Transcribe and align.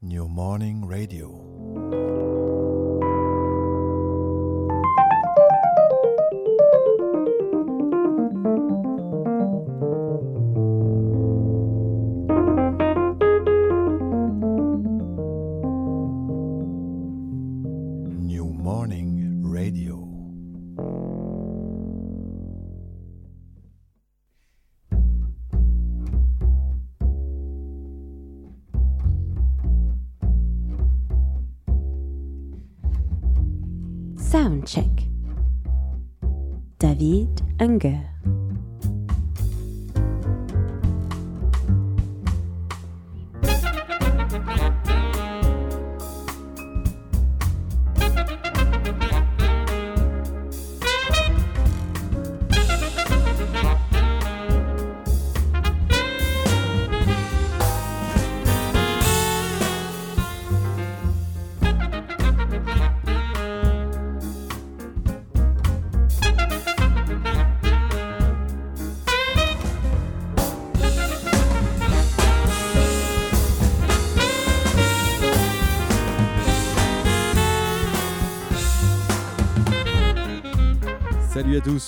New 0.00 0.28
Morning 0.28 0.86
Radio. 0.86 2.27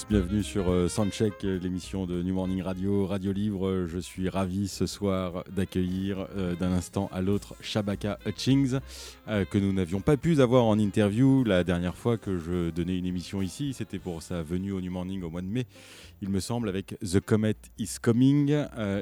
Bienvenue 0.08 0.44
sur 0.44 0.70
euh, 0.70 0.88
Soundcheck, 0.88 1.44
euh, 1.44 1.58
l'émission 1.58 2.06
de 2.06 2.22
New 2.22 2.34
Morning 2.34 2.62
Radio, 2.62 3.06
Radio 3.06 3.32
Libre. 3.32 3.86
Je 3.86 3.98
suis 3.98 4.28
ravi 4.28 4.68
ce 4.68 4.86
soir 4.86 5.42
d'accueillir 5.50 6.28
euh, 6.36 6.54
d'un 6.54 6.70
instant 6.70 7.10
à 7.12 7.20
l'autre 7.20 7.56
Shabaka 7.60 8.18
Hutchings, 8.24 8.78
que 9.26 9.58
nous 9.58 9.72
n'avions 9.72 10.00
pas 10.00 10.16
pu 10.16 10.40
avoir 10.40 10.64
en 10.64 10.78
interview 10.78 11.42
la 11.44 11.64
dernière 11.64 11.96
fois 11.96 12.18
que 12.18 12.38
je 12.38 12.70
donnais 12.70 12.98
une 12.98 13.06
émission 13.06 13.42
ici. 13.42 13.72
C'était 13.72 13.98
pour 13.98 14.22
sa 14.22 14.42
venue 14.42 14.72
au 14.72 14.80
New 14.80 14.92
Morning 14.92 15.22
au 15.22 15.30
mois 15.30 15.42
de 15.42 15.46
mai. 15.46 15.66
Il 16.22 16.28
me 16.28 16.40
semble, 16.40 16.68
avec 16.68 16.96
The 17.00 17.20
Comet 17.20 17.56
is 17.78 17.96
Coming, 18.00 18.50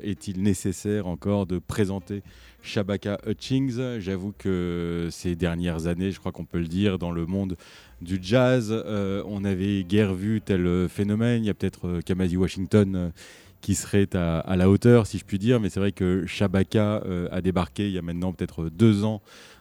est-il 0.03 0.43
nécessaire 0.43 1.07
encore 1.07 1.47
de 1.47 1.59
présenter 1.59 2.23
Shabaka 2.63 3.19
Hutchings 3.27 3.99
J'avoue 4.01 4.33
que 4.37 5.09
ces 5.11 5.37
dernières 5.37 5.87
années, 5.87 6.11
je 6.11 6.19
crois 6.19 6.33
qu'on 6.33 6.45
peut 6.45 6.59
le 6.59 6.67
dire, 6.67 6.99
dans 6.99 7.13
le 7.13 7.27
monde 7.27 7.57
du 8.01 8.19
jazz, 8.21 8.69
euh, 8.71 9.23
on 9.27 9.45
avait 9.45 9.85
guère 9.85 10.15
vu 10.15 10.41
tel 10.41 10.67
euh, 10.67 10.89
phénomène. 10.89 11.45
Il 11.45 11.47
y 11.47 11.51
a 11.51 11.55
peut-être 11.55 11.89
euh, 11.89 12.01
Kamasi 12.01 12.37
Washington 12.37 13.13
qui 13.61 13.75
serait 13.75 14.09
à, 14.15 14.55
la 14.57 14.71
hauteur, 14.71 15.09
si 15.09 15.19
je 15.19 15.25
puis 15.25 15.39
dire, 15.39 15.59
mais 15.59 15.69
c'est 15.69 15.81
vrai 15.81 15.91
que 15.91 16.25
Shabaka 16.27 17.03
a 17.33 17.41
débarqué 17.41 17.89
il 17.89 17.93
y 17.93 17.99
a 17.99 18.03
maintenant 18.03 18.33
peut-être 18.33 18.69
deux 18.69 19.03
ans 19.03 19.21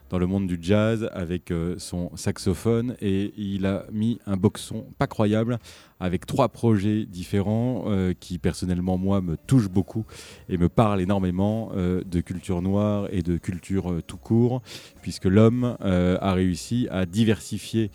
dans 0.10 0.20
le 0.20 0.28
monde 0.28 0.48
du 0.48 0.58
jazz 0.62 1.10
avec 1.14 1.52
euh, 1.52 1.76
son 1.78 2.16
saxophone 2.16 2.96
et 3.02 3.34
il 3.38 3.66
a 3.66 3.86
mis 3.92 4.20
un 4.26 4.38
boxon 4.38 4.86
pas 4.98 5.08
croyable 5.08 5.60
avec 6.00 6.26
trois 6.26 6.50
projets 6.50 7.06
différents 7.06 7.86
euh, 7.88 8.14
qui 8.18 8.38
personnellement 8.38 8.98
moi 8.98 9.22
me 9.22 9.36
touchent 9.36 9.70
beaucoup 9.70 10.06
et 10.48 10.58
me 10.58 10.70
parlent 10.70 11.02
énormément 11.02 11.72
euh, 11.76 12.04
de 12.06 12.22
culture 12.22 12.62
noire 12.62 13.08
et 13.12 13.22
de 13.22 13.38
culture 13.38 14.02
tout 14.06 14.18
court 14.18 14.62
puisque 15.02 15.26
l'homme 15.26 15.78
a 15.80 16.34
réussi 16.34 16.88
à 16.92 17.06
diversifier 17.06 17.92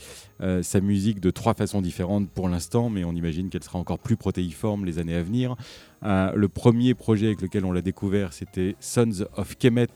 sa 0.63 0.81
musique 0.81 1.21
de 1.21 1.31
trois 1.31 1.55
façons 1.55 1.83
différentes 1.83 2.29
pour 2.31 2.49
l'instant 2.49 2.91
mais 2.91 3.05
on 3.05 3.13
imagine 3.13 3.49
qu'elle 3.51 3.63
sera 3.63 3.79
encore 3.79 3.99
plus 3.99 4.17
protéiforme 4.17 4.85
les 4.85 4.99
années 4.99 5.15
à 5.15 5.23
venir. 5.23 5.57
Le 6.03 6.47
premier 6.47 6.95
projet 6.95 7.27
avec 7.27 7.43
lequel 7.43 7.65
on 7.65 7.73
l'a 7.73 7.83
découvert 7.83 8.33
c'était 8.33 8.77
Sons 8.81 9.27
of 9.37 9.57
Kemet 9.57 9.89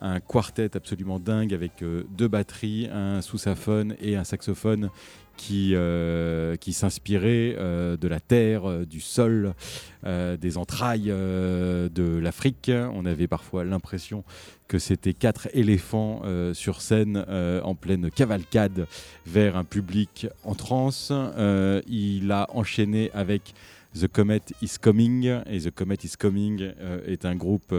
un 0.00 0.20
quartet 0.20 0.76
absolument 0.76 1.18
dingue 1.18 1.54
avec 1.54 1.82
euh, 1.82 2.04
deux 2.10 2.28
batteries, 2.28 2.88
un 2.92 3.22
sous-saphone 3.22 3.96
et 4.00 4.16
un 4.16 4.24
saxophone 4.24 4.90
qui, 5.36 5.72
euh, 5.74 6.56
qui 6.56 6.72
s'inspirait 6.72 7.56
euh, 7.58 7.96
de 7.96 8.08
la 8.08 8.20
terre, 8.20 8.68
euh, 8.68 8.84
du 8.84 9.00
sol, 9.00 9.54
des 10.04 10.58
entrailles 10.58 11.06
de 11.06 12.18
l'Afrique. 12.18 12.70
On 12.70 13.06
avait 13.06 13.26
parfois 13.26 13.64
l'impression 13.64 14.22
que 14.68 14.78
c'était 14.78 15.14
quatre 15.14 15.48
éléphants 15.54 16.20
sur 16.52 16.82
scène 16.82 17.24
en 17.64 17.74
pleine 17.74 18.10
cavalcade 18.10 18.86
vers 19.24 19.56
un 19.56 19.64
public 19.64 20.26
en 20.42 20.54
transe. 20.54 21.10
Il 21.86 22.30
a 22.32 22.48
enchaîné 22.52 23.10
avec 23.14 23.54
The 23.98 24.06
Comet 24.06 24.42
is 24.60 24.76
Coming 24.78 25.40
et 25.46 25.60
The 25.60 25.70
Comet 25.70 25.98
is 26.04 26.18
Coming 26.18 26.72
est 27.06 27.24
un 27.24 27.34
groupe 27.34 27.74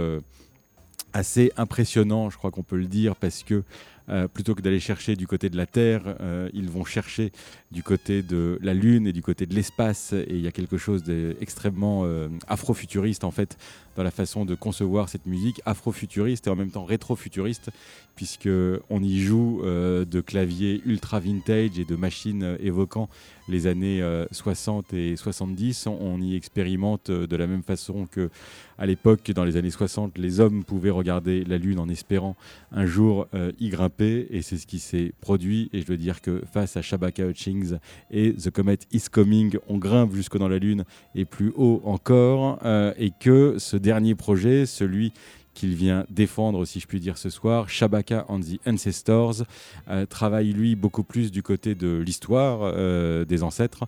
assez 1.16 1.54
impressionnant, 1.56 2.30
je 2.30 2.38
crois 2.38 2.52
qu'on 2.52 2.62
peut 2.64 2.78
le 2.78 2.88
dire, 2.88 3.16
parce 3.16 3.44
que 3.44 3.64
euh, 4.10 4.28
plutôt 4.28 4.54
que 4.54 4.62
d'aller 4.62 4.82
chercher 4.82 5.16
du 5.16 5.26
côté 5.28 5.50
de 5.50 5.56
la 5.56 5.66
Terre, 5.66 6.16
euh, 6.20 6.50
ils 6.54 6.70
vont 6.70 6.84
chercher 6.84 7.32
du 7.76 7.84
côté 7.84 8.24
de 8.24 8.58
la 8.62 8.74
Lune 8.74 9.06
et 9.06 9.12
du 9.12 9.22
côté 9.22 9.46
de 9.46 9.54
l'espace. 9.54 10.14
Et 10.14 10.26
il 10.30 10.40
y 10.40 10.48
a 10.48 10.52
quelque 10.52 10.78
chose 10.78 11.04
d'extrêmement 11.04 12.04
euh, 12.06 12.30
afrofuturiste, 12.48 13.26
en 13.26 13.32
fait, 13.32 13.58
dans 13.98 14.04
la 14.04 14.12
façon 14.12 14.46
de 14.46 14.56
concevoir 14.56 15.10
cette 15.10 15.26
musique, 15.26 15.62
afrofuturiste 15.66 16.48
et 16.48 16.50
en 16.50 16.56
même 16.56 16.72
temps 16.72 16.86
rétrofuturiste, 16.86 17.72
puisque 18.16 18.50
on 18.90 19.04
y 19.04 19.20
joue 19.20 19.62
euh, 19.64 20.06
de 20.06 20.22
claviers 20.22 20.82
ultra 20.86 21.20
vintage 21.20 21.78
et 21.78 21.84
de 21.84 21.96
machines 21.98 22.44
euh, 22.44 22.58
évoquant 22.62 23.10
les 23.48 23.68
années 23.68 24.02
euh, 24.02 24.26
60 24.32 24.94
et 24.94 25.16
70. 25.16 25.88
On, 25.88 26.22
y 26.22 26.36
expérimente 26.36 27.10
euh, 27.10 27.28
de 27.28 27.36
la 27.36 27.48
même 27.48 27.64
façon 27.64 28.08
que 28.10 28.30
à 28.78 28.86
l'époque, 28.86 29.32
dans 29.32 29.46
les 29.46 29.58
années 29.58 29.70
60, 29.70 30.18
les 30.18 30.40
hommes 30.40 30.64
pouvaient 30.64 30.90
regarder 30.90 31.44
la 31.46 31.58
Lune 31.58 31.80
en 31.80 31.88
espérant 31.88 32.36
un 32.72 32.86
jour 32.86 33.28
euh, 33.34 33.52
y 33.60 33.70
grimper, 33.70 34.28
et 34.30 34.42
c'est 34.42 34.58
ce 34.58 34.68
qui 34.68 34.80
s'est 34.80 35.14
produit. 35.22 35.70
Et 35.74 35.82
je 35.82 35.88
veux 35.88 35.98
dire 35.98 36.22
que 36.22 36.42
face 36.52 36.76
à 36.76 36.82
Shabaka 36.82 37.26
Hutchings 37.26 37.65
et 38.12 38.34
The 38.34 38.50
Comet 38.50 38.80
is 38.92 39.06
Coming, 39.12 39.58
on 39.68 39.78
grimpe 39.78 40.14
jusque 40.14 40.38
dans 40.38 40.48
la 40.48 40.60
Lune 40.60 40.86
et 41.14 41.26
plus 41.26 41.52
haut 41.56 41.82
encore, 41.86 42.60
euh, 42.64 42.94
et 42.98 43.12
que 43.20 43.56
ce 43.58 43.78
dernier 43.78 44.16
projet, 44.16 44.66
celui 44.66 45.14
qu'il 45.54 45.74
vient 45.74 46.06
défendre, 46.10 46.66
si 46.66 46.82
je 46.82 46.88
puis 46.88 47.00
dire, 47.00 47.18
ce 47.18 47.30
soir, 47.30 47.70
Shabaka 47.70 48.26
and 48.28 48.42
the 48.42 48.60
Ancestors, 48.68 49.44
euh, 49.88 50.06
travaille 50.06 50.52
lui 50.52 50.76
beaucoup 50.76 51.04
plus 51.04 51.32
du 51.32 51.44
côté 51.44 51.76
de 51.76 51.98
l'histoire 52.06 52.60
euh, 52.64 53.24
des 53.24 53.42
ancêtres. 53.42 53.86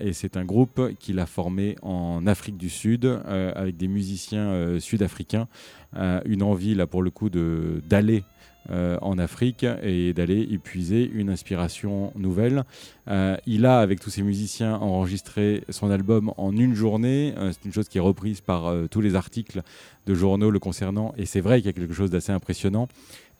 Et 0.00 0.12
c'est 0.12 0.36
un 0.36 0.44
groupe 0.44 0.80
qu'il 0.98 1.20
a 1.20 1.26
formé 1.26 1.76
en 1.82 2.26
Afrique 2.26 2.56
du 2.56 2.68
Sud 2.68 3.04
avec 3.04 3.76
des 3.76 3.86
musiciens 3.86 4.80
sud-africains. 4.80 5.46
Une 5.94 6.42
envie, 6.42 6.74
là, 6.74 6.88
pour 6.88 7.02
le 7.02 7.10
coup, 7.10 7.30
d'aller 7.30 8.24
euh, 8.70 8.96
en 9.02 9.18
Afrique 9.18 9.66
et 9.82 10.12
d'aller 10.12 10.40
y 10.42 10.58
puiser 10.58 11.10
une 11.12 11.30
inspiration 11.30 12.12
nouvelle. 12.14 12.64
Euh, 13.08 13.36
il 13.46 13.66
a, 13.66 13.80
avec 13.80 13.98
tous 14.00 14.10
ses 14.10 14.22
musiciens, 14.22 14.76
enregistré 14.76 15.64
son 15.68 15.90
album 15.90 16.32
en 16.36 16.56
une 16.56 16.74
journée. 16.74 17.34
Euh, 17.36 17.52
c'est 17.52 17.64
une 17.64 17.72
chose 17.72 17.88
qui 17.88 17.98
est 17.98 18.02
reprise 18.02 18.40
par 18.40 18.72
tous 18.90 19.00
les 19.00 19.14
articles 19.14 19.62
de 20.06 20.14
journaux 20.14 20.50
le 20.50 20.58
concernant. 20.58 21.12
Et 21.16 21.26
c'est 21.26 21.40
vrai 21.40 21.58
qu'il 21.58 21.66
y 21.66 21.70
a 21.70 21.72
quelque 21.72 21.94
chose 21.94 22.10
d'assez 22.10 22.32
impressionnant 22.32 22.88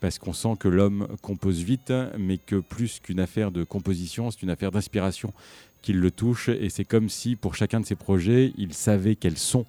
parce 0.00 0.18
qu'on 0.18 0.32
sent 0.32 0.56
que 0.58 0.66
l'homme 0.66 1.06
compose 1.22 1.62
vite, 1.62 1.92
mais 2.18 2.36
que 2.36 2.56
plus 2.56 2.98
qu'une 2.98 3.20
affaire 3.20 3.52
de 3.52 3.62
composition, 3.62 4.32
c'est 4.32 4.42
une 4.42 4.50
affaire 4.50 4.72
d'inspiration 4.72 5.32
qui 5.82 5.92
le 5.92 6.10
touche. 6.10 6.48
Et 6.48 6.70
c'est 6.70 6.84
comme 6.84 7.08
si, 7.08 7.36
pour 7.36 7.54
chacun 7.54 7.80
de 7.80 7.86
ses 7.86 7.96
projets, 7.96 8.52
il 8.56 8.72
savait 8.72 9.16
quels 9.16 9.36
euh, 9.54 9.62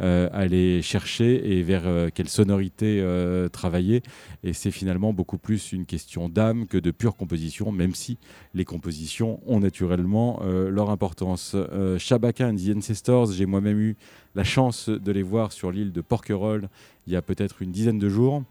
aller 0.00 0.82
chercher 0.82 1.52
et 1.52 1.62
vers 1.62 1.86
euh, 1.86 2.08
quelle 2.14 2.28
sonorité 2.28 3.00
euh, 3.00 3.48
travailler. 3.48 4.02
Et 4.42 4.52
c'est 4.52 4.70
finalement 4.70 5.12
beaucoup 5.12 5.38
plus 5.38 5.72
une 5.72 5.86
question 5.86 6.28
d'âme 6.28 6.66
que 6.66 6.78
de 6.78 6.90
pure 6.90 7.16
composition, 7.16 7.72
même 7.72 7.94
si 7.94 8.18
les 8.54 8.64
compositions 8.64 9.40
ont 9.46 9.60
naturellement 9.60 10.40
euh, 10.42 10.70
leur 10.70 10.90
importance. 10.90 11.52
Euh, 11.54 11.98
Shabaka 11.98 12.48
and 12.48 12.56
the 12.56 12.76
Ancestors, 12.76 13.32
j'ai 13.32 13.46
moi-même 13.46 13.78
eu 13.78 13.96
la 14.34 14.44
chance 14.44 14.88
de 14.88 15.12
les 15.12 15.22
voir 15.22 15.52
sur 15.52 15.70
l'île 15.70 15.92
de 15.92 16.00
Porquerolles 16.00 16.68
il 17.06 17.12
y 17.12 17.16
a 17.16 17.22
peut-être 17.22 17.62
une 17.62 17.70
dizaine 17.70 17.98
de 17.98 18.08
jours. 18.08 18.42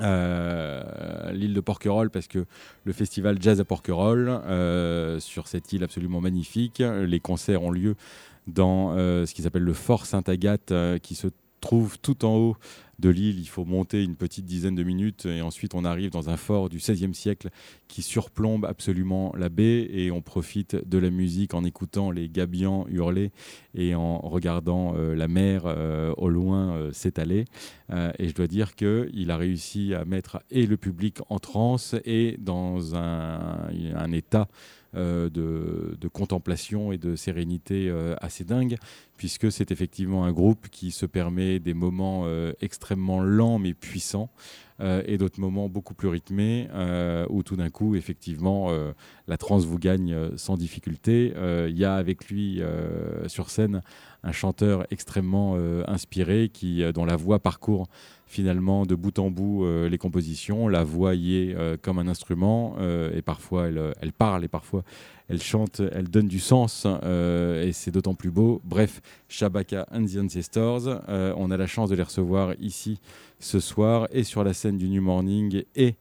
Euh, 0.00 1.32
l'île 1.32 1.54
de 1.54 1.60
Porquerolles 1.60 2.10
parce 2.10 2.28
que 2.28 2.44
le 2.84 2.92
festival 2.92 3.38
Jazz 3.40 3.58
à 3.58 3.64
Porquerolles 3.64 4.28
euh, 4.28 5.18
sur 5.18 5.48
cette 5.48 5.72
île 5.72 5.82
absolument 5.82 6.20
magnifique 6.20 6.80
les 6.80 7.18
concerts 7.18 7.64
ont 7.64 7.72
lieu 7.72 7.96
dans 8.48 8.96
euh, 8.96 9.26
ce 9.26 9.34
qui 9.34 9.42
s'appelle 9.42 9.62
le 9.62 9.74
Fort 9.74 10.06
Sainte-Agathe 10.06 10.72
euh, 10.72 10.98
qui 10.98 11.14
se 11.14 11.28
trouve 11.60 11.98
tout 11.98 12.24
en 12.24 12.36
haut 12.36 12.56
de 13.00 13.10
l'île, 13.10 13.38
il 13.38 13.48
faut 13.48 13.64
monter 13.64 14.02
une 14.02 14.16
petite 14.16 14.44
dizaine 14.44 14.74
de 14.74 14.82
minutes 14.82 15.26
et 15.26 15.42
ensuite 15.42 15.74
on 15.74 15.84
arrive 15.84 16.10
dans 16.10 16.30
un 16.30 16.36
fort 16.36 16.68
du 16.68 16.78
XVIe 16.78 17.14
siècle 17.14 17.48
qui 17.88 18.02
surplombe 18.02 18.64
absolument 18.64 19.32
la 19.36 19.48
baie 19.48 19.88
et 19.92 20.10
on 20.10 20.20
profite 20.20 20.76
de 20.88 20.98
la 20.98 21.10
musique 21.10 21.54
en 21.54 21.64
écoutant 21.64 22.10
les 22.10 22.28
gabions 22.28 22.86
hurler 22.88 23.32
et 23.74 23.94
en 23.94 24.18
regardant 24.18 24.94
euh, 24.96 25.14
la 25.14 25.28
mer 25.28 25.64
au 26.16 26.28
loin 26.28 26.90
s'étaler. 26.92 27.44
et 27.90 28.28
je 28.28 28.34
dois 28.34 28.46
dire 28.48 28.74
qu'il 28.74 29.30
a 29.30 29.36
réussi 29.36 29.94
à 29.94 30.04
mettre 30.04 30.40
et 30.50 30.66
le 30.66 30.76
public 30.76 31.18
en 31.28 31.38
transe 31.38 31.96
et 32.04 32.36
dans 32.38 32.94
un 32.94 34.12
état 34.12 34.48
euh, 34.96 35.28
de, 35.28 36.08
contemplation 36.08 36.90
et 36.92 36.96
de 36.98 37.14
sérénité 37.14 37.90
euh, 37.90 38.14
assez 38.22 38.42
dingue, 38.42 38.76
puisque 39.18 39.52
c'est 39.52 39.70
effectivement 39.70 40.24
un 40.24 40.32
groupe 40.32 40.68
qui 40.70 40.90
se 40.90 41.04
permet 41.04 41.60
des 41.60 41.74
moments 41.74 42.22
euh, 42.24 42.54
extrêmement 42.62 43.20
lents 43.20 43.58
mais 43.58 43.74
puissants. 43.74 44.30
et 44.80 45.18
d'autres 45.18 45.40
moments 45.40 45.68
beaucoup 45.68 45.92
plus 45.92 46.08
rythmés 46.08 46.68
où 47.28 47.42
tout 47.42 47.56
d'un 47.56 47.68
coup, 47.68 47.96
effectivement, 47.96 48.70
la 49.26 49.36
transe 49.36 49.66
vous 49.66 49.78
gagne 49.78 50.36
sans 50.36 50.56
difficulté. 50.56 51.34
Il 51.68 51.76
y 51.76 51.84
a 51.84 51.96
avec 51.96 52.28
lui 52.28 52.62
sur 53.26 53.50
scène 53.50 53.82
un 54.22 54.30
chanteur 54.30 54.86
extrêmement 54.92 55.56
inspiré 55.88 56.48
qui, 56.48 56.84
dont 56.92 57.04
la 57.04 57.16
voix 57.16 57.40
parcourt 57.40 57.88
finalement 58.28 58.84
de 58.84 58.94
bout 58.94 59.18
en 59.18 59.30
bout 59.30 59.64
euh, 59.64 59.88
les 59.88 59.98
compositions. 59.98 60.68
La 60.68 60.84
voix 60.84 61.14
y 61.14 61.36
est 61.36 61.54
euh, 61.54 61.76
comme 61.80 61.98
un 61.98 62.06
instrument 62.06 62.76
euh, 62.78 63.16
et 63.16 63.22
parfois 63.22 63.68
elle, 63.68 63.94
elle, 64.00 64.12
parle 64.12 64.44
et 64.44 64.48
parfois 64.48 64.84
elle 65.28 65.40
chante, 65.40 65.80
elle 65.92 66.08
donne 66.08 66.28
du 66.28 66.38
sens 66.38 66.86
et 66.86 67.70
c'est 67.72 67.90
d'autant 67.90 68.14
plus 68.14 68.30
beau. 68.30 68.60
Bref, 68.64 69.00
Shabaka 69.28 69.86
and 69.92 70.04
the 70.04 70.18
Ancestors, 70.18 70.88
on 71.08 71.50
a 71.50 71.56
la 71.56 71.66
chance 71.66 71.90
de 71.90 71.96
les 71.96 72.02
recevoir 72.02 72.54
ici 72.60 72.98
ce 73.38 73.60
soir 73.60 74.08
et 74.10 74.24
sur 74.24 74.42
la 74.42 74.54
scène 74.54 74.78
du 74.78 74.88
New 74.88 75.02
Morning 75.02 75.64
et 75.76 75.96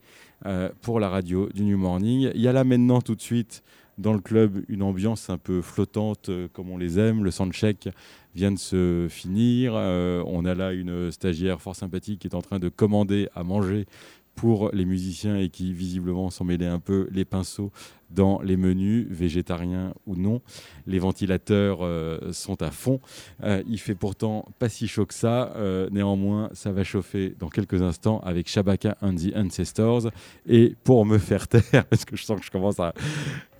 pour 0.81 1.01
la 1.01 1.09
radio 1.09 1.50
du 1.53 1.63
New 1.63 1.77
Morning. 1.77 2.31
Il 2.35 2.41
y 2.41 2.47
a 2.47 2.53
là 2.53 2.63
maintenant 2.63 3.01
tout 3.01 3.15
de 3.15 3.21
suite 3.21 3.63
dans 3.98 4.14
le 4.14 4.20
club 4.20 4.64
une 4.68 4.84
ambiance 4.84 5.30
un 5.30 5.38
peu 5.38 5.62
flottante 5.62 6.30
comme 6.54 6.70
on 6.70 6.78
les 6.78 7.00
aime. 7.00 7.24
Le 7.24 7.32
soundcheck 7.32 7.90
vient 8.38 8.52
de 8.52 8.60
se 8.60 9.08
finir. 9.10 9.74
Euh, 9.76 10.24
on 10.28 10.46
a 10.46 10.54
là 10.54 10.72
une 10.72 11.12
stagiaire 11.12 11.60
fort 11.60 11.76
sympathique 11.76 12.20
qui 12.20 12.28
est 12.28 12.36
en 12.36 12.42
train 12.42 12.60
de 12.60 12.70
commander 12.70 13.30
à 13.34 13.44
manger 13.44 13.88
pour 14.36 14.70
les 14.72 14.86
musiciens 14.86 15.38
et 15.38 15.50
qui 15.50 15.74
visiblement 15.74 16.30
s'en 16.30 16.46
mêlait 16.46 16.68
un 16.68 16.78
peu 16.78 17.08
les 17.12 17.26
pinceaux 17.26 17.72
dans 18.12 18.40
les 18.44 18.56
menus, 18.56 19.08
végétariens 19.10 19.96
ou 20.06 20.16
non. 20.16 20.42
Les 20.86 21.00
ventilateurs 21.00 21.80
euh, 21.82 22.32
sont 22.32 22.62
à 22.62 22.70
fond. 22.70 23.02
Euh, 23.42 23.64
il 23.68 23.80
fait 23.80 23.96
pourtant 23.96 24.46
pas 24.60 24.70
si 24.70 24.88
chaud 24.88 25.08
que 25.08 25.16
ça. 25.16 25.56
néanmoins, 25.92 26.52
ça 26.54 26.72
va 26.72 26.84
chauffer 26.84 27.34
dans 27.40 27.50
quelques 27.50 27.82
instants 27.82 28.20
avec 28.20 28.48
Shabaka 28.48 28.96
and 29.02 29.16
the 29.16 29.36
Ancestors. 29.36 30.12
Et 30.48 30.76
pour 30.84 31.04
me 31.08 31.18
faire 31.18 31.48
taire, 31.48 31.86
parce 31.90 32.06
que 32.06 32.16
je 32.16 32.24
sens 32.24 32.40
que 32.40 32.46
je 32.46 32.52
commence 32.52 32.80
à 32.80 32.94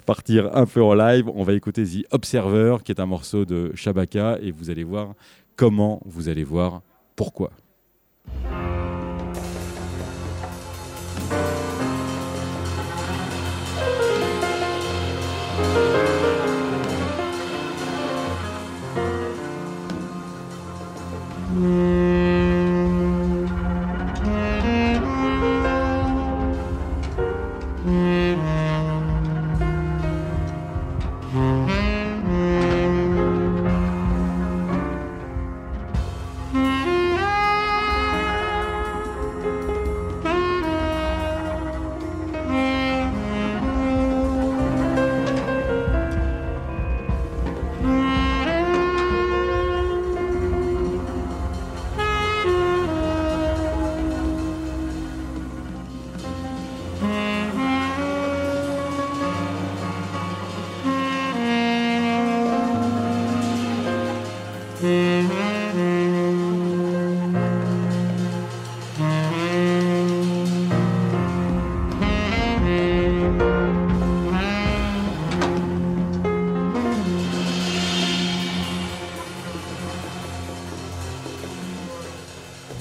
partir 0.08 0.56
un 0.56 0.66
peu 0.66 0.82
en 0.82 0.96
live. 0.96 1.30
On 1.36 1.44
va 1.44 1.54
écouter 1.54 1.84
The 1.84 2.08
Observer, 2.12 2.78
qui 2.84 2.92
est 2.94 3.02
un 3.02 3.06
morceau 3.06 3.44
de 3.44 3.72
Shabaka, 3.76 4.40
et 4.42 4.52
vous 4.52 4.70
allez 4.70 4.86
voir 4.86 5.14
comment, 5.58 6.02
vous 6.06 6.30
allez 6.30 6.46
voir 6.46 6.82
pourquoi. 7.16 7.52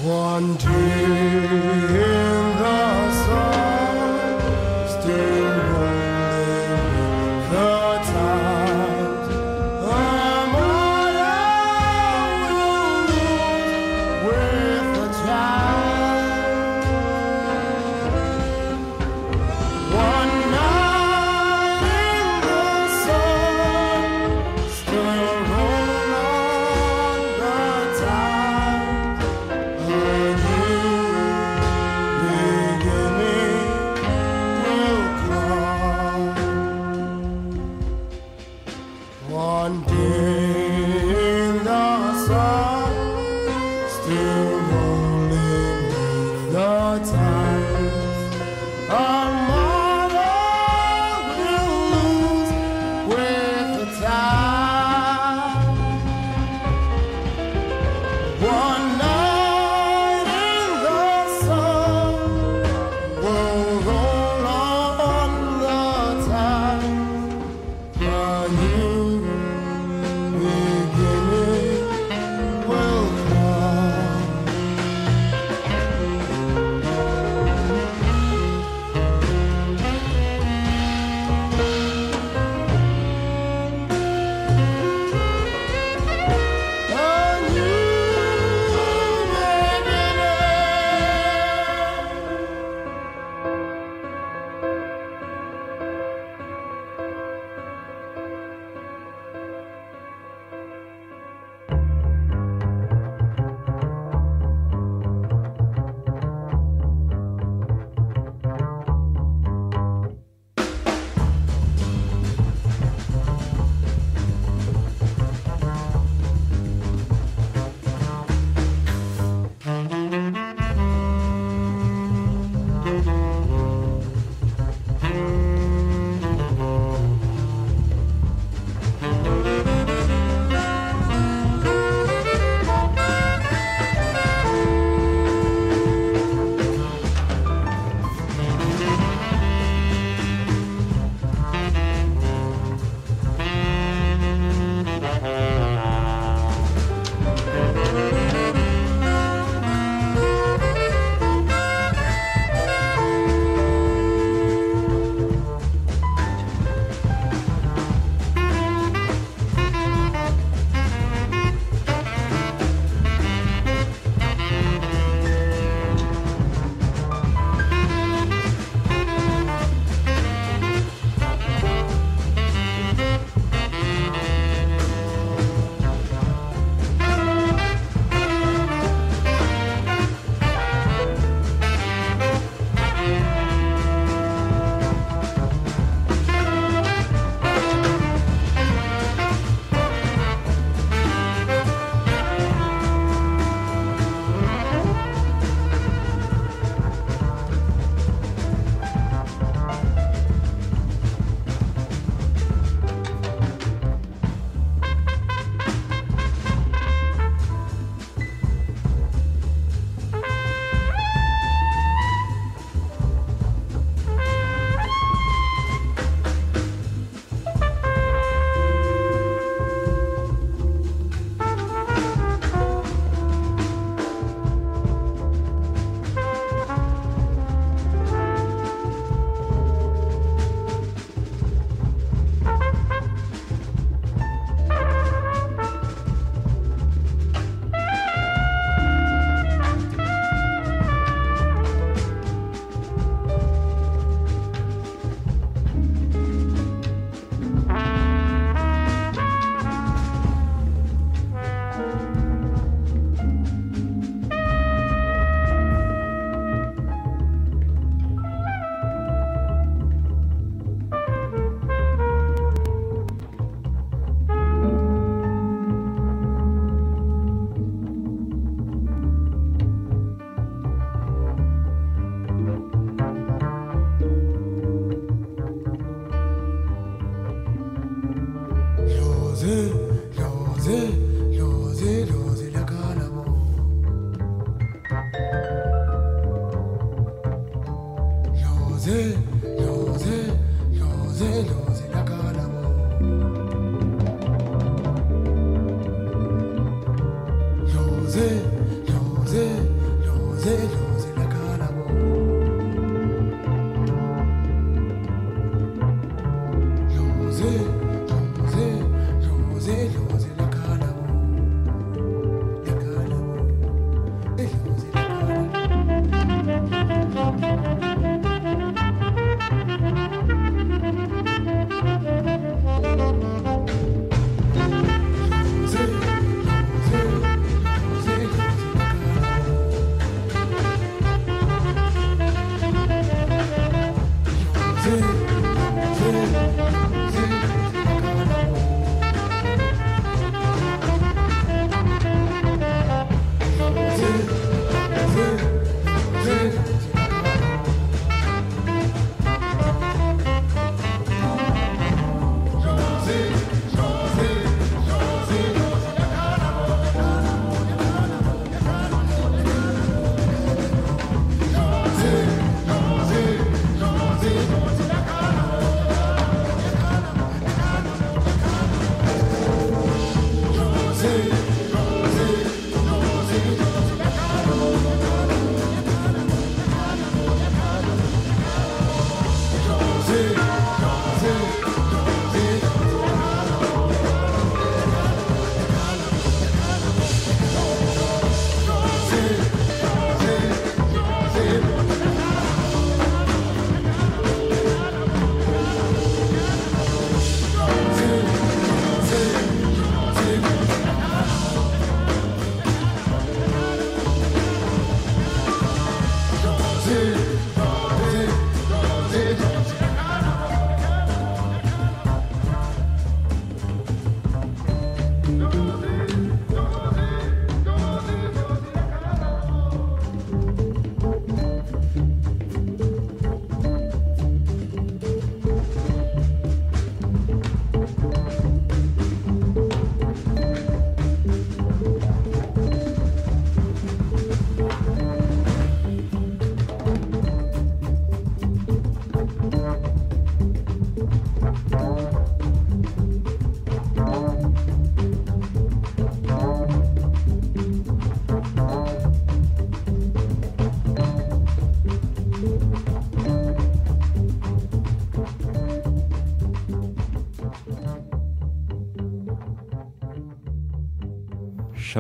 One 0.07 0.55
day. 0.59 2.26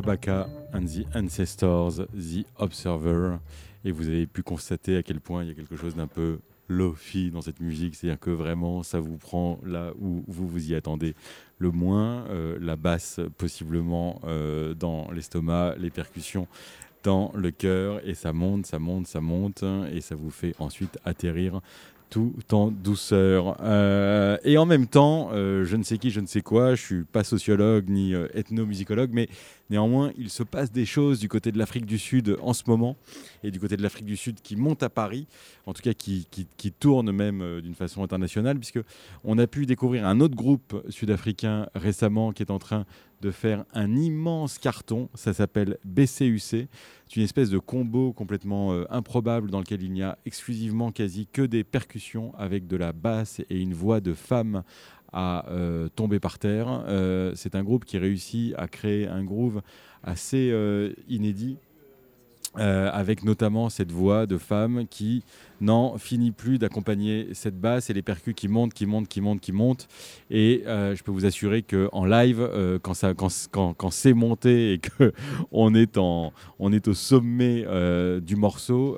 Shabaka 0.07 0.47
and 0.73 0.85
the 0.87 1.05
Ancestors, 1.17 1.97
The 2.15 2.47
Observer. 2.59 3.39
Et 3.85 3.91
vous 3.91 4.07
avez 4.07 4.27
pu 4.27 4.45
constater 4.45 4.97
à 4.97 5.03
quel 5.03 5.21
point 5.21 5.43
il 5.43 5.49
y 5.49 5.51
a 5.51 5.55
quelque 5.55 5.75
chose 5.75 5.97
d'un 5.97 6.07
peu 6.07 6.39
lofi 6.69 7.31
dans 7.33 7.41
cette 7.41 7.59
musique, 7.61 7.97
c'est-à-dire 7.97 8.21
que 8.21 8.31
vraiment 8.31 8.85
ça 8.85 9.01
vous 9.01 9.17
prend 9.17 9.59
là 9.65 9.93
où 10.01 10.23
vous 10.29 10.47
vous 10.47 10.71
y 10.71 10.75
attendez 10.77 11.15
le 11.59 11.71
moins, 11.73 12.25
euh, 12.29 12.57
la 12.61 12.77
basse 12.77 13.21
possiblement 13.37 14.21
euh, 14.25 14.75
dans 14.75 15.11
l'estomac, 15.11 15.75
les 15.79 15.91
percussions 15.91 16.47
dans 17.03 17.33
le 17.35 17.51
cœur, 17.51 18.01
et 18.07 18.15
ça 18.15 18.33
monte, 18.33 18.67
ça 18.67 18.79
monte, 18.79 19.07
ça 19.07 19.21
monte, 19.21 19.65
et 19.93 20.01
ça 20.01 20.15
vous 20.15 20.31
fait 20.31 20.55
ensuite 20.61 20.99
atterrir 21.05 21.61
tout 22.11 22.33
en 22.53 22.71
douceur. 22.71 23.57
Euh, 23.61 24.37
et 24.45 24.57
en 24.59 24.67
même 24.67 24.87
temps, 24.87 25.31
je 25.33 25.77
ne 25.77 25.83
sais 25.85 25.99
qui, 25.99 26.11
je 26.11 26.21
ne 26.21 26.27
sais 26.27 26.41
quoi, 26.41 26.75
je 26.75 26.83
suis 26.83 27.03
pas 27.05 27.23
sociologue 27.23 27.89
ni 27.89 28.13
ethnomusicologue, 28.35 29.11
mais 29.13 29.29
néanmoins, 29.71 30.13
il 30.17 30.31
se 30.31 30.43
passe 30.43 30.73
des 30.73 30.87
choses 30.87 31.19
du 31.21 31.29
côté 31.29 31.53
de 31.53 31.59
l'Afrique 31.59 31.87
du 31.87 31.99
Sud 31.99 32.37
en 32.41 32.53
ce 32.53 32.65
moment, 32.67 32.97
et 33.43 33.51
du 33.51 33.61
côté 33.61 33.77
de 33.77 33.83
l'Afrique 33.83 34.07
du 34.07 34.17
Sud 34.17 34.41
qui 34.43 34.57
monte 34.57 34.83
à 34.83 34.91
Paris, 34.91 35.27
en 35.67 35.73
tout 35.73 35.83
cas 35.83 35.95
qui, 35.95 36.27
tourne 36.79 37.11
même 37.13 37.61
d'une 37.61 37.75
façon 37.75 38.03
internationale, 38.03 38.59
puisque 38.59 38.81
on 39.25 39.39
a 39.39 39.47
pu 39.47 39.67
découvrir 39.67 40.07
un 40.07 40.21
autre 40.21 40.35
groupe 40.35 40.85
sud-africain 40.89 41.69
récemment 41.75 42.33
qui 42.33 42.43
est 42.43 42.51
en 42.51 42.59
train 42.59 42.85
de 43.21 43.31
faire 43.31 43.65
un 43.73 43.97
immense 43.97 44.59
carton. 44.59 45.09
Ça 45.15 45.33
s'appelle 45.33 45.79
BCUC. 45.85 46.41
C'est 47.09 47.17
une 47.17 47.23
espèce 47.23 47.51
de 47.51 47.59
combo 47.59 48.13
complètement 48.13 48.73
euh, 48.73 48.85
improbable 48.91 49.51
dans 49.51 49.61
lequel 49.61 49.83
il 49.83 49.93
n'y 49.93 50.03
a 50.03 50.19
exclusivement 50.27 50.91
quasi 50.91 51.27
que 51.27 51.43
des 51.43 51.65
percussions 51.65 52.35
avec 52.37 52.67
de 52.67 52.77
la 52.77 52.93
basse 52.93 53.41
et 53.49 53.61
une 53.61 53.75
voix 53.75 54.01
de 54.01 54.13
femme 54.13 54.63
à 55.13 55.49
euh, 55.51 55.89
tomber 55.89 56.21
par 56.21 56.39
terre. 56.39 56.85
Euh, 56.89 57.33
c'est 57.35 57.55
un 57.55 57.63
groupe 57.63 57.85
qui 57.85 57.99
réussit 57.99 58.55
à 58.57 58.69
créer 58.69 59.07
un 59.07 59.25
groove 59.25 59.63
assez 60.03 60.55
inédit. 61.09 61.57
avec 62.55 63.23
notamment 63.23 63.69
cette 63.69 63.93
voix 63.93 64.27
de 64.27 64.39
femme 64.39 64.87
qui 64.89 65.23
n'en 65.61 65.99
finit 65.99 66.33
plus 66.33 66.59
d'accompagner 66.59 67.29
cette 67.33 67.59
basse 67.59 67.91
et 67.91 67.95
les 67.95 68.03
percus 68.03 68.35
qui 68.35 68.49
montent, 68.49 68.75
qui 68.75 68.87
montent, 68.87 69.09
qui 69.09 69.21
montent, 69.21 69.41
qui 69.41 69.53
montent. 69.53 69.89
Et 70.31 70.63
euh, 70.67 70.95
je 70.95 71.03
peux 71.03 71.11
vous 71.11 71.25
assurer 71.25 71.63
qu'en 71.63 72.05
live, 72.05 72.41
euh, 72.41 72.79
quand, 72.81 72.95
ça, 72.95 73.15
quand, 73.15 73.29
quand, 73.51 73.75
quand 73.75 73.91
c'est 73.91 74.15
monté 74.15 74.75
et 74.75 74.81
qu'on 74.81 75.75
est, 75.75 75.97
on 75.99 76.73
est 76.73 76.89
au 76.89 76.95
sommet 76.95 77.65
euh, 77.67 78.21
du 78.21 78.37
morceau, 78.37 78.97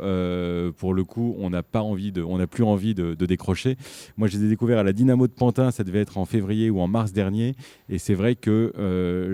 pour 0.77 0.95
le 0.95 1.05
coup, 1.05 1.37
on 1.38 1.50
n'a 1.50 1.62
pas 1.62 1.83
envie 1.83 2.12
de, 2.12 2.23
on 2.23 2.38
n'a 2.38 2.47
plus 2.47 2.65
envie 2.65 2.95
de, 2.95 3.15
décrocher. 3.29 3.77
Moi, 4.17 4.27
je 4.27 4.38
les 4.38 4.45
ai 4.47 4.49
découverts 4.49 4.79
à 4.79 4.83
la 4.83 4.95
Dynamo 4.95 5.26
de 5.26 5.32
Pantin, 5.32 5.71
ça 5.71 5.85
devait 5.85 6.00
être 6.00 6.17
en 6.17 6.25
février 6.25 6.71
ou 6.71 6.80
en 6.80 6.89
mars 6.89 7.13
dernier. 7.13 7.54
Et 7.91 7.99
c'est 7.99 8.15
vrai 8.15 8.37
que 8.37 8.73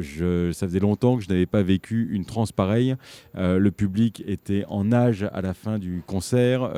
je, 0.01 0.51
ça 0.53 0.67
faisait 0.67 0.81
longtemps 0.81 1.17
que 1.17 1.23
je 1.23 1.29
n'avais 1.29 1.47
pas 1.47 1.63
vécu 1.63 2.09
une 2.11 2.25
transe 2.25 2.51
pareille. 2.51 2.97
le 3.35 3.71
public 3.71 4.25
était 4.27 4.65
en 4.69 4.93
âge 4.93 5.29
à 5.33 5.41
la 5.43 5.55
fin 5.55 5.79
du 5.79 6.03
concert. 6.07 6.73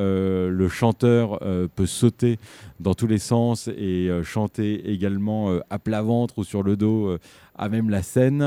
Le 0.49 0.68
chanteur 0.68 1.38
euh, 1.42 1.68
peut 1.75 1.87
sauter 1.87 2.38
dans 2.81 2.94
tous 2.94 3.07
les 3.07 3.18
sens 3.18 3.68
et 3.68 4.09
euh, 4.09 4.22
chanter 4.22 4.90
également 4.90 5.51
à 5.70 5.79
plat 5.79 6.03
ventre 6.03 6.38
ou 6.38 6.44
sur 6.44 6.62
le 6.62 6.77
dos 6.77 7.16
à 7.55 7.68
même 7.68 7.88
la 7.88 8.03
scène. 8.03 8.42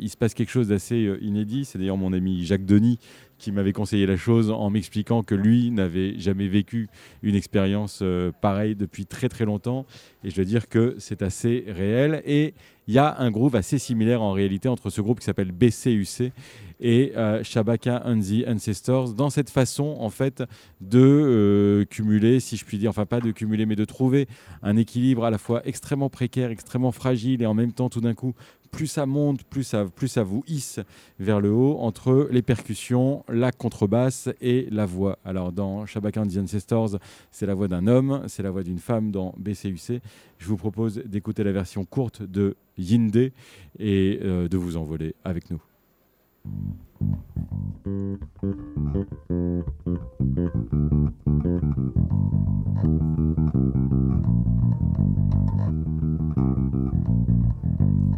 il 0.00 0.08
se 0.08 0.16
passe 0.16 0.34
quelque 0.34 0.50
chose 0.50 0.68
d'assez 0.68 1.18
inédit. 1.20 1.64
C'est 1.64 1.78
d'ailleurs 1.78 1.96
mon 1.96 2.12
ami 2.12 2.44
Jacques 2.44 2.64
Denis 2.64 2.98
qui 3.38 3.52
m'avait 3.52 3.72
conseillé 3.72 4.06
la 4.06 4.16
chose 4.16 4.50
en 4.50 4.70
m'expliquant 4.70 5.22
que 5.22 5.34
lui 5.34 5.70
n'avait 5.70 6.18
jamais 6.18 6.48
vécu 6.48 6.88
une 7.22 7.34
expérience 7.34 8.02
pareille 8.40 8.74
depuis 8.74 9.04
très 9.04 9.28
très 9.28 9.44
longtemps. 9.44 9.84
Et 10.22 10.30
je 10.30 10.36
dois 10.36 10.44
dire 10.44 10.68
que 10.68 10.94
c'est 10.98 11.20
assez 11.20 11.64
réel. 11.68 12.22
Et 12.24 12.54
il 12.86 12.94
y 12.94 12.98
a 12.98 13.18
un 13.18 13.30
groove 13.30 13.56
assez 13.56 13.78
similaire 13.78 14.22
en 14.22 14.32
réalité 14.32 14.68
entre 14.68 14.90
ce 14.90 15.00
groupe 15.00 15.20
qui 15.20 15.26
s'appelle 15.26 15.52
BCUC 15.52 16.32
et 16.80 17.12
Shabaka 17.42 18.02
and 18.04 18.20
the 18.20 18.46
Ancestors, 18.48 19.12
dans 19.14 19.30
cette 19.30 19.50
façon 19.50 19.96
en 19.98 20.10
fait 20.10 20.42
de 20.80 21.86
cumuler, 21.90 22.40
si 22.40 22.56
je 22.56 22.64
puis 22.64 22.78
dire, 22.78 22.90
enfin 22.90 23.06
pas 23.06 23.20
de 23.20 23.30
cumuler, 23.30 23.66
mais 23.66 23.76
de 23.76 23.84
trouver 23.84 24.26
un 24.62 24.76
équilibre 24.76 25.24
à 25.24 25.30
la 25.30 25.38
fois 25.38 25.62
extrêmement 25.66 26.10
précaire, 26.10 26.50
extrêmement 26.50 26.92
fragile 26.92 27.42
et 27.42 27.46
en 27.46 27.54
même 27.54 27.72
temps 27.72 27.88
tout 27.88 28.00
d'un 28.00 28.14
coup 28.14 28.34
plus 28.74 28.86
ça 28.88 29.06
monte, 29.06 29.44
plus 29.44 29.62
ça, 29.62 29.84
plus 29.84 30.08
ça 30.08 30.24
vous 30.24 30.42
hisse 30.48 30.80
vers 31.20 31.40
le 31.40 31.52
haut 31.52 31.78
entre 31.78 32.28
les 32.30 32.42
percussions, 32.42 33.24
la 33.28 33.52
contrebasse 33.52 34.28
et 34.40 34.66
la 34.70 34.84
voix. 34.84 35.18
Alors 35.24 35.52
dans 35.52 35.86
Shabaka 35.86 36.22
and 36.22 36.26
the 36.26 36.38
Ancestors, 36.38 36.98
c'est 37.30 37.46
la 37.46 37.54
voix 37.54 37.68
d'un 37.68 37.86
homme, 37.86 38.24
c'est 38.26 38.42
la 38.42 38.50
voix 38.50 38.64
d'une 38.64 38.80
femme 38.80 39.12
dans 39.12 39.34
BCUC. 39.38 40.00
Je 40.38 40.46
vous 40.46 40.56
propose 40.56 40.96
d'écouter 41.06 41.44
la 41.44 41.52
version 41.52 41.84
courte 41.84 42.22
de 42.22 42.56
Yinde 42.76 43.30
et 43.78 44.18
euh, 44.22 44.48
de 44.48 44.56
vous 44.56 44.76
envoler 44.76 45.14
avec 45.24 45.50
nous. 45.50 45.73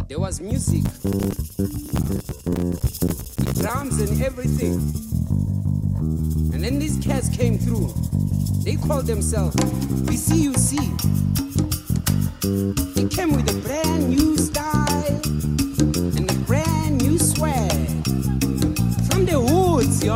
There 0.09 0.19
was 0.19 0.41
music, 0.41 0.83
drums 3.55 4.01
and 4.01 4.21
everything. 4.21 4.75
And 6.53 6.65
then 6.65 6.81
these 6.81 6.99
cats 6.99 7.29
came 7.29 7.59
through. 7.59 7.93
They 8.65 8.75
called 8.75 9.07
themselves 9.07 9.55
BCUC. 10.07 10.79
They 12.95 13.09
came 13.09 13.37
with 13.37 13.49
a 13.51 13.61
brand 13.61 14.09
new 14.09 14.37
style 14.37 15.21
and 16.17 16.31
a 16.31 16.35
brand 16.47 17.01
new 17.01 17.19
swag 17.19 17.66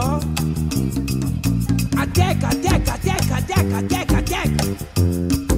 y'all. 0.00 0.22
I 1.96 2.06
deck, 2.06 2.42
I 2.44 2.54
deck, 2.54 2.88
I 2.88 2.98
deck, 2.98 3.30
I 3.30 3.40
deck, 3.40 3.72
I 3.72 3.82
deck, 3.82 4.12
I 4.12 4.20
deck. 4.22 5.49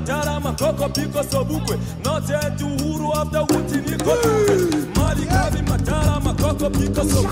Mandara, 0.00 0.40
Makoko, 0.40 0.88
Piko, 0.94 1.22
Sobukwe. 1.22 1.78
Not 2.04 2.28
yet 2.28 2.58
to 2.58 2.64
Huru 2.64 3.12
after 3.14 3.40
Wuti, 3.52 3.80
Niko, 3.84 4.14
Mali, 4.96 5.24
Kavi, 5.26 5.60
Mandara, 5.66 6.20
Makoko, 6.20 6.70
Piko, 6.70 7.02
Sobukwe. 7.04 7.29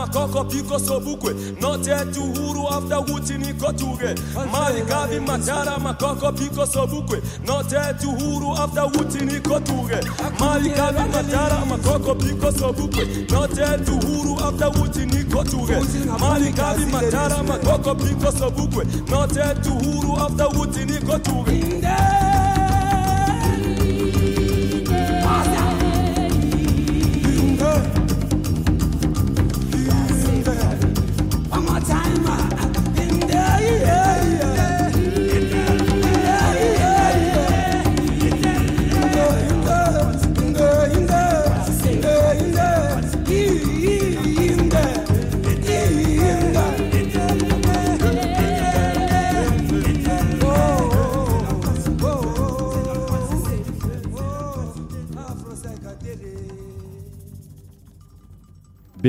Makoko 0.00 0.44
piko 0.44 0.78
sobukwe 0.78 1.34
Note 1.60 1.94
tu 2.12 2.22
huru 2.22 2.68
after 2.68 2.98
wuti 3.12 3.38
niko 3.38 3.72
tuge 3.72 4.14
Malikavi 4.52 5.20
matara 5.20 5.78
makoko 5.78 6.32
piko 6.32 6.66
sobukwe 6.66 7.22
Note 7.46 7.76
tu 8.00 8.10
huru 8.10 8.52
after 8.52 8.82
wuti 8.84 9.18
niko 9.24 9.60
tuge 9.60 10.00
Malikavi 10.38 11.08
matara 11.12 11.64
makoko 11.66 12.14
piko 12.14 12.52
sobukwe 12.52 13.04
Note 13.30 13.84
tu 13.84 13.92
huru 14.06 14.38
after 14.48 14.68
wuti 14.80 15.06
niko 15.06 15.44
tuge 15.44 15.76
Malikavi 16.20 16.84
matara 16.86 17.42
makoko 17.42 17.94
piko 17.94 18.32
sobukwe 18.32 18.84
Note 19.10 19.54
tu 19.62 19.70
huru 19.74 20.16
after 20.16 20.46
wuti 20.58 20.84
niko 20.84 21.18
tuge 21.18 21.52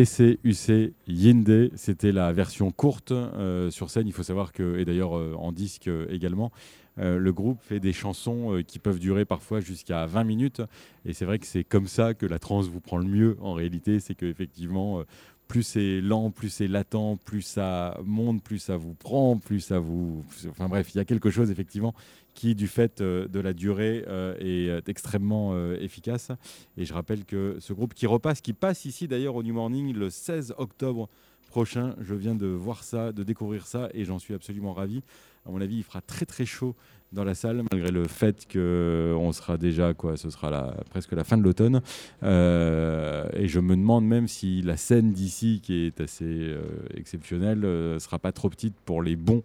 BC, 0.02 0.40
UC, 0.44 0.94
Yinde, 1.08 1.70
c'était 1.76 2.12
la 2.12 2.34
version 2.34 2.72
courte 2.72 3.12
euh, 3.12 3.70
sur 3.70 3.92
scène. 3.92 4.08
Il 4.08 4.14
faut 4.14 4.24
savoir 4.24 4.52
que, 4.52 4.80
et 4.80 4.86
d'ailleurs 4.86 5.16
euh, 5.16 5.36
en 5.38 5.52
disque 5.52 5.88
euh, 5.88 6.08
également, 6.10 6.52
le 6.98 7.32
groupe 7.32 7.58
fait 7.62 7.80
des 7.80 7.94
chansons 7.94 8.62
qui 8.68 8.78
peuvent 8.78 9.00
durer 9.00 9.26
parfois 9.26 9.60
jusqu'à 9.60 10.06
20 10.06 10.24
minutes. 10.24 10.62
Et 11.06 11.14
c'est 11.14 11.26
vrai 11.26 11.40
que 11.40 11.48
c'est 11.48 11.64
comme 11.64 11.88
ça 11.88 12.14
que 12.14 12.28
la 12.28 12.38
trance 12.38 12.68
vous 12.68 12.82
prend 12.82 12.98
le 12.98 13.08
mieux 13.08 13.38
en 13.42 13.54
réalité. 13.54 14.00
C'est 14.00 14.14
qu'effectivement, 14.14 15.02
plus 15.48 15.64
c'est 15.64 16.00
lent, 16.00 16.30
plus 16.32 16.50
c'est 16.50 16.68
latent, 16.68 17.18
plus 17.26 17.42
ça 17.42 17.98
monte, 18.04 18.44
plus 18.44 18.60
ça 18.60 18.78
vous 18.78 18.94
prend, 18.94 19.38
plus 19.38 19.62
ça 19.62 19.80
vous. 19.80 20.24
Enfin 20.50 20.68
bref, 20.68 20.94
il 20.94 20.98
y 20.98 21.02
a 21.02 21.06
quelque 21.06 21.32
chose 21.32 21.50
effectivement 21.50 21.96
qui, 22.42 22.56
du 22.56 22.68
fait 22.68 23.02
euh, 23.02 23.28
de 23.28 23.40
la 23.40 23.54
durée, 23.54 24.04
euh, 24.08 24.34
est 24.40 24.68
euh, 24.68 24.82
extrêmement 24.88 25.56
efficace. 25.76 26.32
Et 26.76 26.86
je 26.86 26.94
rappelle 26.94 27.24
que 27.24 27.58
ce 27.60 27.72
groupe 27.72 27.94
qui 27.94 28.08
repasse, 28.08 28.42
qui 28.42 28.54
passe 28.54 28.86
ici 28.86 29.08
d'ailleurs 29.08 29.36
au 29.36 29.44
New 29.44 29.54
Morning 29.54 29.94
le 29.94 30.10
16 30.10 30.56
octobre 30.58 31.08
prochain, 31.50 31.96
je 32.02 32.16
viens 32.16 32.34
de 32.34 32.48
voir 32.48 32.84
ça, 32.84 33.12
de 33.12 33.22
découvrir 33.22 33.68
ça, 33.68 33.90
et 33.94 34.06
j'en 34.06 34.18
suis 34.18 34.34
absolument 34.34 34.74
ravi. 34.74 35.04
À 35.46 35.52
mon 35.52 35.62
avis, 35.62 35.78
il 35.78 35.84
fera 35.84 36.02
très 36.02 36.26
très 36.26 36.48
chaud 36.48 36.76
dans 37.12 37.24
la 37.26 37.36
salle, 37.36 37.62
malgré 37.72 37.92
le 37.92 38.08
fait 38.08 38.48
qu'on 38.52 39.32
sera 39.34 39.58
déjà, 39.58 39.94
quoi, 39.94 40.16
ce 40.16 40.30
sera 40.30 40.50
la, 40.50 40.74
presque 40.90 41.12
la 41.12 41.24
fin 41.24 41.38
de 41.38 41.44
l'automne. 41.44 41.82
Euh, 42.24 43.28
et 43.34 43.48
je 43.48 43.60
me 43.60 43.76
demande 43.76 44.06
même 44.06 44.28
si 44.28 44.62
la 44.62 44.78
scène 44.78 45.12
d'ici, 45.12 45.60
qui 45.62 45.86
est 45.86 46.00
assez 46.00 46.26
euh, 46.26 46.62
exceptionnelle, 46.96 47.60
ne 47.60 47.98
sera 48.00 48.18
pas 48.18 48.32
trop 48.32 48.50
petite 48.50 48.76
pour 48.86 49.04
les 49.04 49.18
bons 49.18 49.44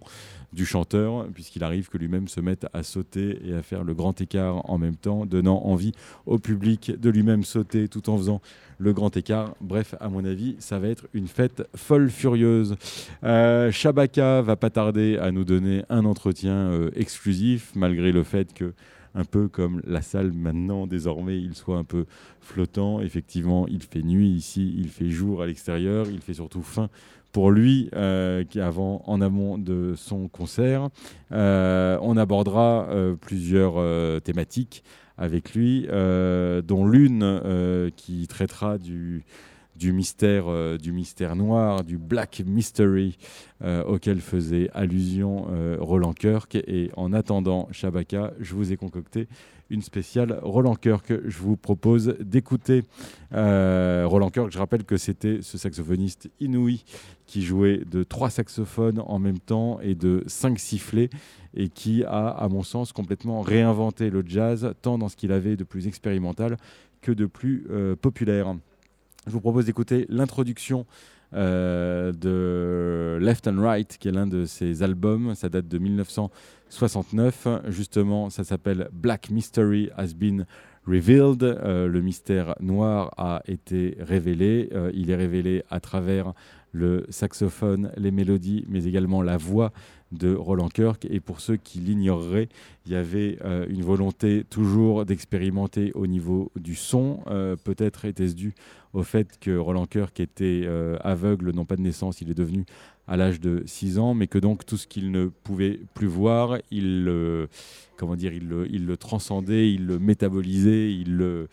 du 0.53 0.65
chanteur, 0.65 1.27
puisqu'il 1.35 1.65
arrive 1.65 1.89
que 1.89 1.99
lui-même 1.99 2.29
se 2.29 2.41
mette 2.41 2.67
à 2.73 2.85
sauter 2.85 3.41
et 3.45 3.55
à 3.55 3.63
faire 3.63 3.83
le 3.83 3.95
grand 3.95 4.21
écart 4.21 4.69
en 4.71 4.79
même 4.79 4.97
temps, 4.97 5.27
donnant 5.27 5.63
envie 5.65 5.93
au 6.25 6.39
public 6.39 6.93
de 6.99 7.11
lui-même 7.11 7.43
sauter 7.43 7.89
tout 7.89 8.09
en 8.11 8.17
faisant 8.17 8.41
le 8.79 8.93
grand 8.93 9.17
écart. 9.17 9.55
Bref, 9.61 9.95
à 10.01 10.09
mon 10.09 10.25
avis, 10.25 10.57
ça 10.59 10.79
va 10.79 10.89
être 10.89 11.07
une 11.15 11.29
fête 11.29 11.69
folle 11.75 12.11
furieuse. 12.11 12.77
Euh, 13.25 13.71
Shabaka 13.71 14.43
va 14.43 14.57
pas 14.57 14.71
tarder 14.71 15.19
à 15.19 15.31
nous 15.31 15.45
donner 15.45 15.85
un 15.89 16.05
entretien 16.05 16.55
euh, 16.55 16.91
exclusif, 16.95 17.73
malgré 17.75 18.13
le 18.13 18.23
fait 18.23 18.53
que 18.53 18.73
un 19.15 19.25
peu 19.25 19.49
comme 19.49 19.81
la 19.87 20.03
salle 20.03 20.33
maintenant, 20.33 20.87
désormais, 20.87 21.41
il 21.41 21.55
soit 21.55 21.79
un 21.79 21.85
peu 21.85 22.05
flottant. 22.41 23.01
Effectivement, 23.01 23.67
il 23.67 23.83
fait 23.83 24.03
nuit 24.03 24.29
ici, 24.29 24.75
il 24.77 24.89
fait 24.89 25.09
jour 25.09 25.41
à 25.41 25.47
l'extérieur, 25.47 26.07
il 26.11 26.21
fait 26.21 26.35
surtout 26.35 26.63
faim 26.63 26.91
pour 27.33 27.51
lui, 27.51 27.89
euh, 27.95 28.45
qui 28.45 28.61
avant, 28.61 29.03
en 29.07 29.23
amont 29.23 29.57
de 29.57 29.95
son 29.97 30.29
concert. 30.29 30.89
Euh, 31.33 31.99
on 32.03 32.19
abordera 32.19 32.89
plusieurs 33.23 34.23
thématiques 34.23 34.85
avec 35.19 35.55
lui, 35.55 35.87
euh, 35.91 36.63
dont 36.63 36.87
l'une 36.87 37.23
euh, 37.23 37.91
qui 37.97 38.27
traitera 38.27 38.79
du, 38.79 39.25
mystère, 39.83 40.45
euh, 40.49 40.77
du 40.77 40.93
mystère 40.93 41.37
noir, 41.37 41.85
du 41.85 41.99
Black 41.99 42.43
Mystery, 42.47 43.19
auquel 43.87 44.21
faisait 44.21 44.69
allusion 44.75 45.47
Roland 45.81 46.13
Kirk. 46.13 46.57
Et 46.57 46.91
en 46.95 47.15
attendant 47.15 47.69
Shabaka, 47.73 48.35
je 48.39 48.55
vous 48.55 48.71
ai 48.71 48.77
concocté 48.77 49.29
une 49.71 49.81
spéciale 49.81 50.39
Roland 50.43 50.75
Kirk. 50.75 51.11
Je 51.25 51.39
vous 51.39 51.57
propose 51.57 52.17
d'écouter 52.21 52.85
Roland 53.33 54.29
Kirk. 54.29 54.53
Je 54.53 54.59
rappelle 54.59 54.85
que 54.85 54.99
c'était 54.99 55.39
ce 55.41 55.57
saxophoniste 55.57 56.29
inouï 56.39 56.85
qui 57.25 57.43
jouait 57.43 57.81
de 57.91 58.03
trois 58.03 58.29
saxophones 58.29 59.03
en 59.07 59.19
même 59.19 59.39
temps 59.39 59.81
et 59.81 59.95
de 59.95 60.23
cinq 60.27 60.59
sifflets 60.59 61.09
et 61.57 61.69
qui 61.69 62.05
a, 62.05 62.29
à 62.29 62.49
mon 62.49 62.63
sens, 62.63 62.93
complètement 62.93 63.41
réinventé 63.41 64.11
le 64.11 64.23
jazz, 64.27 64.73
tant 64.83 64.99
dans 64.99 65.09
ce 65.09 65.17
qu'il 65.17 65.33
avait 65.33 65.57
de 65.57 65.65
plus 65.65 65.87
expérimental 65.87 66.57
que 67.01 67.13
de 67.13 67.27
plus 67.27 67.67
euh, 67.71 67.97
populaire. 67.97 68.55
Je 69.27 69.33
vous 69.33 69.41
propose 69.41 69.67
d'écouter 69.67 70.07
l'introduction 70.09 70.87
euh, 71.35 72.13
de 72.13 73.19
Left 73.21 73.49
and 73.49 73.61
Right, 73.61 73.97
qui 73.99 74.09
est 74.09 74.13
l'un 74.13 74.27
de 74.27 74.45
ses 74.45 74.83
albums. 74.83 75.35
Ça 75.35 75.49
date 75.49 75.67
de 75.69 75.79
1969. 75.79 77.49
Justement, 77.69 78.31
ça 78.31 78.45
s'appelle 78.45 78.89
Black 78.93 79.31
Mystery 79.31 79.91
Has 79.97 80.15
Been 80.15 80.47
Revealed. 80.87 81.43
Euh, 81.43 81.89
le 81.89 82.01
mystère 82.01 82.55
noir 82.61 83.13
a 83.17 83.43
été 83.47 83.97
révélé. 84.01 84.71
Il 84.95 85.11
est 85.11 85.17
révélé 85.17 85.65
à 85.71 85.81
travers 85.81 86.33
le 86.73 87.07
saxophone, 87.09 87.91
les 87.97 88.11
mélodies, 88.11 88.65
mais 88.69 88.85
également 88.85 89.23
la 89.23 89.37
voix 89.37 89.73
de 90.13 90.35
Roland 90.35 90.69
Kirk. 90.69 91.07
Et 91.11 91.21
pour 91.21 91.41
ceux 91.41 91.57
qui 91.57 91.79
l'ignoreraient, 91.79 92.49
il 92.87 92.93
y 92.93 92.97
avait 92.97 93.39
euh, 93.45 93.67
une 93.69 93.83
volonté 93.83 94.45
toujours 94.49 95.05
d'expérimenter 95.05 95.93
au 95.95 96.07
niveau 96.07 96.51
du 96.57 96.75
son. 96.75 97.21
Euh, 97.27 97.57
Peut-être 97.57 98.05
était-ce 98.05 98.35
dû 98.35 98.55
au 98.93 99.03
fait 99.03 99.39
que 99.41 99.57
Roland 99.57 99.87
Kirk 99.87 100.19
était 100.21 100.63
euh, 100.65 100.97
aveugle, 101.03 101.51
non 101.53 101.65
pas 101.65 101.77
de 101.77 101.83
naissance, 101.83 102.21
il 102.21 102.31
est 102.31 102.35
devenu 102.35 102.65
à 103.09 103.17
l'âge 103.17 103.41
de 103.41 103.63
6 103.67 103.99
ans, 103.99 104.15
mais 104.15 104.27
que 104.27 104.39
donc 104.39 104.65
tout 104.65 104.77
ce 104.77 104.87
qu'il 104.87 105.11
ne 105.11 105.27
pouvait 105.27 105.81
plus 105.95 106.07
voir, 106.07 106.59
il 106.71 107.05
le, 107.05 107.49
comment 107.97 108.17
dire, 108.17 108.33
il 108.33 108.49
le, 108.49 108.97
transcendait, 108.97 109.73
il 109.73 109.87
le 109.87 109.99
métabolisait, 109.99 110.93
il 110.93 111.17
le 111.17 111.49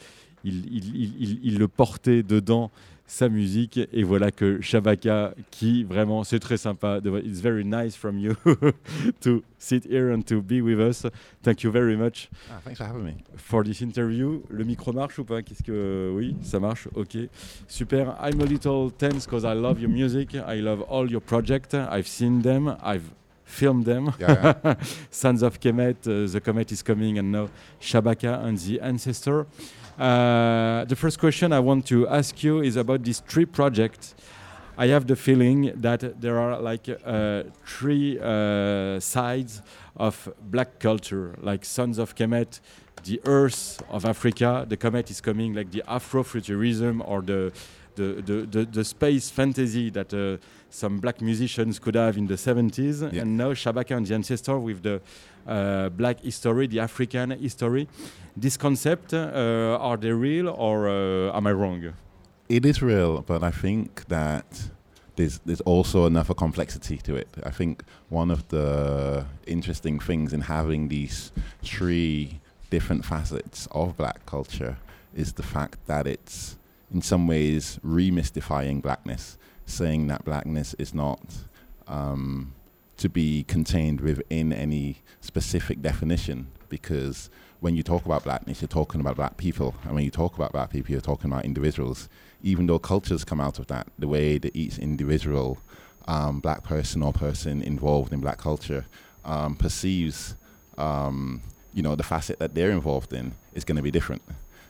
portait 1.68 2.24
dedans 2.24 2.72
sa 3.14 3.30
musique. 3.30 3.80
Et 3.94 4.04
voilà 4.04 4.32
que 4.32 4.60
Shabaka 4.60 5.36
qui 5.52 5.84
vraiment 5.84 6.24
c'est 6.24 6.40
très 6.40 6.58
sympa. 6.58 7.00
De- 7.00 7.20
it's 7.20 7.42
very 7.42 7.64
nice 7.64 7.96
from 7.96 8.18
you 8.18 8.34
to 9.22 9.44
sit 9.60 9.86
here 9.86 10.12
and 10.12 10.24
to 10.24 10.42
be 10.42 10.62
with 10.62 10.80
us. 10.80 11.06
Thank 11.44 11.64
you 11.64 11.72
very 11.72 11.96
much 11.96 12.30
Ah, 12.50 12.60
thanks 12.66 12.78
for 12.80 12.86
having 12.88 13.04
me. 13.04 13.14
for 13.38 13.64
this 13.64 13.82
interview. 13.82 14.42
Le 14.50 14.64
micro 14.66 14.92
marche 14.94 15.20
ou 15.20 15.24
pas? 15.24 15.42
Qu'est-ce 15.44 15.62
que 15.64 16.12
oui 16.16 16.36
ça 16.42 16.60
marche? 16.60 16.88
Ok. 16.96 17.18
Super. 17.68 18.16
I'm 18.20 18.42
a 18.42 18.46
little 18.46 18.90
tense 18.98 19.26
because 19.26 19.44
I 19.46 19.54
love 19.54 19.80
your 19.80 19.92
music. 19.92 20.34
I 20.36 20.60
love 20.62 20.84
all 20.90 21.10
your 21.10 21.22
projects. 21.22 21.74
I've 21.76 22.08
seen 22.08 22.42
them. 22.42 22.76
I've 22.84 23.04
filmed 23.46 23.86
them. 23.86 24.12
Yeah, 24.20 24.56
yeah. 24.64 24.76
Sons 25.12 25.44
of 25.44 25.60
Kemet, 25.60 26.08
uh, 26.08 26.26
The 26.32 26.42
Comet 26.42 26.72
is 26.72 26.82
Coming, 26.82 27.20
and 27.20 27.32
now 27.32 27.50
Shabaka 27.80 28.44
and 28.44 28.58
the 28.58 28.80
Ancestor. 28.82 29.46
Uh, 29.98 30.86
the 30.86 30.96
first 30.96 31.20
question 31.20 31.54
I 31.54 31.60
want 31.60 31.86
to 31.88 32.08
ask 32.08 32.44
you 32.44 32.62
is 32.62 32.76
about 32.76 33.04
these 33.04 33.20
three 33.20 33.46
projects. 33.46 34.16
I 34.76 34.88
have 34.88 35.06
the 35.06 35.16
feeling 35.16 35.72
that 35.76 36.20
there 36.20 36.40
are 36.40 36.60
like 36.60 36.90
uh, 36.90 37.44
three 37.66 38.20
uh, 38.20 39.00
sides 39.00 39.62
of 39.96 40.34
black 40.42 40.80
culture, 40.80 41.36
like 41.42 41.64
Sons 41.64 42.00
of 42.00 42.16
Kemet, 42.16 42.60
the 43.04 43.22
Earth 43.26 43.84
of 43.90 44.06
Africa, 44.06 44.66
the 44.68 44.78
Comet 44.78 45.12
is 45.12 45.22
Coming, 45.22 45.54
like 45.54 45.72
the 45.72 45.84
Afrofuturism 45.88 47.08
or 47.08 47.22
the 47.22 47.52
the, 47.96 48.22
the, 48.26 48.46
the, 48.46 48.66
the 48.66 48.84
space 48.84 49.30
fantasy 49.30 49.90
that 49.92 50.14
uh, 50.14 50.38
some 50.70 51.00
black 51.00 51.22
musicians 51.22 51.80
could 51.80 51.96
have 51.96 52.18
in 52.18 52.28
the 52.28 52.36
70s. 52.36 53.14
Yeah. 53.14 53.22
And 53.22 53.38
now 53.38 53.54
Shabaka 53.54 53.96
and 53.96 54.06
the 54.06 54.16
Ancestor 54.16 54.60
with 54.60 54.84
the 54.84 55.02
uh, 55.48 55.90
black 55.90 56.20
history, 56.22 56.68
the 56.68 56.80
African 56.80 57.32
history. 57.32 57.88
This 58.36 58.58
concept, 58.58 59.14
uh, 59.14 59.78
are 59.80 59.98
they 59.98 60.12
real 60.12 60.50
or 60.50 60.90
uh, 60.90 61.38
am 61.38 61.48
I 61.48 61.52
wrong? 61.52 61.94
It 62.50 62.66
is 62.66 62.82
real, 62.82 63.22
but 63.22 63.44
I 63.44 63.52
think 63.52 64.08
that 64.08 64.70
there's 65.16 65.40
there's 65.46 65.62
also 65.62 66.06
another 66.06 66.34
complexity 66.34 66.98
to 66.98 67.16
it. 67.16 67.30
I 67.44 67.52
think 67.52 67.84
one 68.10 68.32
of 68.32 68.48
the 68.50 69.26
interesting 69.46 70.00
things 70.00 70.34
in 70.34 70.42
having 70.42 70.88
these 70.88 71.32
three 71.62 72.40
different 72.70 73.06
facets 73.06 73.68
of 73.72 73.96
black 73.96 74.26
culture 74.26 74.78
is 75.16 75.34
the 75.34 75.44
fact 75.44 75.78
that 75.86 76.08
it's 76.08 76.58
in 76.94 77.02
some 77.02 77.28
ways, 77.28 77.80
remystifying 77.84 78.82
blackness, 78.82 79.38
saying 79.66 80.08
that 80.08 80.24
blackness 80.24 80.76
is 80.76 80.94
not 80.94 81.20
um, 81.88 82.54
to 82.98 83.10
be 83.10 83.44
contained 83.44 84.02
within 84.02 84.54
any 84.54 85.02
specific 85.22 85.82
definition 85.82 86.48
because 86.70 87.30
when 87.60 87.76
you 87.76 87.84
talk 87.84 88.06
about 88.06 88.24
blackness, 88.24 88.62
you're 88.62 88.68
talking 88.68 89.00
about 89.00 89.16
black 89.16 89.38
people. 89.38 89.74
And 89.84 89.96
when 89.96 90.04
you 90.04 90.12
talk 90.12 90.36
about 90.36 90.52
black 90.52 90.70
people, 90.70 90.92
you're 90.92 91.02
talking 91.02 91.32
about 91.32 91.46
individuals. 91.46 92.10
Even 92.42 92.68
though 92.68 92.78
cultures 92.78 93.24
come 93.24 93.40
out 93.40 93.58
of 93.58 93.68
that, 93.68 93.88
the 93.98 94.08
way 94.08 94.38
that 94.38 94.54
each 94.56 94.78
individual 94.80 95.60
um, 96.08 96.42
black 96.42 96.64
person 96.64 97.02
or 97.02 97.14
person 97.14 97.62
involved 97.62 98.12
in 98.12 98.20
black 98.20 98.38
culture 98.38 98.86
um, 99.24 99.56
perceives, 99.56 100.36
um, 100.78 101.42
you 101.74 101.82
know, 101.82 101.96
the 101.96 102.04
facet 102.04 102.40
that 102.40 102.54
they're 102.54 102.72
involved 102.72 103.14
in 103.14 103.34
is 103.54 103.64
going 103.64 103.78
to 103.78 103.82
be 103.82 103.92
different. 103.92 104.22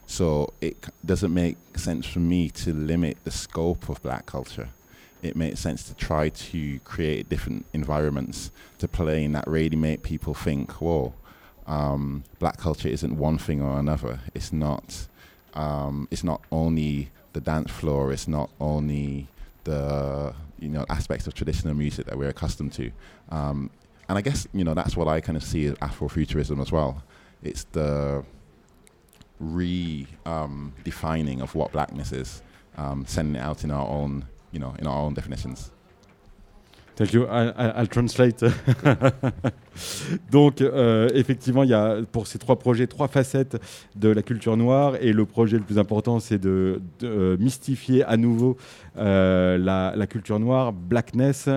So 0.06 0.54
it 0.62 0.78
doesn't 1.06 1.34
make 1.34 1.58
sense 1.76 2.06
for 2.06 2.20
me 2.20 2.50
to 2.50 2.74
limit 2.74 3.18
the 3.24 3.32
scope 3.32 3.90
of 3.90 4.02
black 4.02 4.26
culture. 4.26 4.70
It 5.22 5.36
makes 5.36 5.60
sense 5.62 5.84
to 5.84 5.94
try 5.96 6.30
to 6.30 6.80
create 6.80 7.30
different 7.30 7.66
environments 7.74 8.52
to 8.80 8.88
play 8.88 9.24
in 9.24 9.32
that 9.32 9.48
really 9.48 9.78
make 9.78 10.04
people 10.04 10.34
think, 10.34 10.72
whoa, 10.82 11.14
um, 11.66 12.24
black 12.40 12.58
culture 12.58 12.90
isn't 12.90 13.18
one 13.18 13.38
thing 13.38 13.62
or 13.62 13.80
another. 13.80 14.20
It's 14.36 14.52
not. 14.52 15.08
Um, 15.54 16.08
it's 16.12 16.24
not 16.24 16.42
only 16.52 17.10
the 17.32 17.42
dance 17.42 17.72
floor. 17.72 18.12
It's 18.12 18.28
not 18.28 18.50
only 18.60 19.28
the 19.64 20.34
you 20.60 20.70
know 20.70 20.86
aspects 20.90 21.28
of 21.28 21.34
traditional 21.34 21.74
music 21.74 22.06
that 22.08 22.18
we're 22.18 22.30
accustomed 22.30 22.74
to. 22.74 22.92
Um, 23.30 23.70
and 24.10 24.18
I 24.18 24.22
guess 24.22 24.48
you 24.54 24.64
know 24.64 24.74
that's 24.74 24.98
what 24.98 25.08
I 25.08 25.22
kind 25.22 25.38
of 25.38 25.44
see 25.44 25.66
as 25.66 25.76
Afrofuturism 25.76 26.62
as 26.62 26.72
well. 26.72 27.04
It's 27.42 27.64
the 27.72 28.24
re-defining 29.44 31.42
of 31.42 31.56
what 31.56 31.72
blackness 31.72 32.12
is, 32.12 32.42
um, 32.78 33.06
sending 33.08 33.36
it 33.36 33.42
out 33.42 33.64
in 33.64 33.72
our 33.72 33.88
own 33.88 34.26
you 34.52 34.60
know 34.60 34.74
in 34.80 34.88
our 34.88 34.98
own 34.98 35.14
definitions. 35.14 35.72
Thank 36.96 37.12
you. 37.14 37.26
I, 37.26 37.80
I'll 37.80 37.88
translate. 37.88 38.46
Donc, 40.32 40.62
euh, 40.62 41.10
effectivement, 41.16 41.64
il 41.64 41.70
y 41.72 41.74
a 41.74 41.98
pour 42.12 42.28
ces 42.28 42.38
trois 42.38 42.60
projets 42.60 42.86
trois 42.86 43.08
facettes 43.08 43.60
de 43.96 44.10
la 44.10 44.22
culture 44.22 44.56
noire. 44.58 44.98
Et 45.02 45.12
le 45.12 45.26
projet 45.26 45.58
le 45.58 45.64
plus 45.64 45.80
important, 45.80 46.20
c'est 46.20 46.38
de, 46.38 46.82
de, 47.00 47.08
euh, 47.08 47.38
mystifier 47.40 48.04
à 48.04 48.16
nouveau 48.16 48.58
euh, 48.98 49.58
la, 49.58 49.94
la 49.96 50.06
culture 50.06 50.40
noire, 50.40 50.72
blackness. 50.72 51.50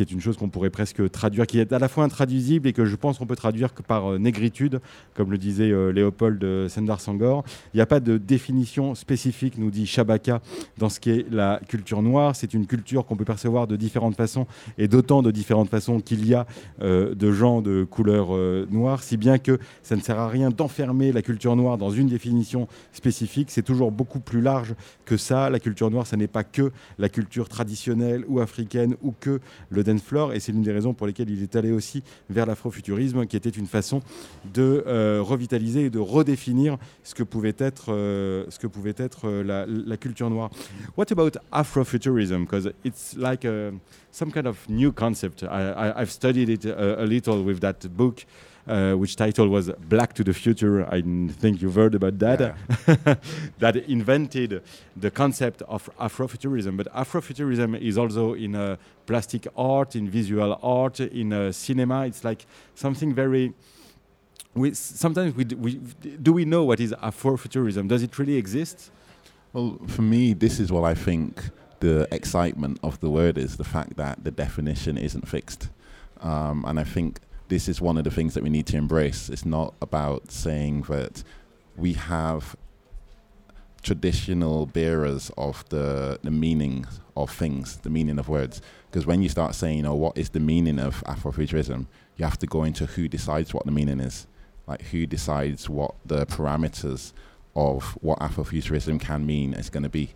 Qui 0.00 0.14
est 0.14 0.14
une 0.14 0.22
chose 0.22 0.38
qu'on 0.38 0.48
pourrait 0.48 0.70
presque 0.70 1.10
traduire, 1.10 1.46
qui 1.46 1.58
est 1.58 1.74
à 1.74 1.78
la 1.78 1.88
fois 1.88 2.04
intraduisible 2.04 2.66
et 2.66 2.72
que 2.72 2.86
je 2.86 2.96
pense 2.96 3.18
qu'on 3.18 3.26
peut 3.26 3.36
traduire 3.36 3.74
par 3.74 4.12
euh, 4.12 4.18
négritude, 4.18 4.80
comme 5.14 5.30
le 5.30 5.36
disait 5.36 5.70
euh, 5.70 5.92
Léopold 5.92 6.42
euh, 6.42 6.70
Sendar 6.70 7.02
Sangor. 7.02 7.44
Il 7.74 7.76
n'y 7.76 7.82
a 7.82 7.86
pas 7.86 8.00
de 8.00 8.16
définition 8.16 8.94
spécifique, 8.94 9.58
nous 9.58 9.70
dit 9.70 9.86
Shabaka, 9.86 10.40
dans 10.78 10.88
ce 10.88 11.00
qui 11.00 11.10
est 11.10 11.26
la 11.30 11.60
culture 11.68 12.00
noire. 12.00 12.34
C'est 12.34 12.54
une 12.54 12.66
culture 12.66 13.04
qu'on 13.04 13.16
peut 13.16 13.26
percevoir 13.26 13.66
de 13.66 13.76
différentes 13.76 14.16
façons 14.16 14.46
et 14.78 14.88
d'autant 14.88 15.20
de 15.20 15.30
différentes 15.30 15.68
façons 15.68 16.00
qu'il 16.00 16.26
y 16.26 16.34
a 16.34 16.46
de 16.80 17.32
gens 17.32 17.60
de 17.60 17.84
couleur 17.84 18.30
noire, 18.70 19.02
si 19.02 19.16
bien 19.16 19.38
que 19.38 19.58
ça 19.82 19.96
ne 19.96 20.00
sert 20.00 20.18
à 20.18 20.28
rien 20.28 20.50
d'enfermer 20.50 21.12
la 21.12 21.22
culture 21.22 21.56
noire 21.56 21.76
dans 21.76 21.90
une 21.90 22.08
définition 22.08 22.68
spécifique. 22.92 23.50
C'est 23.50 23.62
toujours 23.62 23.92
beaucoup 23.92 24.20
plus 24.20 24.40
large 24.40 24.74
que 25.04 25.16
ça. 25.16 25.50
La 25.50 25.60
culture 25.60 25.90
noire, 25.90 26.06
ça 26.06 26.16
n'est 26.16 26.26
pas 26.26 26.44
que 26.44 26.72
la 26.98 27.08
culture 27.08 27.48
traditionnelle 27.48 28.24
ou 28.28 28.40
africaine 28.40 28.96
ou 29.02 29.12
que 29.18 29.40
le 29.68 29.84
dance 29.90 30.02
floor. 30.02 30.32
Et 30.32 30.40
c'est 30.40 30.52
l'une 30.52 30.62
des 30.62 30.72
raisons 30.72 30.94
pour 30.94 31.06
lesquelles 31.06 31.30
il 31.30 31.42
est 31.42 31.56
allé 31.56 31.72
aussi 31.72 32.02
vers 32.28 32.46
l'afrofuturisme, 32.46 33.26
qui 33.26 33.36
était 33.36 33.50
une 33.50 33.66
façon 33.66 34.02
de 34.52 34.84
euh, 34.86 35.20
revitaliser 35.22 35.86
et 35.86 35.90
de 35.90 35.98
redéfinir 35.98 36.78
ce 37.02 37.14
que 37.14 37.22
pouvait 37.22 37.54
être, 37.58 37.86
euh, 37.92 38.44
ce 38.48 38.58
que 38.58 38.66
pouvait 38.66 38.94
être 38.96 39.28
euh, 39.28 39.42
la, 39.42 39.66
la 39.66 39.96
culture 39.96 40.30
noire. 40.30 40.50
What 40.96 41.06
about 41.10 41.38
Afrofuturism? 41.52 42.44
Because 42.44 42.70
it's 42.84 43.16
like 43.16 43.44
a, 43.44 43.72
some 44.10 44.32
kind 44.32 44.46
of 44.46 44.56
new 44.68 44.92
concept. 44.92 45.42
I, 45.42 45.46
I, 45.46 46.02
I've 46.02 46.10
studied 46.10 46.48
it 46.48 46.64
a, 46.66 47.02
a 47.02 47.06
little 47.06 47.42
with 47.44 47.60
that 47.60 47.88
book. 47.88 48.24
Uh, 48.70 48.94
which 48.94 49.16
title 49.16 49.48
was 49.48 49.68
Black 49.88 50.12
to 50.12 50.22
the 50.22 50.32
Future. 50.32 50.86
I 50.86 51.02
think 51.40 51.60
you've 51.60 51.74
heard 51.74 51.96
about 51.96 52.20
that. 52.20 52.54
that 53.58 53.76
invented 53.88 54.62
the 54.96 55.10
concept 55.10 55.62
of 55.62 55.90
Afrofuturism. 55.98 56.76
But 56.76 56.86
Afrofuturism 56.94 57.80
is 57.80 57.98
also 57.98 58.34
in 58.34 58.54
uh, 58.54 58.76
plastic 59.06 59.48
art, 59.56 59.96
in 59.96 60.08
visual 60.08 60.56
art, 60.62 61.00
in 61.00 61.32
uh, 61.32 61.50
cinema. 61.50 62.06
It's 62.06 62.22
like 62.22 62.46
something 62.76 63.12
very. 63.12 63.54
We, 64.54 64.72
sometimes 64.74 65.34
we, 65.34 65.42
d- 65.42 65.56
we 65.56 65.74
do 66.22 66.32
we 66.32 66.44
know 66.44 66.62
what 66.62 66.78
is 66.78 66.92
Afrofuturism? 66.92 67.88
Does 67.88 68.04
it 68.04 68.16
really 68.20 68.36
exist? 68.36 68.92
Well, 69.52 69.80
for 69.88 70.02
me, 70.02 70.32
this 70.32 70.60
is 70.60 70.70
what 70.70 70.84
I 70.84 70.94
think 70.94 71.50
the 71.80 72.06
excitement 72.12 72.78
of 72.84 73.00
the 73.00 73.10
word 73.10 73.36
is 73.36 73.56
the 73.56 73.64
fact 73.64 73.96
that 73.96 74.22
the 74.22 74.30
definition 74.30 74.96
isn't 74.96 75.26
fixed. 75.26 75.70
Um, 76.20 76.64
and 76.68 76.78
I 76.78 76.84
think 76.84 77.18
this 77.50 77.68
is 77.68 77.80
one 77.80 77.98
of 77.98 78.04
the 78.04 78.10
things 78.10 78.34
that 78.34 78.42
we 78.42 78.48
need 78.48 78.66
to 78.66 78.76
embrace. 78.76 79.28
It's 79.28 79.44
not 79.44 79.74
about 79.82 80.30
saying 80.30 80.82
that 80.82 81.22
we 81.76 81.92
have 81.94 82.56
traditional 83.82 84.66
bearers 84.66 85.30
of 85.36 85.68
the, 85.68 86.18
the 86.22 86.30
meaning 86.30 86.86
of 87.16 87.30
things, 87.30 87.78
the 87.78 87.90
meaning 87.90 88.18
of 88.18 88.28
words. 88.28 88.62
Because 88.88 89.04
when 89.04 89.20
you 89.20 89.28
start 89.28 89.54
saying, 89.54 89.82
know, 89.82 89.94
what 89.94 90.16
is 90.16 90.30
the 90.30 90.40
meaning 90.40 90.78
of 90.78 91.02
Afrofuturism, 91.04 91.86
you 92.16 92.24
have 92.24 92.38
to 92.38 92.46
go 92.46 92.62
into 92.62 92.86
who 92.86 93.08
decides 93.08 93.52
what 93.52 93.66
the 93.66 93.72
meaning 93.72 94.00
is. 94.00 94.26
Like 94.66 94.82
who 94.82 95.04
decides 95.06 95.68
what 95.68 95.94
the 96.06 96.26
parameters 96.26 97.12
of 97.56 97.98
what 98.00 98.20
Afrofuturism 98.20 99.00
can 99.00 99.26
mean 99.26 99.54
is 99.54 99.70
going 99.70 99.82
to 99.82 99.88
be. 99.88 100.10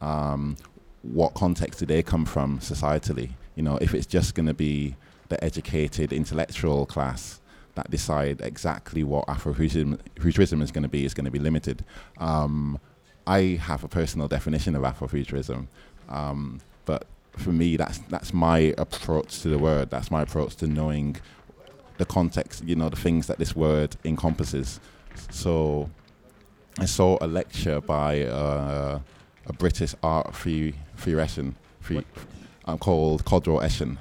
Um, 0.00 0.56
what 1.02 1.34
context 1.34 1.78
do 1.78 1.86
they 1.86 2.02
come 2.02 2.24
from 2.24 2.58
societally? 2.58 3.30
You 3.54 3.62
know, 3.62 3.76
if 3.76 3.94
it's 3.94 4.06
just 4.06 4.34
going 4.34 4.46
to 4.46 4.54
be 4.54 4.96
the 5.30 5.42
educated 5.42 6.12
intellectual 6.12 6.84
class 6.86 7.40
that 7.76 7.90
decide 7.90 8.40
exactly 8.42 9.02
what 9.02 9.26
Afrofuturism 9.26 10.62
is 10.62 10.70
going 10.70 10.82
to 10.82 10.88
be, 10.88 11.04
is 11.04 11.14
going 11.14 11.24
to 11.24 11.30
be 11.30 11.38
limited. 11.38 11.84
Um, 12.18 12.78
I 13.26 13.58
have 13.62 13.82
a 13.84 13.88
personal 13.88 14.28
definition 14.28 14.74
of 14.76 14.82
Afrofuturism, 14.82 15.68
um, 16.08 16.60
but 16.84 17.06
for 17.36 17.50
me, 17.50 17.76
that's 17.76 17.98
that's 18.08 18.34
my 18.34 18.74
approach 18.76 19.40
to 19.42 19.48
the 19.48 19.58
word. 19.58 19.88
That's 19.90 20.10
my 20.10 20.22
approach 20.22 20.56
to 20.56 20.66
knowing 20.66 21.16
the 21.98 22.04
context. 22.04 22.64
You 22.64 22.74
know, 22.76 22.88
the 22.88 22.96
things 22.96 23.28
that 23.28 23.38
this 23.38 23.54
word 23.54 23.96
encompasses. 24.04 24.80
So, 25.30 25.88
I 26.78 26.86
saw 26.86 27.18
a 27.20 27.26
lecture 27.28 27.80
by 27.80 28.22
uh, 28.24 28.98
a 29.46 29.52
British 29.52 29.94
art 30.02 30.34
the- 30.44 30.74
theoretician 30.96 31.54
the- 31.88 32.04
uh, 32.64 32.76
called 32.76 33.24
Codro 33.24 33.62
Eshin, 33.62 33.98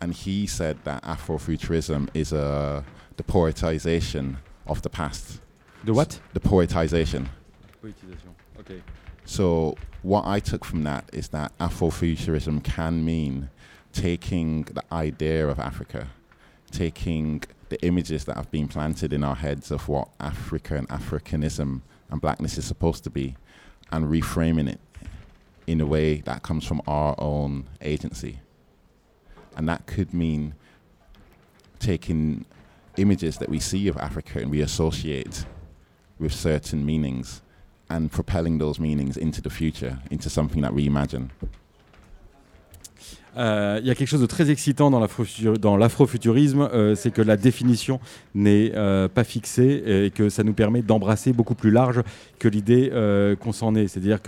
and 0.00 0.12
he 0.12 0.46
said 0.46 0.78
that 0.84 1.02
Afrofuturism 1.02 2.08
is 2.14 2.32
uh, 2.32 2.82
the 3.16 3.22
poetization 3.22 4.38
of 4.66 4.82
the 4.82 4.90
past. 4.90 5.40
The 5.84 5.92
what? 5.92 6.20
The 6.32 6.40
poetization. 6.40 7.28
Okay. 8.60 8.82
So 9.24 9.76
what 10.02 10.26
I 10.26 10.40
took 10.40 10.64
from 10.64 10.82
that 10.84 11.08
is 11.12 11.28
that 11.28 11.56
Afrofuturism 11.58 12.62
can 12.62 13.04
mean 13.04 13.50
taking 13.92 14.62
the 14.64 14.82
idea 14.92 15.48
of 15.48 15.58
Africa, 15.58 16.08
taking 16.70 17.42
the 17.68 17.80
images 17.84 18.24
that 18.24 18.36
have 18.36 18.50
been 18.50 18.68
planted 18.68 19.12
in 19.12 19.24
our 19.24 19.36
heads 19.36 19.70
of 19.70 19.88
what 19.88 20.08
Africa 20.20 20.76
and 20.76 20.88
Africanism 20.88 21.82
and 22.10 22.20
blackness 22.20 22.58
is 22.58 22.64
supposed 22.64 23.04
to 23.04 23.10
be, 23.10 23.36
and 23.90 24.06
reframing 24.06 24.68
it 24.68 24.80
in 25.66 25.80
a 25.80 25.86
way 25.86 26.16
that 26.22 26.42
comes 26.42 26.64
from 26.66 26.82
our 26.86 27.14
own 27.18 27.66
agency. 27.80 28.40
And 29.56 29.68
that 29.68 29.86
could 29.86 30.12
mean 30.12 30.54
taking 31.78 32.44
images 32.96 33.38
that 33.38 33.48
we 33.48 33.60
see 33.60 33.88
of 33.88 33.96
Africa 33.96 34.38
and 34.38 34.50
we 34.50 34.60
associate 34.60 35.44
with 36.18 36.32
certain 36.32 36.84
meanings 36.86 37.42
and 37.90 38.10
propelling 38.10 38.58
those 38.58 38.78
meanings 38.78 39.16
into 39.16 39.40
the 39.40 39.50
future, 39.50 39.98
into 40.10 40.30
something 40.30 40.62
that 40.62 40.74
we 40.74 40.86
imagine. 40.86 41.30
Euh, 43.36 43.78
Il 43.80 43.86
y 43.86 43.90
a 43.90 43.94
quelque 43.94 44.08
chose 44.08 44.20
de 44.20 44.26
très 44.26 44.50
excitant 44.50 44.90
dans 44.90 45.00
l'afrofutur- 45.00 45.58
dans 45.58 45.76
l'afrofuturisme, 45.76 46.68
euh, 46.72 46.94
c'est 46.94 47.10
que 47.10 47.22
la 47.22 47.36
définition 47.36 48.00
n'est 48.34 48.72
euh, 48.74 49.08
pas 49.08 49.24
fixée 49.24 49.82
et 49.86 50.10
que 50.10 50.28
ça 50.28 50.42
nous 50.44 50.54
permet 50.54 50.82
d'embrasser 50.82 51.32
beaucoup 51.32 51.54
plus 51.54 51.70
large 51.70 52.02
que 52.38 52.48
l'idée 52.48 52.90
qu'on 53.40 53.52
s'en 53.52 53.74
est. 53.74 53.88
C'est-à-dire 53.88 54.18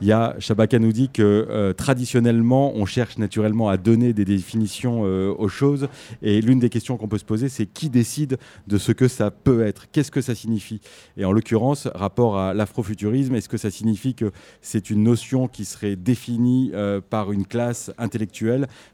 Il 0.00 0.08
y 0.08 0.12
a 0.12 0.34
Shabaka 0.38 0.78
nous 0.78 0.92
dit 0.92 1.08
que 1.08 1.72
traditionnellement, 1.76 2.72
on 2.74 2.84
cherche 2.84 3.16
naturellement 3.16 3.68
à 3.68 3.76
donner 3.76 4.12
des 4.12 4.24
définitions 4.24 5.02
aux 5.02 5.48
choses. 5.48 5.88
Et 6.20 6.40
l'une 6.40 6.58
des 6.58 6.68
questions 6.68 6.96
qu'on 6.98 7.08
peut 7.08 7.18
se 7.18 7.24
poser, 7.24 7.48
c'est 7.48 7.66
qui 7.66 7.88
décide 7.88 8.36
de 8.66 8.76
ce 8.76 8.92
que 8.92 9.08
ça 9.08 9.30
peut 9.30 9.64
être? 9.64 9.86
Qu'est-ce 9.92 10.10
que 10.10 10.20
ça 10.20 10.34
signifie? 10.34 10.80
Et 11.16 11.24
en 11.24 11.32
l'occurrence, 11.32 11.88
rapport 11.94 12.36
à 12.38 12.52
l'afrofuturisme, 12.54 13.34
est-ce 13.34 13.48
que 13.48 13.56
ça 13.56 13.70
signifie 13.70 14.14
que 14.14 14.30
c'est 14.60 14.90
une 14.90 15.02
notion 15.04 15.48
qui 15.48 15.64
serait 15.64 15.96
définie 15.96 16.72
par 17.08 17.32
une 17.32 17.46
classe 17.46 17.90
intellectuelle, 17.96 18.43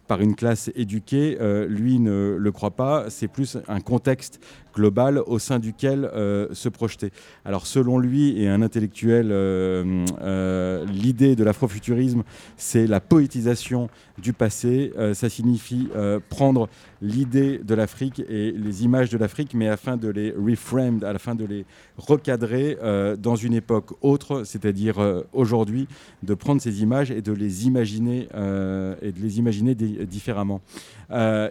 par 0.07 0.21
une 0.21 0.35
classe 0.35 0.71
éduquée 0.75 1.39
Lui 1.69 1.99
ne 1.99 2.37
le 2.39 2.53
croit 2.53 2.73
pas. 2.73 3.07
C'est 3.09 3.29
plus 3.29 3.59
un 3.69 3.81
contexte 3.81 4.41
global 4.75 5.19
au 5.27 5.39
sein 5.39 5.59
duquel 5.59 6.05
euh, 6.05 6.49
se 6.53 6.69
projeter. 6.69 7.13
Alors 7.45 7.67
selon 7.67 7.99
lui 7.99 8.41
et 8.41 8.49
un 8.49 8.63
intellectuel, 8.63 9.29
euh, 9.31 10.05
euh, 10.21 10.85
l'idée 10.87 11.37
de 11.37 11.45
l'afrofuturisme, 11.45 12.23
c'est 12.57 12.87
la 12.87 13.01
poétisation 13.01 13.89
du 14.19 14.33
passé. 14.33 14.93
ça 15.15 15.31
signifie 15.31 15.89
prendre 16.29 16.69
l'idée 17.01 17.59
de 17.59 17.75
l'Afrique 17.75 18.23
et 18.29 18.53
les 18.53 18.85
images 18.85 19.09
de 19.09 19.17
l'Afrique, 19.17 19.55
mais 19.55 19.67
afin 19.67 19.97
de 19.97 20.09
les 20.09 20.33
reframed, 20.33 21.05
à 21.05 21.13
la 21.15 21.19
fin 21.19 21.35
de 21.35 21.47
les 21.47 21.65
recadrer 21.97 22.77
dans 23.19 23.37
une 23.37 23.55
époque 23.55 23.93
autre, 24.03 24.45
c'est-à-dire 24.45 25.25
aujourd'hui, 25.33 25.89
de 26.23 26.35
prendre 26.35 26.61
ces 26.61 26.83
images 26.83 27.11
et 27.11 27.23
de 27.23 27.33
les 27.33 27.67
imaginer 27.67 28.29
et 28.35 29.13
de 29.13 29.21
les 29.23 29.39
imaginer 29.39 29.75
différemment. 29.75 30.61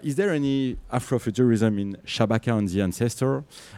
is 0.04 0.16
there 0.16 0.32
any 0.32 0.78
Afrofuturism 0.92 1.80
in 1.80 1.98
Shabaka 2.06 2.54
and 2.54 2.68
the 2.68 2.82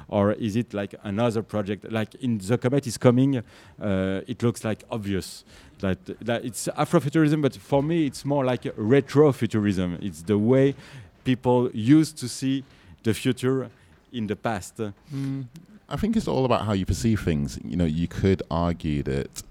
Or 0.08 0.34
is 0.34 0.56
it 0.56 0.74
like 0.74 0.96
another 1.04 1.44
project? 1.44 1.91
Like 1.91 2.15
in 2.15 2.38
the 2.38 2.58
comet 2.58 2.88
is 2.88 2.98
coming, 2.98 3.38
uh, 3.38 4.22
it 4.28 4.44
looks 4.44 4.63
like 4.63 4.84
obvious 4.89 5.44
that, 5.80 5.98
that 6.26 6.46
it's 6.46 6.67
Afrofuturism, 6.67 7.41
but 7.41 7.56
for 7.56 7.84
me 7.84 8.06
it's 8.06 8.24
more 8.26 8.46
like 8.46 8.63
retrofuturism. 8.63 10.02
It's 10.04 10.22
the 10.24 10.38
way 10.38 10.76
people 11.24 11.70
used 11.74 12.17
to 12.17 12.28
see 12.28 12.63
the 13.04 13.13
future 13.13 13.70
in 14.12 14.28
the 14.28 14.36
past. 14.36 14.78
Mm, 14.78 15.46
I 15.89 15.96
think 15.98 16.15
it's 16.15 16.28
all 16.28 16.46
about 16.46 16.65
how 16.65 16.74
you 16.74 16.86
perceive 16.86 17.22
things. 17.22 17.60
You 17.63 17.78
know, 17.78 17.86
you 17.86 18.08
could 18.08 18.44
argue 18.50 19.04
that 19.04 19.44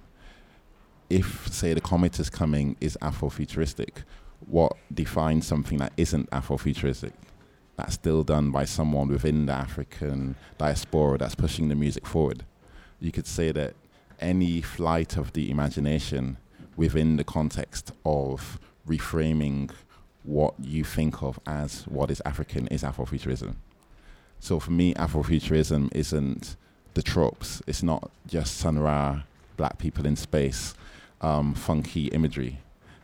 if, 1.08 1.48
say, 1.52 1.74
the 1.74 1.80
comet 1.80 2.18
is 2.20 2.30
coming 2.30 2.76
is 2.80 2.96
Afrofuturistic, 3.02 4.04
what 4.46 4.76
defines 4.92 5.46
something 5.46 5.78
that 5.78 5.92
isn't 5.96 6.30
Afrofuturistic? 6.30 7.12
That's 7.80 7.94
still 7.94 8.22
done 8.22 8.50
by 8.50 8.66
someone 8.66 9.08
within 9.08 9.46
the 9.46 9.52
African 9.52 10.34
diaspora 10.58 11.16
that's 11.16 11.34
pushing 11.34 11.68
the 11.68 11.74
music 11.74 12.06
forward. 12.06 12.44
You 13.00 13.10
could 13.10 13.26
say 13.26 13.52
that 13.52 13.74
any 14.20 14.60
flight 14.60 15.16
of 15.16 15.32
the 15.32 15.50
imagination 15.50 16.36
within 16.76 17.16
the 17.16 17.24
context 17.24 17.92
of 18.04 18.58
reframing 18.86 19.70
what 20.24 20.52
you 20.60 20.84
think 20.84 21.22
of 21.22 21.40
as 21.46 21.84
what 21.86 22.10
is 22.10 22.20
African 22.26 22.66
is 22.68 22.82
Afrofuturism. 22.82 23.54
So 24.40 24.60
for 24.60 24.72
me, 24.72 24.92
Afrofuturism 24.94 25.88
isn't 25.94 26.56
the 26.92 27.02
tropes. 27.02 27.62
It's 27.66 27.82
not 27.82 28.10
just 28.26 28.58
Sun 28.58 28.78
Ra, 28.78 29.22
black 29.56 29.78
people 29.78 30.04
in 30.04 30.16
space, 30.16 30.74
um, 31.22 31.54
funky 31.54 32.08
imagery 32.08 32.58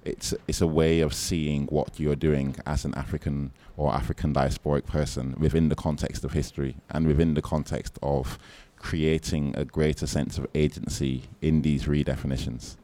it's 0.07 0.33
it's 0.47 0.61
a 0.61 0.67
way 0.67 1.01
of 1.01 1.13
seeing 1.13 1.67
what 1.67 1.99
you're 1.99 2.17
doing 2.17 2.57
as 2.65 2.85
an 2.85 2.95
African 2.95 3.53
or 3.77 3.93
African 3.93 4.33
diasporic 4.33 4.87
person 4.87 5.35
within 5.39 5.69
the 5.69 5.75
context 5.75 6.25
of 6.25 6.33
history 6.33 6.77
and 6.91 7.07
within 7.07 7.35
the 7.35 7.43
context 7.43 7.99
of 8.03 8.39
creating 8.77 9.55
a 9.57 9.65
greater 9.65 10.07
sense 10.07 10.39
of 10.39 10.47
agency 10.55 11.25
in 11.43 11.63
these 11.63 11.85
redefinitions. 11.85 12.77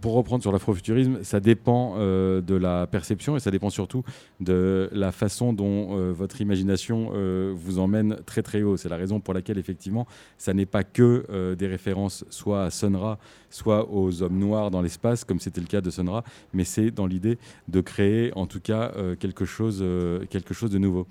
Pour 0.00 0.14
reprendre 0.14 0.42
sur 0.42 0.52
l'afrofuturisme, 0.52 1.22
ça 1.22 1.40
dépend 1.40 1.94
euh, 1.96 2.40
de 2.40 2.54
la 2.54 2.86
perception 2.86 3.36
et 3.36 3.40
ça 3.40 3.50
dépend 3.50 3.70
surtout 3.70 4.02
de 4.40 4.90
la 4.92 5.12
façon 5.12 5.52
dont 5.52 5.98
euh, 5.98 6.12
votre 6.12 6.40
imagination 6.40 7.12
euh, 7.14 7.54
vous 7.56 7.78
emmène 7.78 8.18
très 8.26 8.42
très 8.42 8.62
haut. 8.62 8.76
C'est 8.76 8.88
la 8.88 8.96
raison 8.96 9.20
pour 9.20 9.32
laquelle 9.32 9.58
effectivement, 9.58 10.06
ça 10.38 10.52
n'est 10.52 10.66
pas 10.66 10.84
que 10.84 11.54
des 11.54 11.66
références 11.66 12.24
soit 12.30 12.64
à 12.64 12.70
Sonra, 12.70 13.18
soit 13.50 13.90
aux 13.90 14.22
hommes 14.22 14.38
noirs 14.38 14.70
dans 14.70 14.82
l'espace, 14.82 15.24
comme 15.24 15.40
c'était 15.40 15.60
le 15.60 15.66
cas 15.66 15.80
de 15.80 15.90
Sonra, 15.90 16.24
mais 16.52 16.64
c'est 16.64 16.90
dans 16.90 17.06
l'idée 17.06 17.38
de 17.68 17.80
créer 17.80 18.32
en 18.36 18.46
tout 18.46 18.60
cas 18.60 18.92
quelque, 19.18 19.44
chose, 19.44 19.84
quelque 20.30 20.54
chose 20.54 20.70
de 20.70 20.78
nouveau. 20.78 21.06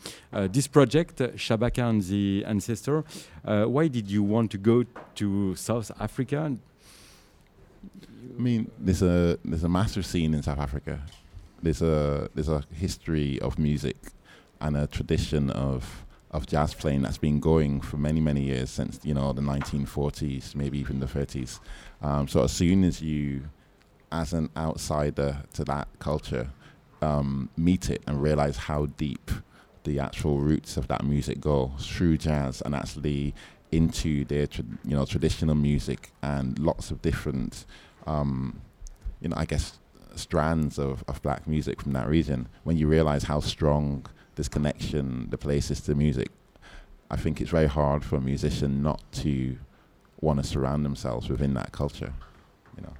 this 0.51 0.67
project, 0.67 1.23
Shabaka 1.35 1.89
and 1.89 1.99
the 1.99 2.43
Ancestor, 2.47 3.03
why 3.45 3.89
did 3.89 4.09
you 4.09 4.23
want 4.23 4.47
to 4.47 4.57
go 4.57 4.83
to 5.15 5.55
South 5.55 5.91
Africa? 5.99 6.51
I 8.37 8.41
mean, 8.41 8.71
there's 8.79 9.01
a 9.01 9.37
there's 9.45 9.63
a 9.63 9.69
massive 9.69 10.05
scene 10.05 10.33
in 10.33 10.43
South 10.43 10.59
Africa. 10.59 11.01
There's 11.61 11.81
a 11.81 12.29
there's 12.33 12.49
a 12.49 12.63
history 12.73 13.39
of 13.39 13.57
music 13.57 13.97
and 14.61 14.75
a 14.75 14.87
tradition 14.87 15.49
of 15.51 16.05
of 16.31 16.45
jazz 16.47 16.73
playing 16.73 17.01
that's 17.01 17.17
been 17.17 17.39
going 17.39 17.79
for 17.79 17.97
many 17.97 18.19
many 18.19 18.41
years 18.41 18.69
since 18.69 18.99
you 19.03 19.13
know 19.13 19.31
the 19.31 19.41
1940s, 19.41 20.55
maybe 20.55 20.77
even 20.77 20.99
the 20.99 21.05
30s. 21.05 21.59
Um, 22.01 22.27
so 22.27 22.43
as 22.43 22.51
soon 22.51 22.83
as 22.83 23.01
you, 23.01 23.43
as 24.11 24.33
an 24.33 24.49
outsider 24.57 25.43
to 25.53 25.63
that 25.65 25.87
culture, 25.99 26.49
um, 27.01 27.49
meet 27.55 27.89
it 27.89 28.01
and 28.05 28.21
realize 28.21 28.57
how 28.57 28.87
deep 28.97 29.31
the 29.85 29.99
actual 29.99 30.39
roots 30.39 30.77
of 30.77 30.87
that 30.87 31.05
music 31.05 31.39
go 31.39 31.71
through 31.79 32.17
jazz 32.17 32.61
and 32.61 32.75
actually 32.75 33.33
into 33.75 34.25
their 34.25 34.47
tra- 34.47 34.63
you 34.83 34.95
know 34.95 35.05
traditional 35.05 35.55
music 35.55 36.11
and 36.21 36.57
lots 36.59 36.91
of 36.91 37.01
different 37.01 37.65
um, 38.07 38.61
you 39.21 39.29
know, 39.29 39.35
I 39.37 39.45
guess 39.45 39.79
strands 40.15 40.79
of, 40.79 41.03
of 41.07 41.21
black 41.21 41.47
music 41.47 41.81
from 41.81 41.93
that 41.93 42.07
region, 42.07 42.47
when 42.63 42.77
you 42.77 42.87
realize 42.87 43.23
how 43.23 43.39
strong 43.39 44.05
this 44.35 44.47
connection 44.47 45.27
the 45.29 45.37
place 45.37 45.71
is 45.71 45.81
to 45.81 45.95
music, 45.95 46.29
I 47.09 47.17
think 47.17 47.41
it's 47.41 47.51
very 47.51 47.67
hard 47.67 48.03
for 48.03 48.17
a 48.17 48.21
musician 48.21 48.81
not 48.81 49.01
to 49.23 49.57
want 50.21 50.41
to 50.41 50.47
surround 50.47 50.85
themselves 50.85 51.29
within 51.29 51.53
that 51.55 51.71
culture. 51.71 52.13
You 52.77 52.83
know. 52.83 52.93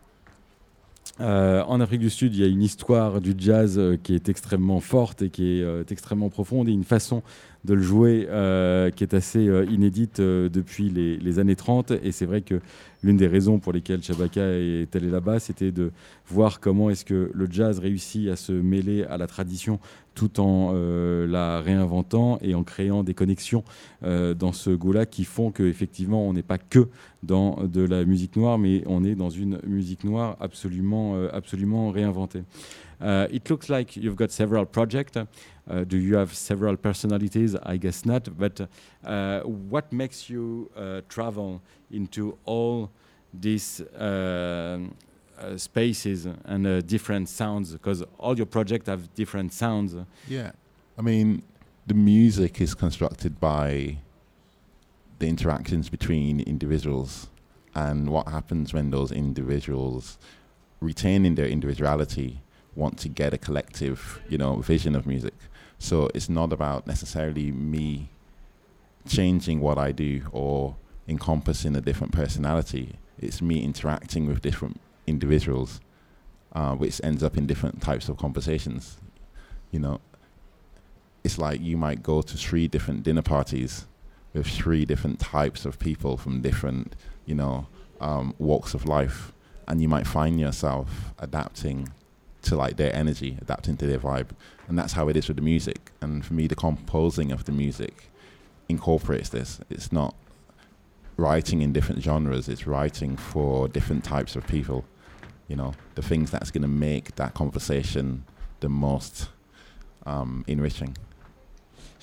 Euh, 1.22 1.64
en 1.64 1.80
Afrique 1.80 2.02
du 2.02 2.10
Sud, 2.10 2.36
il 2.36 2.42
y 2.42 2.44
a 2.44 2.48
une 2.48 2.62
histoire 2.62 3.22
du 3.22 3.34
jazz 3.38 3.78
euh, 3.78 3.98
qui 3.98 4.16
est 4.16 4.28
extrêmement 4.28 4.82
forte 4.82 5.22
et 5.22 5.30
qui 5.30 5.60
est 5.60 5.64
euh, 5.64 5.84
extrêmement 5.90 6.30
profonde 6.30 6.68
et 6.68 6.74
une 6.74 6.84
façon 6.84 7.24
de 7.66 7.74
le 7.74 7.82
jouer 7.82 8.28
euh, 8.30 8.92
qui 8.92 9.04
est 9.04 9.14
assez 9.14 9.48
euh, 9.48 9.66
inédite 9.66 10.20
euh, 10.20 10.50
depuis 10.50 10.90
les, 10.90 11.40
années 11.40 11.56
30. 11.56 11.92
Et 12.04 12.12
c'est 12.12 12.26
vrai 12.26 12.42
que 12.42 12.62
l'une 13.04 13.18
des 13.18 13.28
raisons 13.28 13.60
pour 13.60 13.74
lesquelles 13.74 14.04
Chabaka 14.04 14.42
est 14.42 14.96
allé 14.96 15.10
là-bas, 15.10 15.40
c'était 15.40 15.72
de 15.72 15.92
voir 16.28 16.60
comment 16.60 16.90
est-ce 16.90 17.04
que 17.04 17.32
le 17.34 17.48
jazz 17.50 17.80
réussit 17.80 18.30
à 18.30 18.36
se 18.36 18.52
mêler 18.52 19.04
à 19.04 19.18
la 19.18 19.28
tradition 19.28 19.80
tout 20.14 20.40
en 20.40 20.72
la 20.74 21.60
réinventant 21.60 22.40
et 22.42 22.56
en 22.56 22.64
créant 22.64 23.04
des 23.04 23.14
connexions 23.14 23.66
dans 24.02 24.54
ce 24.54 24.70
goût-là 24.70 25.06
qui 25.06 25.26
font 25.26 25.52
qu'effectivement, 25.52 26.26
on 26.26 26.32
n'est 26.32 26.42
pas 26.42 26.58
que 26.58 26.88
dans 27.22 27.68
de 27.68 27.82
la 27.82 28.06
musique 28.06 28.38
noire, 28.38 28.58
mais 28.58 28.82
on 28.88 29.04
est 29.04 29.16
dans 29.16 29.30
une 29.30 29.60
musique 29.68 30.06
noire 30.06 30.38
absolument, 30.40 31.16
absolument 31.34 31.92
réinventée. 31.92 32.44
Uh, 33.02 33.28
it 33.30 33.50
looks 33.50 33.70
like 33.70 33.96
you've 33.96 34.16
got 34.16 34.32
several 34.32 34.66
projects. 34.66 35.18
Uh, 35.18 35.84
do 35.84 35.98
you 35.98 36.16
have 36.16 36.34
several 36.34 36.78
personalities? 36.78 37.56
I 37.56 37.78
guess 37.78 38.06
not. 38.06 38.38
But 38.38 38.68
uh, 39.04 39.42
what 39.42 39.92
makes 39.92 40.30
you 40.30 40.70
uh, 40.76 41.02
travel 41.10 41.62
into 41.92 42.38
all 42.46 42.92
these 43.34 43.82
uh, 43.82 44.80
uh, 45.38 45.58
spaces 45.58 46.28
and 46.46 46.88
different 46.88 47.30
sounds? 47.30 47.74
Because 47.74 48.04
all 48.18 48.38
your 48.38 48.46
projects 48.46 48.88
have 48.88 49.14
different 49.14 49.54
sounds. 49.54 49.96
Yeah, 50.28 50.52
I 50.98 51.02
mean, 51.02 51.44
the 51.88 51.94
music 51.94 52.62
is 52.62 52.74
constructed 52.74 53.40
by 53.40 53.98
the 55.20 55.28
interactions 55.28 55.90
between 55.90 56.42
individuals 56.42 57.28
and 57.74 58.10
what 58.10 58.28
happens 58.28 58.74
when 58.74 58.90
those 58.90 59.12
individuals 59.12 60.18
retaining 60.80 61.36
their 61.36 61.48
individuality 61.48 62.42
want 62.76 62.98
to 63.00 63.10
get 63.10 63.34
a 63.34 63.38
collective, 63.38 64.22
you 64.30 64.38
know, 64.38 64.58
vision 64.58 64.96
of 64.96 65.06
music. 65.06 65.34
So 65.80 66.10
it's 66.14 66.30
not 66.30 66.54
about 66.54 66.88
necessarily 66.88 67.52
me 67.52 68.10
changing 69.08 69.60
what 69.62 69.78
I 69.78 69.92
do 69.92 70.24
or 70.32 70.76
encompassing 71.08 71.76
a 71.76 71.82
different 71.82 72.14
personality. 72.14 72.96
It's 73.20 73.42
me 73.42 73.64
interacting 73.64 74.28
with 74.28 74.42
different 74.42 74.82
individuals, 75.08 75.80
uh, 76.54 76.76
which 76.76 77.00
ends 77.04 77.24
up 77.24 77.38
in 77.38 77.46
different 77.46 77.82
types 77.82 78.10
of 78.10 78.18
conversations. 78.18 78.98
You 79.72 79.80
know, 79.80 80.02
it's 81.24 81.38
like 81.38 81.62
you 81.62 81.78
might 81.78 82.04
go 82.04 82.22
to 82.22 82.38
three 82.38 82.68
different 82.68 83.04
dinner 83.04 83.22
parties 83.22 83.86
with 84.34 84.48
three 84.48 84.86
different 84.86 85.20
types 85.20 85.66
of 85.66 85.80
people 85.80 86.18
from 86.18 86.42
different, 86.42 86.96
you 87.26 87.36
know, 87.36 87.68
um, 88.02 88.36
walks 88.38 88.74
of 88.74 88.86
life, 88.86 89.32
and 89.68 89.82
you 89.82 89.88
might 89.88 90.06
find 90.06 90.40
yourself 90.40 91.14
adapting 91.20 91.90
to 92.46 92.56
like 92.56 92.78
their 92.78 92.96
energy, 92.96 93.38
adapting 93.42 93.78
to 93.78 93.88
their 93.88 94.00
vibe, 94.00 94.30
and 94.68 94.78
that's 94.78 94.94
how 94.94 95.08
it 95.10 95.18
is 95.18 95.28
with 95.28 95.38
the 95.38 95.44
music. 95.44 95.92
And 96.02 96.26
for 96.26 96.34
me, 96.34 96.48
the 96.48 96.56
composing 96.56 97.32
of 97.32 97.46
the 97.46 97.52
music 97.52 98.12
incorporates 98.70 99.30
this. 99.30 99.60
It's 99.70 99.92
not 99.92 100.16
writing 101.18 101.62
in 101.62 101.74
different 101.74 102.02
genres; 102.02 102.48
it's 102.48 102.68
writing 102.68 103.18
for 103.18 103.68
different 103.68 104.04
types 104.04 104.36
of 104.36 104.48
people, 104.48 104.86
you 105.48 105.56
know, 105.56 105.74
the 105.96 106.02
things 106.02 106.32
that's 106.32 106.52
going 106.52 106.62
to 106.62 106.68
make 106.68 107.16
that 107.16 107.34
conversation 107.34 108.24
the 108.60 108.70
most 108.70 109.30
um, 110.06 110.44
enriching. 110.48 110.96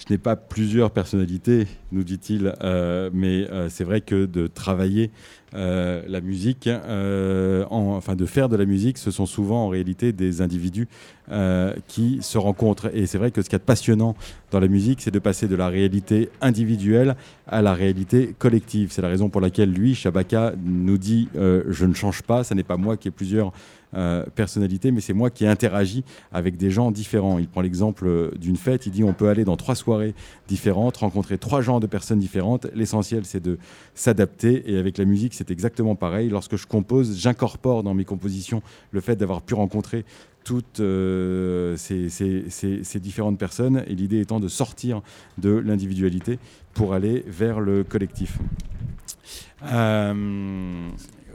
Je 0.09 0.13
n'ai 0.13 0.19
pas 0.19 0.35
plusieurs 0.35 0.91
personnalités, 0.91 1.69
nous 1.93 2.03
dit-il, 2.03 2.55
euh, 2.65 3.09
mais 3.13 3.49
euh, 3.53 3.69
c'est 3.69 3.85
vrai 3.85 4.01
que 4.01 4.27
de 4.27 4.49
travailler 4.49 5.13
euh, 5.55 6.03
la 6.09 6.21
musique, 6.21 6.69
en- 6.69 7.95
enfin 7.95 8.17
de 8.17 8.27
faire 8.27 8.49
de 8.49 8.57
la 8.57 8.65
musique, 8.65 8.99
ce 8.99 9.13
sont 9.13 9.27
souvent 9.27 9.65
en 9.65 9.69
réalité 9.69 10.13
des 10.13 10.41
individus 10.43 10.89
qui 11.87 12.19
se 12.21 12.37
rencontrent. 12.37 12.91
Et 12.95 13.07
c'est 13.07 13.17
vrai 13.17 13.31
que 13.31 13.43
ce 13.43 13.55
a 13.55 13.59
de 13.59 13.63
passionnant 13.63 14.17
dans 14.51 14.61
la 14.61 14.69
musique, 14.69 15.01
c'est 15.03 15.11
de 15.11 15.19
passer 15.19 15.47
de 15.47 15.55
la 15.57 15.69
réalité 15.69 16.31
individuelle 16.41 17.15
à 17.47 17.63
la 17.63 17.73
réalité 17.75 18.35
collective. 18.39 18.89
C'est 18.91 19.03
la 19.03 19.09
raison 19.09 19.29
pour 19.31 19.41
laquelle 19.41 19.73
lui, 19.73 19.95
Shabaka, 19.95 20.55
nous 20.65 20.99
dit 20.99 21.29
je 21.35 21.87
ne 21.87 21.95
change 21.95 22.23
pas, 22.23 22.45
ce 22.45 22.55
n'est 22.55 22.65
pas 22.65 22.77
moi 22.77 22.97
qui 22.97 23.09
ai 23.09 23.11
plusieurs 23.13 23.53
euh, 23.95 24.24
personnalités, 24.34 24.90
mais 24.90 25.03
c'est 25.03 25.12
moi 25.12 25.28
qui 25.28 25.45
ai 25.45 25.49
interagi 25.49 26.03
avec 26.32 26.57
des 26.57 26.70
gens 26.70 26.90
différents. 26.90 27.38
Il 27.38 27.47
prend 27.47 27.61
l'exemple 27.61 28.07
euh, 28.07 28.30
d'une 28.38 28.57
fête, 28.57 28.86
il 28.86 28.93
dit 28.93 29.05
on 29.05 29.12
peut 29.12 29.28
aller 29.28 29.45
dans 29.45 29.59
trois 29.59 29.74
soirées 29.74 30.14
différentes, 30.49 30.97
rencontrer 30.97 31.36
trois 31.36 31.61
genres 31.61 31.78
de 31.78 31.86
personnes 31.86 32.18
différentes. 32.18 32.66
L'essentiel, 32.74 33.26
c'est 33.26 33.43
de 33.43 33.59
s'adapter. 33.95 34.70
Et 34.72 34.78
avec 34.78 34.97
la 34.97 35.05
musique, 35.05 35.34
c'est 35.34 35.51
exactement 35.51 35.95
pareil. 35.95 36.30
Lorsque 36.30 36.57
je 36.57 36.66
compose, 36.66 37.18
j'incorpore 37.18 37.82
dans 37.82 37.93
mes 37.93 38.07
compositions 38.07 38.62
le 38.93 39.03
fait 39.03 39.16
d'avoir 39.16 39.43
pu 39.43 39.53
rencontrer 39.53 40.07
toutes 40.43 40.80
euh, 40.80 41.76
ces, 41.76 43.01
différentes 43.01 43.38
personnes. 43.38 43.84
Et 43.88 43.95
l'idée 43.95 44.20
étant 44.20 44.40
de 44.40 44.49
sortir 44.49 45.03
de 45.36 45.51
l'individualité 45.51 46.38
pour 46.72 46.95
aller 46.95 47.24
vers 47.26 47.61
le 47.61 47.84
collectif. 47.84 48.38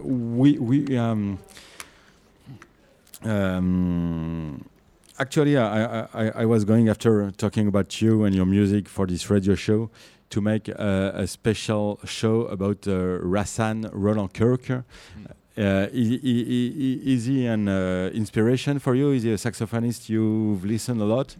Oui, 0.04 0.58
oui. 0.60 0.86
Um, 3.24 4.66
actually, 5.20 5.58
I, 5.58 6.02
I, 6.04 6.32
I 6.36 6.46
was 6.46 6.66
going 6.66 6.90
after 6.90 7.32
talking 7.32 7.68
about 7.68 8.02
you 8.02 8.24
and 8.24 8.36
your 8.36 8.46
music 8.46 8.88
for 8.88 9.06
this 9.08 9.30
radio 9.30 9.56
show 9.56 9.90
to 10.30 10.42
make 10.42 10.70
uh, 10.70 11.12
a 11.14 11.26
special 11.28 12.00
show 12.06 12.42
about 12.48 12.88
uh, 12.88 12.92
Rassan 13.24 13.90
Roland 13.94 14.34
Kirk. 14.34 14.70
Uh, 14.70 14.82
i- 15.58 15.88
i- 15.88 15.90
i- 15.94 17.02
is 17.14 17.26
he 17.26 17.46
an 17.48 17.68
uh, 17.68 18.10
inspiration 18.14 18.78
for 18.80 18.94
you? 18.94 19.12
Is 19.12 19.24
he 19.24 19.32
a 19.32 19.38
saxophonist 19.38 20.10
you've 20.10 20.64
listened 20.66 21.02
a 21.02 21.06
lot? 21.06 21.36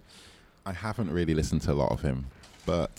I 0.66 0.74
haven't 0.74 1.12
really 1.12 1.34
listened 1.36 1.62
to 1.64 1.72
a 1.72 1.78
lot 1.84 1.92
of 1.92 2.02
him, 2.02 2.26
but 2.66 2.92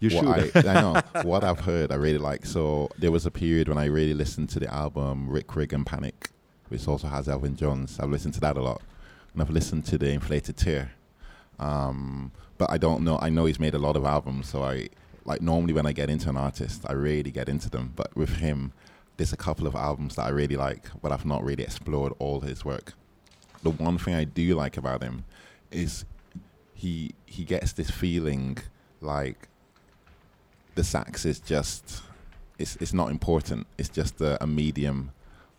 You 0.00 0.10
should. 0.10 0.24
I, 0.26 0.50
I 0.54 0.80
know 0.80 1.00
what 1.22 1.42
I've 1.44 1.60
heard, 1.60 1.90
I 1.92 1.96
really 1.96 2.18
like. 2.18 2.46
So 2.46 2.88
there 2.98 3.10
was 3.10 3.26
a 3.26 3.30
period 3.30 3.68
when 3.68 3.78
I 3.78 3.86
really 3.86 4.14
listened 4.14 4.48
to 4.50 4.60
the 4.60 4.72
album 4.72 5.28
Rick 5.28 5.54
Rig 5.56 5.72
and 5.72 5.84
Panic, 5.86 6.30
which 6.72 6.88
also 6.88 7.06
has 7.06 7.28
Elvin 7.28 7.54
Jones. 7.54 8.00
I've 8.00 8.08
listened 8.08 8.32
to 8.34 8.40
that 8.40 8.56
a 8.56 8.62
lot, 8.62 8.80
and 9.32 9.42
I've 9.42 9.50
listened 9.50 9.84
to 9.86 9.98
the 9.98 10.10
Inflated 10.10 10.56
Tear. 10.56 10.92
Um, 11.58 12.32
but 12.56 12.70
I 12.70 12.78
don't 12.78 13.02
know. 13.02 13.18
I 13.20 13.28
know 13.28 13.44
he's 13.44 13.60
made 13.60 13.74
a 13.74 13.78
lot 13.78 13.94
of 13.94 14.06
albums, 14.06 14.48
so 14.48 14.62
I 14.62 14.88
like 15.26 15.42
normally 15.42 15.74
when 15.74 15.84
I 15.84 15.92
get 15.92 16.08
into 16.08 16.30
an 16.30 16.38
artist, 16.38 16.82
I 16.86 16.94
really 16.94 17.30
get 17.30 17.50
into 17.50 17.68
them. 17.68 17.92
But 17.94 18.16
with 18.16 18.36
him, 18.36 18.72
there's 19.18 19.34
a 19.34 19.36
couple 19.36 19.66
of 19.66 19.74
albums 19.74 20.16
that 20.16 20.22
I 20.22 20.30
really 20.30 20.56
like, 20.56 20.86
but 21.02 21.12
I've 21.12 21.26
not 21.26 21.44
really 21.44 21.62
explored 21.62 22.14
all 22.18 22.40
his 22.40 22.64
work. 22.64 22.94
The 23.62 23.70
one 23.70 23.98
thing 23.98 24.14
I 24.14 24.24
do 24.24 24.54
like 24.54 24.78
about 24.78 25.02
him 25.02 25.24
is 25.70 26.06
he 26.74 27.14
he 27.26 27.44
gets 27.44 27.72
this 27.72 27.90
feeling 27.90 28.56
like 29.02 29.48
the 30.74 30.84
sax 30.84 31.26
is 31.26 31.38
just 31.38 32.02
it's 32.58 32.76
it's 32.76 32.94
not 32.94 33.10
important. 33.10 33.66
It's 33.76 33.90
just 33.90 34.22
a, 34.22 34.42
a 34.42 34.46
medium 34.46 35.12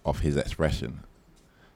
of 0.05 0.19
his 0.19 0.37
expression. 0.37 1.01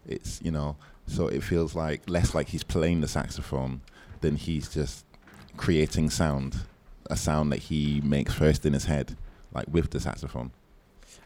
It's 0.05 0.39
you 0.43 0.51
know, 0.51 0.75
so 1.07 1.28
it 1.28 1.43
feels 1.43 1.75
like 1.75 2.09
less 2.09 2.34
like 2.34 2.49
he's 2.49 2.63
playing 2.63 3.01
the 3.01 3.07
saxophone 3.07 3.82
than 4.21 4.36
he's 4.36 4.69
just 4.69 5.05
creating 5.57 6.09
sound, 6.09 6.55
a 7.09 7.15
sound 7.15 7.51
that 7.51 7.59
he 7.59 8.01
makes 8.03 8.34
first 8.34 8.65
in 8.65 8.73
his 8.73 8.86
head, 8.86 9.15
like 9.53 9.67
with 9.69 9.91
the 9.91 9.99
saxophone. 9.99 10.51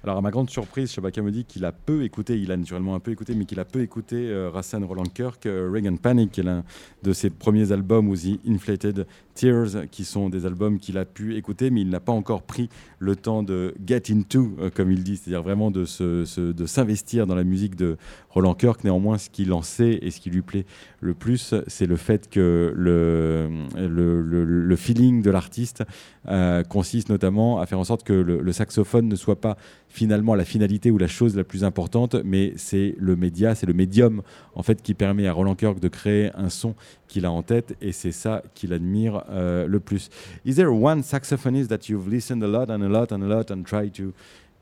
Alors, 0.03 0.17
à 0.17 0.21
ma 0.21 0.31
grande 0.31 0.49
surprise, 0.49 0.91
Shabaka 0.91 1.21
me 1.21 1.31
dit 1.31 1.45
qu'il 1.45 1.63
a 1.63 1.71
peu 1.71 2.03
écouté, 2.03 2.39
il 2.39 2.51
a 2.51 2.57
naturellement 2.57 2.95
un 2.95 2.99
peu 2.99 3.11
écouté, 3.11 3.35
mais 3.35 3.45
qu'il 3.45 3.59
a 3.59 3.65
peu 3.65 3.81
écouté 3.81 4.15
euh, 4.31 4.49
Rassan 4.49 4.83
Roland 4.83 5.03
Kirk, 5.03 5.45
euh, 5.45 5.69
Reagan 5.71 5.95
Panic, 5.95 6.31
qui 6.31 6.39
est 6.39 6.43
l'un 6.43 6.63
de 7.03 7.13
ses 7.13 7.29
premiers 7.29 7.71
albums, 7.71 8.09
ou 8.09 8.15
The 8.15 8.39
Inflated 8.47 9.05
Tears, 9.41 9.89
qui 9.89 10.05
sont 10.05 10.29
des 10.29 10.45
albums 10.45 10.77
qu'il 10.77 10.99
a 10.99 11.05
pu 11.05 11.35
écouter, 11.35 11.71
mais 11.71 11.81
il 11.81 11.89
n'a 11.89 11.99
pas 11.99 12.11
encore 12.11 12.43
pris 12.43 12.69
le 12.99 13.15
temps 13.15 13.41
de 13.41 13.73
get 13.87 14.03
into, 14.11 14.51
euh, 14.59 14.69
comme 14.69 14.91
il 14.91 15.01
dit, 15.03 15.17
c'est-à-dire 15.17 15.41
vraiment 15.41 15.71
de, 15.71 15.83
se- 15.85 16.51
de 16.51 16.65
s'investir 16.67 17.25
dans 17.25 17.33
la 17.33 17.43
musique 17.43 17.75
de 17.75 17.97
Roland 18.29 18.53
Kirk. 18.53 18.83
Néanmoins, 18.83 19.17
ce 19.17 19.31
qu'il 19.31 19.51
en 19.51 19.63
sait 19.63 19.97
et 20.03 20.11
ce 20.11 20.19
qui 20.19 20.29
lui 20.29 20.43
plaît 20.43 20.65
le 20.99 21.15
plus, 21.15 21.55
c'est 21.65 21.87
le 21.87 21.95
fait 21.95 22.29
que 22.29 22.71
le, 22.75 23.49
le, 23.75 24.21
le- 24.45 24.75
feeling 24.75 25.23
de 25.23 25.31
l'artiste 25.31 25.83
euh, 26.27 26.63
consiste 26.63 27.09
notamment 27.09 27.59
à 27.59 27.65
faire 27.65 27.79
en 27.79 27.83
sorte 27.83 28.03
que 28.03 28.13
le, 28.13 28.41
le 28.41 28.51
saxophone 28.51 29.07
ne 29.07 29.15
soit 29.15 29.41
pas 29.41 29.57
finalement 29.89 30.35
la 30.35 30.45
finalité 30.45 30.91
ou 30.91 30.97
la 30.99 31.07
chose 31.07 31.35
la 31.35 31.43
plus 31.43 31.63
importante, 31.63 32.15
mais 32.23 32.53
c'est 32.55 32.95
le 32.99 33.15
média, 33.15 33.55
c'est 33.55 33.65
le 33.65 33.73
médium 33.73 34.21
en 34.55 34.63
fait 34.63 34.81
qui 34.83 34.93
permet 34.93 35.27
à 35.27 35.33
Roland 35.33 35.55
Kirk 35.55 35.79
de 35.79 35.87
créer 35.87 36.29
un 36.35 36.49
son 36.49 36.75
qu'il 37.07 37.25
a 37.25 37.31
en 37.31 37.41
tête 37.41 37.75
et 37.81 37.91
c'est 37.91 38.13
ça 38.13 38.41
qu'il 38.53 38.71
admire 38.71 39.23
euh, 39.31 39.67
le 39.67 39.79
plus. 39.79 40.09
Is 40.45 40.55
there 40.55 40.71
one 40.71 41.01
saxophonist 41.03 41.67
that 41.69 41.87
you've 41.89 42.07
listened 42.07 42.43
a 42.43 42.47
lot 42.47 42.69
and 42.69 42.83
a 42.83 42.89
lot 42.89 43.11
and 43.11 43.23
a 43.23 43.27
lot 43.27 43.49
and 43.51 43.65
try 43.65 43.87
to 43.89 44.13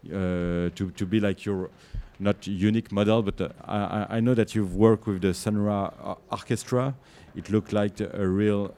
uh, 0.08 0.70
to 0.76 0.92
to 0.96 1.06
be 1.06 1.20
like 1.20 1.46
your 1.46 1.70
not 2.20 2.48
unique 2.48 2.92
model, 2.92 3.22
but 3.24 3.40
uh, 3.42 3.50
I, 3.66 4.18
I- 4.18 4.20
know 4.20 4.34
that 4.36 4.54
you've 4.54 4.76
worked 4.76 5.08
with 5.08 5.22
the 5.22 5.34
Sunra 5.34 5.94
uh, 6.04 6.16
Orchestra. 6.32 6.94
It 7.36 7.50
looked 7.50 7.72
like 7.72 8.00
a 8.02 8.28
real 8.28 8.74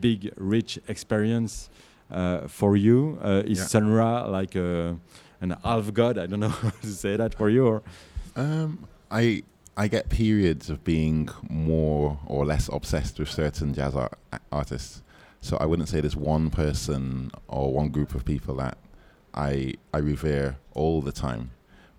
big, 0.00 0.30
rich 0.36 0.78
experience 0.88 1.70
uh, 2.10 2.46
for 2.48 2.76
you. 2.76 3.18
Uh, 3.22 3.42
is 3.46 3.58
Yeah. 3.58 3.64
Sunra 3.80 4.28
like 4.30 4.54
a, 4.54 4.96
an 5.40 5.56
half 5.64 5.92
god? 5.94 6.18
I 6.18 6.26
don't 6.26 6.40
know 6.40 6.48
how 6.62 6.70
to 6.70 6.86
say 6.88 7.16
that 7.16 7.34
for 7.34 7.48
you. 7.48 7.66
Or 7.66 7.82
Um, 8.36 8.86
I 9.10 9.42
I 9.76 9.88
get 9.88 10.08
periods 10.08 10.68
of 10.70 10.78
being 10.84 11.28
more 11.48 12.18
or 12.26 12.44
less 12.44 12.68
obsessed 12.72 13.18
with 13.18 13.30
certain 13.30 13.72
jazz 13.74 13.94
art, 13.94 14.12
artists. 14.52 15.02
So 15.44 15.58
I 15.58 15.66
wouldn't 15.66 15.90
say 15.90 16.00
there's 16.00 16.16
one 16.16 16.48
person 16.48 17.30
or 17.48 17.70
one 17.70 17.90
group 17.90 18.14
of 18.14 18.24
people 18.24 18.54
that 18.54 18.78
I 19.34 19.74
I 19.92 19.98
revere 19.98 20.56
all 20.72 21.02
the 21.02 21.12
time. 21.12 21.50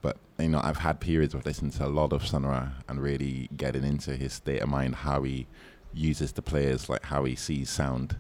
But 0.02 0.18
you 0.40 0.50
know, 0.50 0.60
I've 0.64 0.78
had 0.80 1.00
periods 1.00 1.36
of 1.36 1.46
listening 1.46 1.70
to 1.74 1.86
a 1.86 1.94
lot 2.00 2.12
of 2.12 2.26
Sun 2.26 2.48
Ra 2.48 2.70
and 2.90 3.00
really 3.00 3.48
getting 3.56 3.84
into 3.84 4.16
his 4.16 4.34
state 4.34 4.64
of 4.64 4.70
mind, 4.70 4.96
how 4.96 5.22
he 5.22 5.46
uses 5.94 6.32
the 6.32 6.42
players, 6.42 6.90
like 6.90 7.04
how 7.06 7.24
he 7.26 7.36
sees 7.36 7.70
sound. 7.70 8.16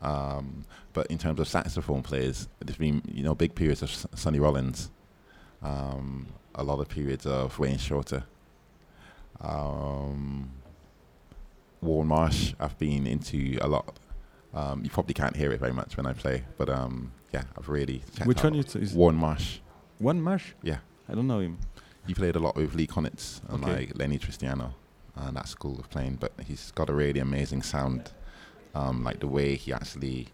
Um, 0.00 0.64
but 0.92 1.08
in 1.08 1.18
terms 1.18 1.40
of 1.40 1.48
saxophone 1.48 2.04
players, 2.04 2.48
there's 2.60 2.78
been 2.78 3.02
you 3.12 3.24
know 3.24 3.34
big 3.34 3.56
periods 3.56 3.82
of 3.82 3.90
Sonny 4.14 4.38
Rollins, 4.38 4.92
um, 5.60 6.28
a 6.54 6.62
lot 6.62 6.78
of 6.78 6.88
periods 6.88 7.26
of 7.26 7.58
Wayne 7.58 7.78
Shorter, 7.78 8.22
um, 9.40 10.52
Warren 11.80 12.06
Marsh. 12.06 12.54
I've 12.60 12.78
been 12.78 13.08
into 13.08 13.58
a 13.60 13.66
lot. 13.66 13.98
Um, 14.54 14.82
you 14.82 14.90
probably 14.90 15.14
can't 15.14 15.36
hear 15.36 15.52
it 15.52 15.60
very 15.60 15.72
much 15.72 15.96
when 15.96 16.06
I 16.06 16.12
play, 16.14 16.44
but 16.56 16.68
um, 16.70 17.12
yeah, 17.32 17.44
I've 17.56 17.68
really. 17.68 18.02
which 18.24 18.42
one 18.42 18.54
is, 18.54 18.74
is 18.76 18.94
Warren 18.94 19.16
Marsh. 19.16 19.58
one 19.98 20.20
Marsh? 20.20 20.52
Yeah. 20.62 20.78
I 21.08 21.14
don't 21.14 21.26
know 21.26 21.40
him. 21.40 21.58
He 22.06 22.14
played 22.14 22.36
a 22.36 22.38
lot 22.38 22.56
with 22.56 22.74
Lee 22.74 22.86
Konitz 22.86 23.40
and 23.48 23.62
Okay. 23.62 23.72
like 23.86 23.98
Lenny 23.98 24.18
Tristiano 24.18 24.72
and 25.16 25.36
that 25.36 25.48
school 25.48 25.78
of 25.78 25.90
playing, 25.90 26.16
but 26.16 26.32
he's 26.46 26.70
got 26.72 26.88
a 26.88 26.94
really 26.94 27.20
amazing 27.20 27.62
sound. 27.62 28.12
Um, 28.74 29.02
like 29.04 29.20
the 29.20 29.26
way 29.26 29.56
he 29.56 29.72
actually, 29.72 30.28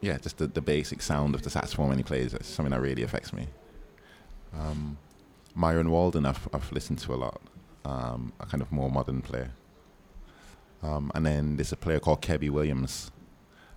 yeah, 0.00 0.16
just 0.18 0.38
the, 0.38 0.46
the 0.46 0.60
basic 0.60 1.02
sound 1.02 1.34
of 1.34 1.42
the 1.42 1.50
saxophone 1.50 1.88
when 1.88 1.98
he 1.98 2.04
plays, 2.04 2.32
it's 2.32 2.48
something 2.48 2.70
that 2.72 2.80
really 2.80 3.02
affects 3.02 3.32
me. 3.32 3.48
Um, 4.58 4.98
Myron 5.54 5.90
Walden, 5.90 6.24
I've, 6.26 6.48
I've 6.52 6.70
listened 6.72 6.98
to 7.00 7.14
a 7.14 7.16
lot, 7.16 7.40
um, 7.84 8.32
a 8.40 8.46
kind 8.46 8.62
of 8.62 8.70
more 8.72 8.90
modern 8.90 9.20
player. 9.22 9.50
Um, 10.82 11.10
and 11.14 11.24
then 11.24 11.56
there's 11.56 11.72
a 11.72 11.76
player 11.76 12.00
called 12.00 12.22
Kebby 12.22 12.50
Williams, 12.50 13.10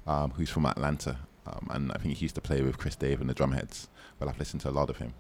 um, 0.08 0.32
who's 0.32 0.50
from 0.50 0.66
Atlanta, 0.66 1.18
um, 1.46 1.68
and 1.70 1.92
I 1.92 1.98
think 1.98 2.16
he 2.16 2.26
used 2.26 2.36
to 2.36 2.42
play 2.42 2.62
with 2.62 2.78
Chris 2.78 2.96
Dave 2.96 3.22
and 3.22 3.30
the 3.30 3.36
Drumheads. 3.36 3.88
But 4.20 4.28
I've 4.28 4.40
listened 4.40 4.62
to 4.62 4.70
a 4.70 4.72
lot 4.72 4.90
of 4.90 4.98
him. 4.98 5.14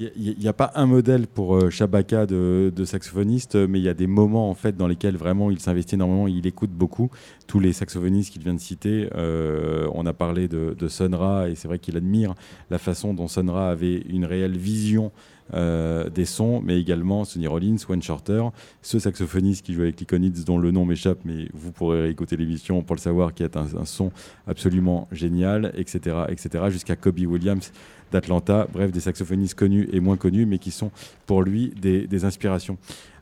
Il 0.00 0.36
n'y 0.38 0.48
a, 0.48 0.54
pas 0.54 0.72
un 0.76 0.86
modèle 0.86 1.26
pour 1.26 1.56
euh, 1.56 1.68
Shabaka 1.68 2.24
de, 2.24 2.72
de 2.74 2.84
saxophoniste, 2.86 3.56
mais 3.56 3.80
il 3.80 3.84
y 3.84 3.88
a 3.88 3.92
des 3.92 4.06
moments 4.06 4.48
en 4.48 4.54
fait 4.54 4.74
dans 4.74 4.86
lesquels 4.86 5.16
vraiment 5.18 5.50
il 5.50 5.60
s'investit 5.60 5.96
énormément, 5.96 6.26
il 6.26 6.46
écoute 6.46 6.70
beaucoup. 6.70 7.10
Tous 7.46 7.60
les 7.60 7.74
saxophonistes 7.74 8.32
qu'il 8.32 8.42
vient 8.42 8.54
de 8.54 8.60
citer, 8.60 9.10
euh, 9.14 9.90
on 9.92 10.06
a 10.06 10.14
parlé 10.14 10.48
de, 10.48 10.74
de 10.78 10.88
Sun 10.88 11.14
Ra 11.14 11.50
et 11.50 11.54
c'est 11.54 11.68
vrai 11.68 11.78
qu'il 11.78 11.98
admire 11.98 12.34
la 12.70 12.78
façon 12.78 13.12
dont 13.12 13.28
Sun 13.28 13.50
Ra 13.50 13.68
avait 13.68 13.98
une 14.08 14.24
réelle 14.24 14.56
vision 14.56 15.12
euh, 15.12 15.39
des 15.52 16.24
sons, 16.24 16.60
mais 16.62 16.80
également 16.80 17.24
Sonny 17.24 17.46
Rollins, 17.46 17.76
Wayne 17.88 18.02
Shorter, 18.02 18.44
ce 18.82 18.98
saxophoniste 18.98 19.64
qui 19.64 19.74
joue 19.74 19.82
avec 19.82 19.98
l'Iconids 19.98 20.44
dont 20.46 20.58
le 20.58 20.70
nom 20.70 20.84
m'échappe, 20.84 21.18
mais 21.24 21.48
vous 21.52 21.72
pourrez 21.72 22.08
écouter 22.10 22.36
l'émission 22.36 22.82
pour 22.82 22.96
le 22.96 23.00
savoir, 23.00 23.34
qui 23.34 23.42
est 23.42 23.56
un, 23.56 23.66
son 23.84 24.12
absolument 24.46 25.08
génial, 25.12 25.72
etc., 25.76 26.24
etc., 26.28 26.64
jusqu'à 26.70 26.96
Kobe 26.96 27.20
Williams 27.20 27.72
d'Atlanta, 28.10 28.66
bref, 28.72 28.90
des 28.90 29.00
saxophonistes 29.00 29.54
connus 29.54 29.88
et 29.92 30.00
moins 30.00 30.16
connus, 30.16 30.46
mais 30.46 30.58
qui 30.58 30.70
sont 30.70 30.90
pour 31.26 31.42
lui 31.42 31.72
des, 31.80 32.24
inspirations. 32.24 32.76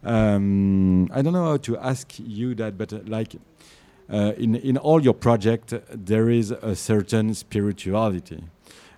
Um, 0.05 1.09
I 1.15 1.23
don't 1.23 1.33
know 1.33 1.53
how 1.53 1.59
to 1.59 1.77
ask 1.77 2.19
you 2.19 2.55
that, 2.55 2.73
but 2.73 2.93
uh, 2.93 3.01
like 3.07 3.37
uh, 4.11 4.33
in 4.39 4.55
in 4.55 4.77
all 4.77 5.03
your 5.03 5.15
project, 5.15 5.75
there 5.93 6.31
is 6.31 6.53
a 6.53 6.75
certain 6.75 7.35
spirituality. 7.35 8.39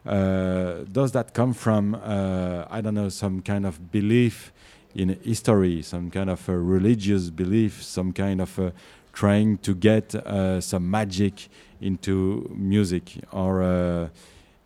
Uh, 0.07 0.84
does 0.90 1.12
that 1.12 1.34
come 1.34 1.53
from 1.53 1.94
uh, 1.94 2.64
I 2.70 2.80
don't 2.80 2.94
know 2.94 3.11
some 3.11 3.42
kind 3.42 3.66
of 3.66 3.92
belief 3.92 4.53
in 4.94 5.18
history, 5.22 5.82
some 5.82 6.11
kind 6.11 6.30
of 6.30 6.48
a 6.48 6.59
religious 6.59 7.30
belief, 7.30 7.82
some 7.82 8.12
kind 8.12 8.40
of 8.40 8.59
a 8.59 8.72
trying 9.12 9.59
to 9.59 9.74
get 9.74 10.14
uh, 10.14 10.61
some 10.61 10.90
magic 10.90 11.48
into 11.80 12.51
music, 12.57 13.18
or 13.32 14.11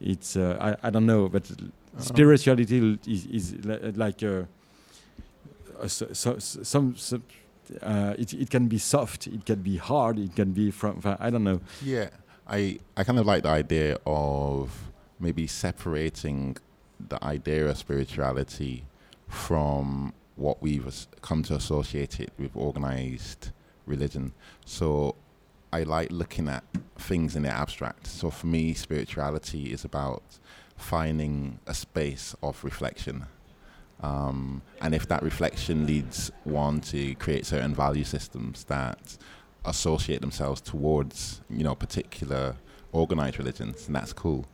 it's 0.01 0.37
I, 0.37 0.77
I 0.83 0.91
don't 0.91 1.07
know, 1.07 1.29
but 1.29 1.51
spirituality 1.99 2.99
is, 3.07 3.27
is 3.27 3.65
li- 3.65 3.93
like 3.97 4.23
uh, 4.23 4.45
uh, 5.81 5.89
so, 5.89 6.07
so, 6.13 6.39
some. 6.39 6.97
some 6.97 7.23
uh, 7.83 8.15
it, 8.19 8.35
it 8.35 8.51
can 8.51 8.69
be 8.69 8.77
soft, 8.77 9.27
it 9.27 9.47
can 9.47 9.63
be 9.63 9.79
hard, 9.79 10.19
it 10.19 10.37
can 10.37 10.53
be 10.53 10.71
from, 10.71 11.01
I 11.19 11.31
don't 11.31 11.45
know. 11.45 11.61
Yeah, 11.83 12.11
I 12.47 12.79
I 12.95 13.05
kind 13.05 13.19
of 13.19 13.25
like 13.25 13.43
the 13.43 13.49
idea 13.49 13.97
of 14.05 14.71
maybe 15.25 15.47
separating 15.47 16.57
the 17.09 17.23
idea 17.25 17.67
of 17.67 17.77
spirituality 17.79 18.85
from 19.29 20.13
what 20.37 20.63
we've 20.63 21.07
come 21.23 21.43
to 21.43 21.55
associate 21.55 22.21
it 22.21 22.31
with 22.39 22.51
organized 22.55 23.51
religion. 23.87 24.33
So 24.65 25.17
I 25.73 25.83
like 25.83 26.11
looking 26.13 26.47
at 26.49 26.63
things 26.99 27.35
in 27.37 27.43
the 27.43 27.49
abstract. 27.49 28.07
So 28.07 28.31
for 28.31 28.47
me, 28.47 28.75
spirituality 28.75 29.73
is 29.73 29.85
about 29.85 30.23
finding 30.77 31.59
a 31.67 31.75
space 31.75 32.37
of 32.43 32.63
reflection. 32.63 33.27
Um, 34.01 34.63
and 34.81 34.95
if 34.95 35.09
that 35.09 35.23
reflection 35.23 35.87
leads 35.87 36.31
one 36.45 36.81
to 36.93 37.15
create 37.15 37.47
certain 37.47 37.75
value 37.75 38.05
systems 38.05 38.65
that 38.65 39.17
associate 39.65 40.21
themselves 40.21 40.61
towards, 40.61 41.41
you 41.49 41.65
know, 41.65 41.75
particular 41.75 42.57
organized 42.93 43.39
religions, 43.39 43.87
and 43.87 43.97
that's 43.97 44.13
cool. 44.13 44.47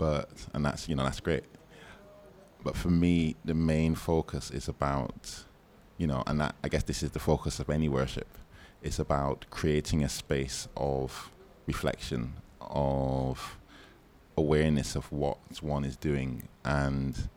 But 0.00 0.30
and 0.54 0.64
that's 0.64 0.88
you 0.88 0.94
know 0.96 1.04
that's 1.04 1.20
great. 1.20 1.44
But 2.64 2.74
for 2.74 2.88
me, 2.88 3.36
the 3.44 3.52
main 3.54 3.94
focus 3.94 4.50
is 4.50 4.66
about, 4.66 5.44
you 5.98 6.06
know, 6.06 6.22
and 6.26 6.40
that 6.40 6.54
I 6.64 6.68
guess 6.68 6.84
this 6.84 7.02
is 7.02 7.10
the 7.10 7.18
focus 7.18 7.60
of 7.60 7.68
any 7.68 7.88
worship. 7.88 8.28
It's 8.82 8.98
about 8.98 9.44
creating 9.50 10.02
a 10.02 10.08
space 10.08 10.68
of 10.74 11.30
reflection, 11.66 12.32
of 12.62 13.58
awareness 14.38 14.96
of 14.96 15.12
what 15.12 15.38
one 15.60 15.84
is 15.84 15.96
doing, 15.96 16.48
and 16.64 17.28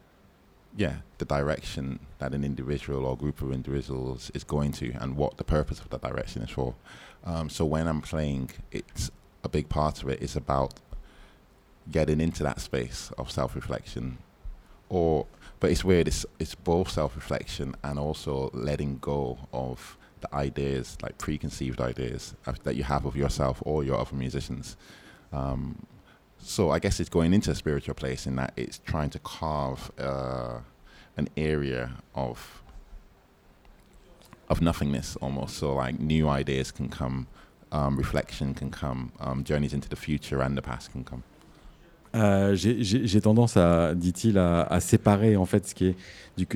yeah, 0.78 0.96
the 1.18 1.26
direction 1.26 2.00
that 2.20 2.34
an 2.34 2.46
individual 2.46 3.06
or 3.06 3.18
group 3.18 3.42
of 3.42 3.52
individuals 3.52 4.32
is 4.34 4.46
going 4.46 4.72
to, 4.72 4.92
and 5.02 5.18
what 5.18 5.36
the 5.36 5.44
purpose 5.44 5.80
of 5.82 5.90
that 5.90 6.02
direction 6.02 6.42
is 6.42 6.50
for. 6.50 6.76
Um, 7.26 7.50
so 7.50 7.66
when 7.66 7.90
I'm 7.90 8.02
playing, 8.02 8.52
it's 8.72 9.12
a 9.44 9.50
big 9.50 9.68
part 9.68 10.02
of 10.02 10.08
it 10.08 10.22
is 10.22 10.38
about 10.38 10.76
getting 11.92 12.22
into 12.22 12.44
that 12.44 12.62
space 12.62 13.12
of 13.18 13.32
self-reflection, 13.32 14.18
or 14.90 15.26
but 15.60 15.72
it's 15.72 15.84
weird. 15.84 16.08
It's 16.08 16.26
it's 16.40 16.56
both 16.56 16.90
self-reflection 16.92 17.76
and 17.84 18.00
also 18.00 18.50
letting 18.54 18.98
go 19.00 19.38
of 19.52 19.98
the 20.22 20.34
ideas, 20.36 20.98
like 21.02 21.18
preconceived 21.18 21.82
ideas 21.82 22.36
that 22.64 22.76
you 22.76 22.84
have 22.84 23.06
of 23.06 23.16
yourself 23.16 23.62
or 23.66 23.84
your 23.84 24.00
other 24.00 24.16
musicians. 24.16 24.78
Um, 25.32 25.86
so 26.40 26.72
I 26.72 26.80
guess 26.80 27.00
it's 27.00 27.10
going 27.10 27.34
into 27.34 27.52
a 27.52 27.56
spiritual 27.56 27.96
place 27.96 28.28
in 28.28 28.36
that 28.36 28.54
it's 28.56 28.80
trying 28.86 29.10
to 29.12 29.20
carve 29.20 29.92
uh, 29.98 30.60
an 31.18 31.30
area 31.38 31.92
of 32.16 32.62
of 34.50 34.62
nothingness 34.62 35.16
almost. 35.18 35.58
So 35.58 35.74
like 35.74 36.00
new 36.00 36.28
ideas 36.28 36.72
can 36.72 36.90
come, 36.90 37.28
um, 37.72 37.98
reflection 37.98 38.54
can 38.54 38.72
come, 38.72 39.12
um, 39.20 39.44
journeys 39.44 39.74
into 39.74 39.90
the 39.90 39.96
future 39.96 40.42
and 40.42 40.58
the 40.58 40.62
past 40.62 40.92
can 40.92 41.04
come. 41.04 41.24
Euh, 42.16 42.54
j'ai- 42.56 43.22
tendance 43.22 43.58
à, 43.58 43.96
dit-il, 43.96 44.38
à, 44.38 44.80
séparer 44.80 45.36
en 45.36 45.46
fait 45.46 45.68
ce 45.68 45.74
qui 45.74 45.88
est 45.88 45.96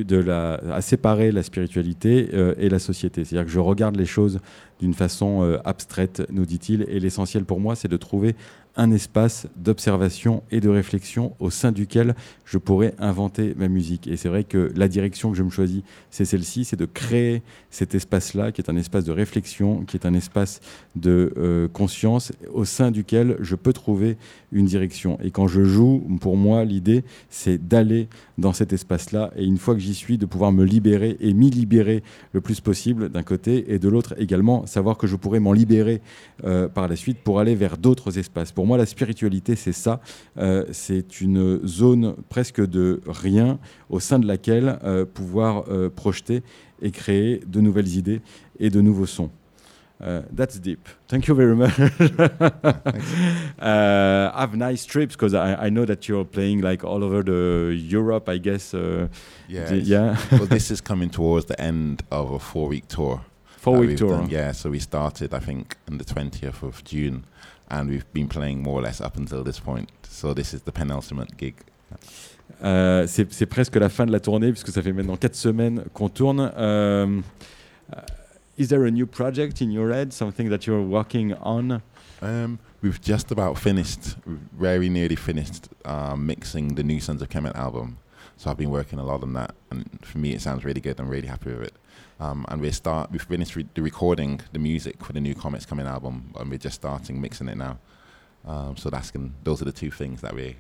de 0.04 0.18
la, 0.18 0.56
à 0.72 0.82
séparer 0.82 1.32
la 1.32 1.42
spiritualité 1.42 2.30
euh, 2.34 2.54
et 2.60 2.70
la 2.70 2.80
société. 2.80 3.26
C'est-à-dire 3.26 3.46
que 3.46 3.52
je 3.52 3.60
regarde 3.60 3.96
les 3.96 4.06
choses 4.06 4.40
d'une 4.80 4.94
façon 4.94 5.44
euh, 5.44 5.58
abstraite, 5.66 6.22
nous 6.32 6.46
dit-il, 6.46 6.86
et 6.90 7.00
l'essentiel 7.00 7.44
pour 7.44 7.60
moi, 7.60 7.76
c'est 7.76 7.88
de 7.88 7.98
trouver 7.98 8.36
un 8.78 8.92
espace 8.92 9.48
d'observation 9.56 10.44
et 10.52 10.62
de 10.62 10.70
réflexion 10.70 11.36
au 11.40 11.50
sein 11.50 11.72
duquel 11.72 12.16
je 12.46 12.58
pourrais 12.58 12.94
inventer 13.00 13.54
ma 13.58 13.68
musique. 13.68 14.08
Et 14.08 14.16
c'est 14.16 14.30
vrai 14.30 14.44
que 14.44 14.72
la 14.76 14.88
direction 14.88 15.32
que 15.32 15.38
je 15.38 15.44
me 15.44 15.50
choisis, 15.50 15.82
c'est 16.12 16.26
celle-ci, 16.26 16.64
c'est 16.64 16.76
de 16.78 16.86
créer 16.86 17.42
cet 17.72 17.96
espace-là, 17.96 18.52
qui 18.52 18.62
est 18.62 18.70
un 18.70 18.78
espace 18.78 19.04
de 19.04 19.12
réflexion, 19.12 19.84
qui 19.84 19.98
est 19.98 20.06
un 20.06 20.14
espace 20.14 20.62
de 20.96 21.34
euh, 21.38 21.68
conscience, 21.68 22.32
au 22.54 22.66
sein 22.66 22.92
duquel 22.92 23.36
je 23.40 23.56
peux 23.56 23.74
trouver 23.74 24.18
une 24.52 24.66
direction. 24.66 25.18
Et 25.22 25.32
quand 25.32 25.48
je 25.48 25.64
joue, 25.64 26.06
pour 26.22 26.38
moi, 26.38 26.64
l'idée, 26.64 27.04
c'est 27.30 27.58
d'aller 27.58 28.08
dans 28.38 28.54
cet 28.54 28.72
espace-là, 28.74 29.32
et 29.36 29.46
une 29.46 29.58
fois 29.58 29.74
que 29.74 29.80
j'y 29.80 29.96
suis, 29.96 30.18
de 30.18 30.26
pouvoir 30.26 30.52
me 30.52 30.64
libérer 30.64 31.18
et 31.20 31.34
m'y 31.34 31.50
libérer 31.50 32.04
le 32.34 32.42
plus 32.42 32.62
possible 32.62 33.10
d'un 33.10 33.24
côté, 33.24 33.74
et 33.74 33.80
de 33.80 33.90
l'autre 33.90 34.14
également, 34.18 34.66
savoir 34.66 34.98
que 34.98 35.08
je 35.08 35.16
pourrais 35.16 35.40
m'en 35.40 35.54
libérer 35.54 36.02
euh, 36.44 36.68
par 36.68 36.88
la 36.88 36.96
suite 36.96 37.18
pour 37.24 37.40
aller 37.40 37.56
vers 37.56 37.78
d'autres 37.78 38.20
espaces. 38.20 38.52
Pour 38.52 38.68
moi, 38.68 38.78
la 38.78 38.86
spiritualité, 38.86 39.56
c'est 39.56 39.72
ça. 39.72 40.02
Euh, 40.38 40.66
c'est 40.72 41.22
une 41.22 41.66
zone 41.66 42.16
presque 42.30 42.66
de 42.66 43.02
rien 43.08 43.60
au 43.90 44.00
sein 44.00 44.20
de 44.20 44.28
laquelle 44.28 44.80
euh, 44.84 45.06
pouvoir 45.06 45.66
projeter 45.96 46.44
et 46.82 46.92
créer 46.92 47.42
de 47.48 47.62
nouvelles 47.62 47.96
idées 47.96 48.22
et 48.60 48.70
de 48.70 48.82
nouveaux 48.82 49.06
sons. 49.06 49.32
Uh, 50.00 50.22
that's 50.32 50.60
deep. 50.60 50.88
Thank 51.08 51.28
you 51.28 51.34
very 51.36 51.56
much. 51.56 51.74
uh, 53.60 54.32
have 54.32 54.56
nice 54.56 54.86
trips 54.86 55.16
because 55.16 55.34
I, 55.34 55.56
I 55.66 55.70
know 55.70 55.86
that 55.86 56.08
you're 56.08 56.26
playing 56.26 56.62
like 56.62 56.84
all 56.84 57.04
over 57.04 57.24
the 57.24 57.74
Europe, 57.76 58.30
I 58.30 58.38
guess. 58.38 58.74
Uh, 58.74 59.08
Yeah. 59.48 59.70
d- 59.70 59.78
it's- 59.78 59.88
yeah. 59.88 60.16
well, 60.32 60.46
this 60.48 60.70
is 60.72 60.82
coming 60.82 61.10
towards 61.10 61.46
the 61.46 61.60
end 61.60 62.04
of 62.12 62.32
a 62.32 62.38
four-week 62.40 62.88
tour. 62.88 63.22
Four-week 63.58 63.98
tour. 63.98 64.12
done. 64.18 64.30
Yeah, 64.30 64.52
so 64.54 64.70
we 64.70 64.80
started, 64.80 65.34
I 65.34 65.40
think, 65.40 65.76
on 65.90 65.98
the 65.98 66.06
20th 66.06 66.62
of 66.64 66.84
June, 66.84 67.24
and 67.70 67.90
we've 67.90 68.06
been 68.14 68.28
playing 68.28 68.62
more 68.64 68.80
or 68.80 68.84
less 68.84 69.02
up 69.02 69.18
until 69.18 69.44
this 69.44 69.60
point. 69.60 69.90
So 70.08 70.34
this 70.34 70.54
is 70.54 70.62
the 70.62 70.72
penultimate 70.72 71.36
gig. 71.38 71.56
Euh, 72.64 73.06
c'est 73.08 73.32
c'est 73.34 73.46
presque 73.46 73.76
la 73.76 73.90
fin 73.90 74.06
de 74.06 74.12
la 74.12 74.20
tournée 74.20 74.52
puisque 74.52 74.70
ça 74.70 74.82
fait 74.82 74.94
maintenant 74.94 75.18
quatre 75.18 75.36
semaines 75.36 75.84
qu'on 75.94 76.10
tourne. 76.10 76.52
Uh, 78.58 78.62
is 78.62 78.70
there 78.70 78.86
a 78.86 78.92
new 78.92 79.06
project 79.06 79.62
in 79.62 79.72
your 79.72 79.92
head, 79.92 80.14
something 80.14 80.50
that 80.50 80.68
you're 80.68 80.82
working 80.82 81.34
on? 81.34 81.82
Um, 82.22 82.60
we've 82.82 83.00
just 83.02 83.32
about 83.32 83.58
finished, 83.58 84.18
very 84.26 84.90
nearly 84.90 85.16
finished 85.16 85.70
um, 85.86 86.26
mixing 86.26 86.76
the 86.76 86.84
new 86.84 87.00
Sons 87.00 87.22
of 87.22 87.30
Kemet 87.30 87.56
album. 87.56 87.98
So 88.38 88.52
I've 88.52 88.58
been 88.58 88.70
working 88.70 89.00
a 89.00 89.04
lot 89.04 89.24
on 89.24 89.34
that, 89.34 89.56
and 89.72 89.88
for 90.04 90.20
me, 90.20 90.34
it 90.34 90.42
sounds 90.42 90.64
really 90.64 90.82
good. 90.82 91.00
I'm 91.00 91.10
really 91.10 91.28
happy 91.28 91.52
with 91.52 91.64
it. 91.64 91.74
Um, 92.20 92.46
and 92.50 92.62
we 92.62 92.72
start, 92.72 93.12
we've 93.12 93.22
finished 93.22 93.56
re- 93.56 93.68
the 93.74 93.82
recording 93.82 94.42
the 94.52 94.60
music 94.60 95.04
for 95.04 95.14
the 95.14 95.22
new 95.22 95.34
Comets 95.34 95.66
Coming 95.66 95.88
album, 95.88 96.34
and 96.36 96.50
we're 96.50 96.58
just 96.58 96.76
starting 96.76 97.20
mixing 97.22 97.48
it 97.48 97.58
now. 97.58 97.80
Um, 98.46 98.78
so 98.78 98.90
that's 98.90 99.12
gonna, 99.12 99.32
those 99.44 99.62
are 99.62 99.66
the 99.66 99.72
two 99.72 99.92
things 99.92 100.22
that 100.22 100.34
we, 100.36 100.56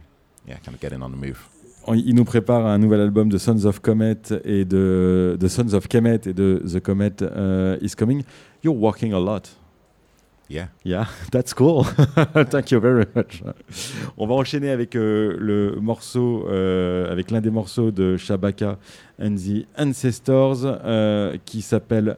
yeah, 0.45 0.57
kind 0.57 0.75
of 0.75 0.79
getting 0.79 1.03
on 1.03 1.11
the 1.11 1.17
move. 1.17 1.47
Il 1.95 2.15
nous 2.15 2.25
prépare 2.25 2.65
un 2.65 2.77
nouvel 2.77 2.99
album 2.99 3.29
de 3.29 3.37
Sons 3.37 3.65
of 3.65 3.79
Comet 3.79 4.17
et 4.43 4.65
de, 4.65 5.37
de 5.39 5.47
Sons 5.47 5.73
of 5.73 5.87
Kemet 5.87 6.21
et 6.25 6.33
de 6.33 6.61
The 6.67 6.81
Comet 6.81 7.21
uh, 7.21 7.77
is 7.81 7.95
Coming. 7.95 8.23
You're 8.61 8.77
working 8.77 9.13
a 9.13 9.19
lot. 9.19 9.55
Yeah. 10.49 10.67
Yeah, 10.83 11.05
that's 11.31 11.53
cool. 11.53 11.83
Thank 12.49 12.71
you 12.71 12.79
very 12.79 13.05
much. 13.15 13.41
On 14.17 14.27
va 14.27 14.35
enchaîner 14.35 14.69
avec 14.69 14.95
euh, 14.95 15.35
le 15.39 15.75
morceau, 15.79 16.47
euh, 16.49 17.11
avec 17.11 17.31
l'un 17.31 17.41
des 17.41 17.49
morceaux 17.49 17.91
de 17.91 18.17
Shabaka 18.17 18.77
and 19.21 19.35
the 19.35 19.65
Ancestors 19.77 20.59
euh, 20.63 21.37
qui 21.45 21.61
s'appelle 21.61 22.17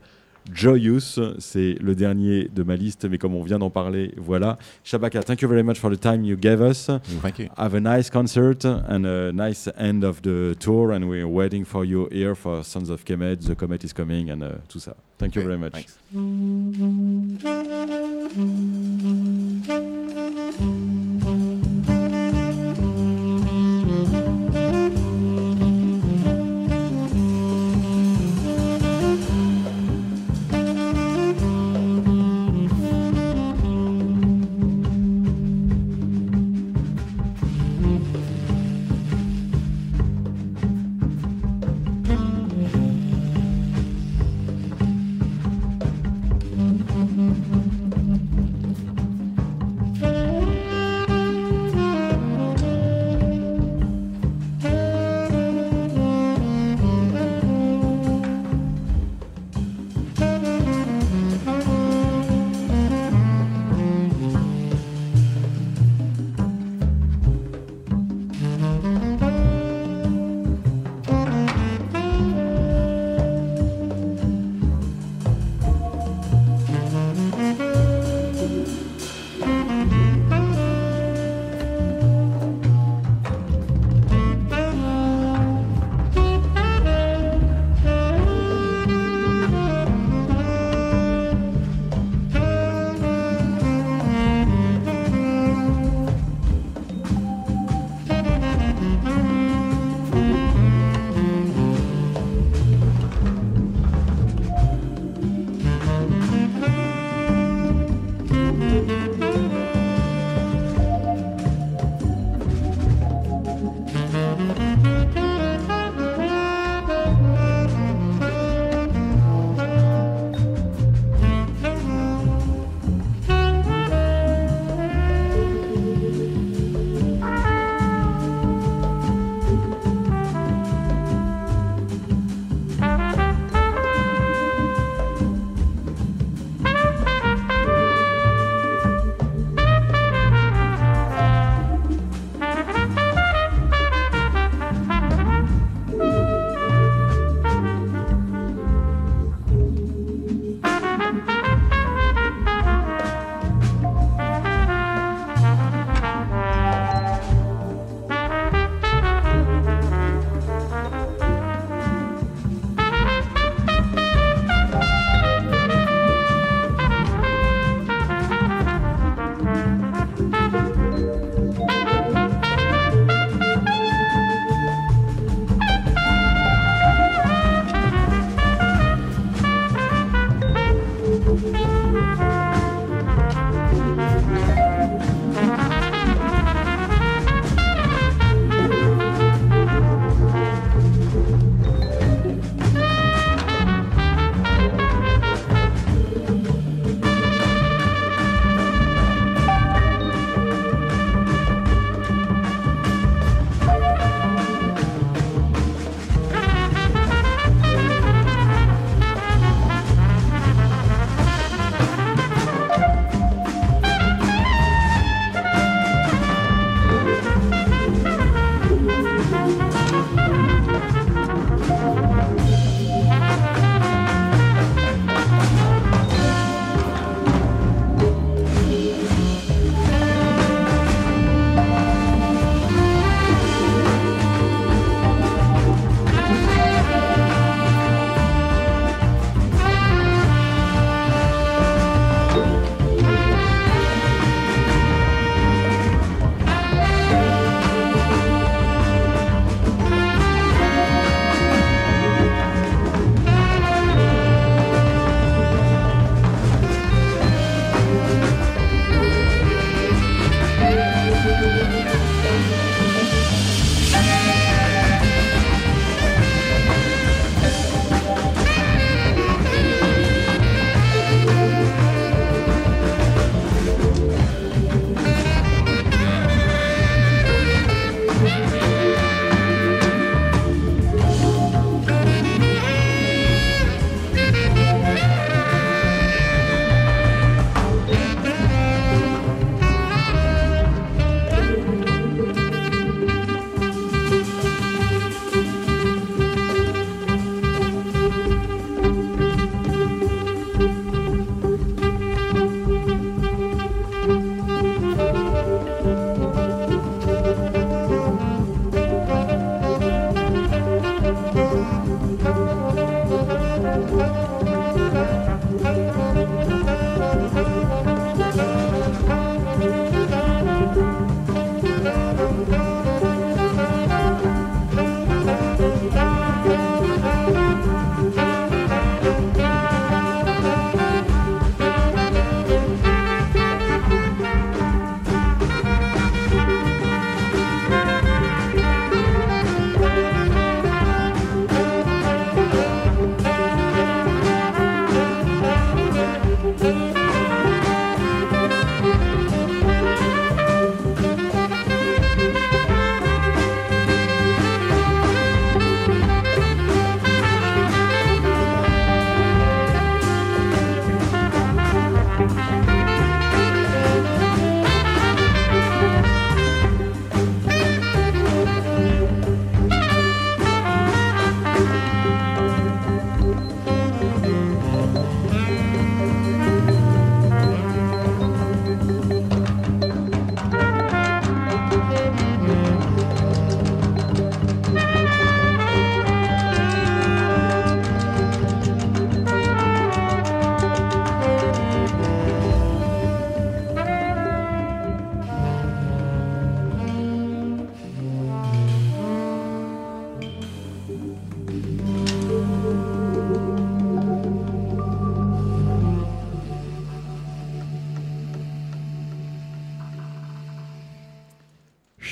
Joyous. 0.51 1.19
C'est 1.39 1.75
le 1.79 1.95
dernier 1.95 2.49
de 2.53 2.63
ma 2.63 2.75
liste, 2.75 3.05
mais 3.09 3.17
comme 3.17 3.35
on 3.35 3.43
vient 3.43 3.59
d'en 3.59 3.69
parler, 3.69 4.13
voilà. 4.17 4.57
Shabaka, 4.83 5.21
thank 5.23 5.41
you 5.41 5.47
very 5.47 5.63
much 5.63 5.77
for 5.77 5.91
the 5.91 5.99
time 5.99 6.23
you 6.23 6.35
gave 6.35 6.61
us. 6.61 6.89
Thank 7.21 7.39
you. 7.39 7.47
Have 7.57 7.75
a 7.75 7.79
nice 7.79 8.09
concert 8.09 8.65
and 8.65 9.05
a 9.05 9.31
nice 9.31 9.69
end 9.77 10.03
of 10.03 10.21
the 10.21 10.55
tour, 10.59 10.91
and 10.91 11.05
we're 11.05 11.27
waiting 11.27 11.65
for 11.65 11.85
you 11.85 12.07
here 12.11 12.35
for 12.35 12.63
Sons 12.63 12.89
of 12.89 13.05
Kemet. 13.05 13.45
The 13.45 13.55
Comet 13.55 13.83
is 13.83 13.93
coming, 13.93 14.29
and 14.29 14.41
uh, 14.41 14.57
tout 14.67 14.79
ça. 14.79 14.95
Thank 15.17 15.35
you 15.35 15.43
very 15.43 15.57
much. 15.57 15.73
Thanks. 15.73 15.97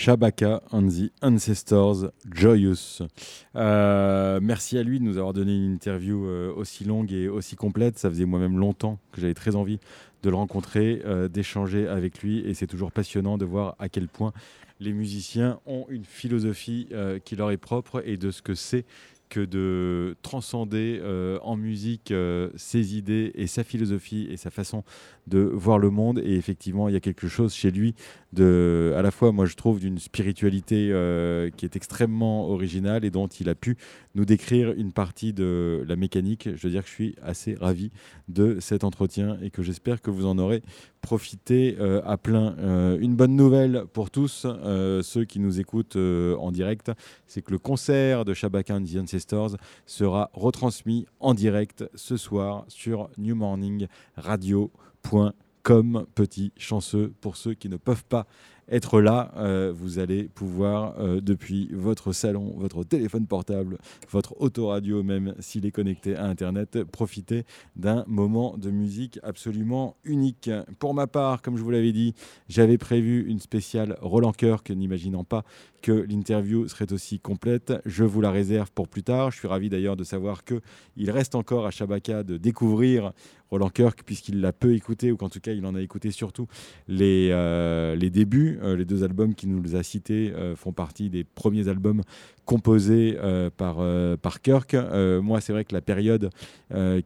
Shabaka 0.08 0.62
and 0.72 0.88
the 0.88 1.12
Ancestors 1.22 2.14
Joyous. 2.32 3.02
Euh, 3.58 4.40
merci 4.42 4.78
à 4.78 4.84
lui 4.84 5.00
de 5.00 5.04
nous 5.04 5.18
avoir 5.18 5.34
donné 5.34 5.54
une 5.54 5.74
interview 5.74 6.26
euh, 6.26 6.50
aussi 6.56 6.86
longue 6.86 7.12
et 7.12 7.28
aussi 7.28 7.58
complète. 7.58 8.00
Ça 8.00 8.10
faisait 8.10 8.24
moi-même 8.24 8.58
longtemps 8.58 9.00
que 9.12 9.20
j'avais 9.20 9.34
très 9.34 9.58
envie 9.58 9.80
de 10.24 10.30
le 10.30 10.38
rencontrer, 10.38 11.02
euh, 11.04 11.28
d'échanger 11.28 11.90
avec 11.90 12.24
lui. 12.24 12.40
Et 12.40 12.54
c'est 12.54 12.68
toujours 12.68 12.94
passionnant 12.94 13.38
de 13.38 13.44
voir 13.44 13.76
à 13.80 13.90
quel 13.90 14.08
point 14.08 14.32
les 14.80 14.94
musiciens 14.94 15.60
ont 15.66 15.86
une 15.90 16.06
philosophie 16.06 16.88
qui 17.26 17.36
leur 17.36 17.52
est 17.52 17.58
propre 17.58 18.02
et 18.06 18.16
de 18.16 18.32
ce 18.32 18.42
que 18.42 18.56
c'est 18.56 18.86
que 19.28 19.42
de 19.42 20.16
transcender 20.22 21.02
en 21.42 21.58
musique 21.58 22.14
ses 22.56 22.96
idées 22.96 23.32
et 23.34 23.48
sa 23.48 23.64
philosophie 23.64 24.28
et 24.30 24.38
sa 24.38 24.52
façon 24.52 24.84
de 25.28 25.40
voir 25.40 25.78
le 25.78 25.90
monde. 25.90 26.20
Et 26.24 26.36
effectivement, 26.36 26.88
il 26.88 26.94
y 26.94 26.98
a 26.98 27.00
quelque 27.00 27.28
chose 27.28 27.54
chez 27.54 27.72
lui 27.72 27.94
de, 28.34 28.94
à 28.96 29.02
la 29.02 29.12
fois, 29.12 29.32
moi 29.32 29.46
je 29.46 29.56
trouve, 29.56 29.80
d'une 29.80 30.00
spiritualité 30.00 30.90
euh, 30.92 31.50
qui 31.56 31.66
est 31.66 31.76
extrêmement 31.76 32.50
originale 32.50 33.06
et 33.06 33.10
dont 33.10 33.28
il 33.28 33.50
a 33.50 33.56
pu 33.56 33.78
nous 34.16 34.26
décrire 34.26 34.72
une 34.72 34.92
partie 34.92 35.34
de 35.34 35.84
la 35.88 35.96
mécanique. 35.96 36.50
Je 36.56 36.68
veux 36.68 36.72
dire 36.72 36.84
que 36.84 36.90
je 36.90 36.94
suis 36.94 37.16
assez 37.22 37.56
ravi 37.56 37.92
de 38.28 38.60
cet 38.60 38.84
entretien 38.84 39.38
et 39.42 39.50
que 39.50 39.62
j'espère 39.62 40.02
que 40.02 40.10
vous 40.10 40.26
en 40.26 40.38
aurez 40.40 40.64
profité 41.02 41.78
euh, 41.80 42.02
à 42.06 42.18
plein. 42.18 42.56
Euh, 42.60 42.98
une 43.00 43.16
bonne 43.16 43.36
nouvelle 43.36 43.84
pour 43.94 44.10
tous 44.10 44.46
ceux 45.02 45.26
qui 45.26 45.40
nous 45.40 45.60
écoutent 45.60 45.98
en 45.98 46.52
direct, 46.52 46.92
c'est 47.28 47.42
que 47.42 47.52
le 47.52 47.60
concert 47.60 48.26
de 48.26 48.34
Shabaka 48.34 48.76
and 48.76 48.84
the 48.84 48.98
Ancestors 48.98 49.58
sera 49.86 50.30
retransmis 50.34 51.06
en 51.20 51.34
direct 51.34 51.86
ce 51.96 52.18
soir 52.18 52.66
sur 52.68 53.10
New 53.18 53.36
Morning 53.36 53.88
Radio 54.16 54.72
comme 55.64 56.06
petit 56.16 56.52
chanceux 56.58 57.14
pour 57.22 57.36
ceux 57.36 57.54
qui 57.54 57.70
ne 57.70 57.78
peuvent 57.78 58.06
pas 58.06 58.26
être 58.70 59.00
là, 59.02 59.32
euh, 59.38 59.74
vous 59.76 60.00
allez 60.00 60.24
pouvoir, 60.24 60.96
euh, 61.00 61.22
depuis 61.22 61.70
votre 61.74 62.12
salon, 62.12 62.54
votre 62.58 62.84
téléphone 62.84 63.26
portable, 63.26 63.78
votre 64.10 64.40
autoradio 64.42 65.04
même, 65.04 65.36
s'il 65.40 65.66
est 65.66 65.72
connecté 65.72 66.16
à 66.16 66.26
Internet, 66.26 66.84
profiter 66.84 67.46
d'un 67.76 68.04
moment 68.08 68.58
de 68.58 68.70
musique 68.70 69.20
absolument 69.24 69.96
unique. 70.04 70.50
Pour 70.80 70.94
ma 70.94 71.08
part, 71.08 71.42
comme 71.42 71.58
je 71.58 71.64
vous 71.64 71.72
l'avais 71.72 71.94
dit, 71.94 72.14
j'avais 72.50 72.78
prévu 72.78 73.26
une 73.28 73.40
spéciale 73.40 73.98
Roland 74.02 74.34
Kirk, 74.34 74.70
n'imaginant 74.70 75.24
pas 75.24 75.44
que 75.82 75.92
l'interview 75.92 76.68
serait 76.68 76.92
aussi 76.92 77.20
complète. 77.20 77.74
Je 77.86 78.04
vous 78.04 78.22
la 78.22 78.32
réserve 78.32 78.72
pour 78.72 78.88
plus 78.88 79.04
tard. 79.04 79.32
Je 79.32 79.38
suis 79.38 79.48
ravi 79.48 79.70
d'ailleurs 79.70 79.96
de 79.96 80.04
savoir 80.04 80.44
qu'il 80.44 81.12
reste 81.12 81.36
encore 81.36 81.66
à 81.66 81.72
Shabaka 81.72 82.24
de 82.24 82.38
découvrir 82.38 83.14
Roland 83.50 83.70
Kirk, 83.70 84.04
puisqu'il 84.06 84.42
l'a 84.42 84.52
peu 84.52 84.74
écouté, 84.74 85.12
ou 85.12 85.18
qu'en 85.18 85.30
tout 85.30 85.40
cas 85.40 85.54
il 85.54 85.66
en 85.66 85.76
a 85.76 85.82
écouté 85.82 86.12
surtout 86.12 86.48
les, 86.88 87.30
euh, 87.32 87.96
les 87.96 88.10
débuts. 88.10 88.57
Euh, 88.62 88.76
les 88.76 88.86
deux 88.86 89.04
albums 89.04 89.36
qu'il 89.36 89.50
nous 89.56 89.76
a 89.76 89.84
cités 89.84 90.34
euh, 90.34 90.56
font 90.56 90.72
partie 90.72 91.10
des 91.10 91.24
premiers 91.24 91.68
albums 91.68 92.02
composés 92.48 93.18
par, 93.58 93.78
par 94.22 94.42
Kirk. 94.42 94.76
moi, 95.22 95.42
c'est 95.42 95.54
vrai 95.54 95.66
que 95.66 95.76
la 95.76 95.82
période 95.82 96.30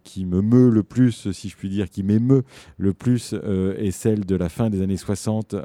qui 0.03 0.25
me 0.25 0.41
meut 0.41 0.69
le 0.69 0.83
plus, 0.83 1.31
si 1.31 1.49
je 1.49 1.57
puis 1.57 1.67
dire, 1.67 1.89
qui 1.89 2.03
m'émeut 2.03 2.43
le 2.77 2.93
plus, 2.93 3.33
est 3.33 3.91
celle 3.91 4.25
de 4.25 4.35
la 4.35 4.49
fin 4.49 4.69
des 4.69 4.81
années 4.81 4.97
60 4.97 5.55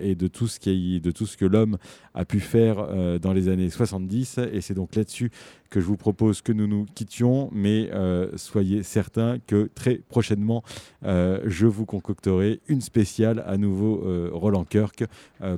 et 0.00 0.14
de 0.14 0.26
tout 0.26 0.48
ce, 0.48 0.58
qui, 0.58 1.00
de 1.00 1.10
tout 1.10 1.26
ce 1.26 1.36
que 1.36 1.44
l'homme 1.44 1.78
a 2.14 2.24
pu 2.24 2.40
faire 2.40 3.18
dans 3.20 3.32
les 3.32 3.48
années 3.48 3.70
70. 3.70 4.38
Et 4.52 4.60
c'est 4.60 4.74
donc 4.74 4.94
là-dessus 4.96 5.30
que 5.72 5.80
je 5.80 5.86
vous 5.86 5.96
propose 5.96 6.42
que 6.42 6.52
nous 6.52 6.66
nous 6.66 6.84
quittions, 6.94 7.48
mais 7.50 7.88
euh, 7.92 8.36
soyez 8.36 8.82
certains 8.82 9.38
que 9.46 9.70
très 9.74 9.94
prochainement, 9.96 10.62
euh, 11.04 11.40
je 11.46 11.66
vous 11.66 11.86
concocterai 11.86 12.60
une 12.68 12.82
spéciale 12.82 13.42
à 13.46 13.56
nouveau 13.56 14.06
euh, 14.06 14.28
Roland 14.32 14.64
Kirk, 14.64 15.04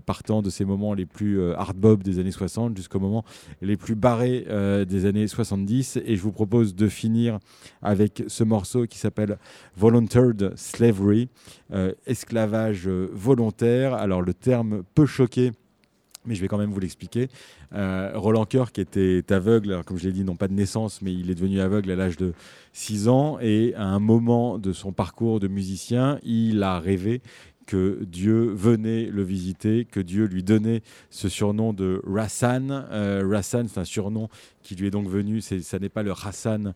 partant 0.07 0.41
de 0.41 0.51
ces 0.51 0.65
moments 0.65 0.95
les 0.95 1.05
plus 1.05 1.53
hard 1.53 1.77
bob 1.77 2.03
des 2.03 2.19
années 2.19 2.31
60 2.31 2.77
jusqu'au 2.77 3.01
moment 3.01 3.25
les 3.63 3.77
plus 3.77 3.95
barrés 3.95 4.47
des 4.87 5.07
années 5.07 5.27
70. 5.27 5.99
Et 6.05 6.17
je 6.17 6.23
vous 6.23 6.33
propose 6.33 6.75
de 6.75 6.89
finir 6.89 7.39
avec 7.83 8.25
ce 8.29 8.45
morceau 8.45 8.87
qui 8.87 8.99
s'appelle 8.99 9.39
Volunteered 9.77 10.53
Slavery, 10.57 11.29
esclavage 12.07 12.89
volontaire. 12.89 13.95
Alors 13.95 14.23
le 14.23 14.35
terme 14.35 14.83
peut 14.95 15.07
choquer 15.07 15.53
mais 16.25 16.35
je 16.35 16.41
vais 16.41 16.49
quand 16.49 16.59
même 16.59 16.71
vous 16.71 16.81
l'expliquer. 16.81 17.29
Euh, 17.75 18.13
Roland 18.15 18.45
Kirk 18.45 18.79
était 18.79 19.25
aveugle, 19.31 19.83
comme 19.85 19.99
je 19.99 20.07
l'ai 20.07 20.13
dit, 20.13 20.25
non 20.25 20.37
pas 20.37 20.49
de 20.49 20.55
naissance, 20.55 21.03
mais 21.03 21.13
il 21.13 21.31
est 21.31 21.35
devenu 21.35 21.61
aveugle 21.61 21.91
à 21.91 21.97
l'âge 21.97 22.17
de 22.17 22.33
6 22.73 23.09
ans, 23.09 23.39
et 23.41 23.75
à 23.77 23.85
un 23.85 23.99
moment 23.99 24.59
de 24.59 24.73
son 24.73 24.93
parcours 24.93 25.41
de 25.41 25.49
musicien, 25.49 26.19
il 26.23 26.63
a 26.63 26.79
rêvé 26.79 27.21
que 27.67 28.05
Dieu 28.05 28.53
venait 28.55 29.07
le 29.07 29.23
visiter, 29.23 29.85
que 29.85 30.01
Dieu 30.01 30.27
lui 30.27 30.43
donnait 30.43 30.83
ce 31.11 31.29
surnom 31.29 31.73
de 31.73 32.01
Rassan. 32.05 32.87
Euh, 32.91 33.27
Rassan, 33.29 33.69
c'est 33.69 33.81
un 33.81 33.85
surnom 33.85 34.29
qui 34.63 34.75
lui 34.75 34.89
est 34.89 34.91
donc 34.91 35.09
venu, 35.09 35.41
ça 35.41 35.79
n'est 35.79 35.89
pas 35.89 36.03
le 36.03 36.13
Hassan. 36.13 36.75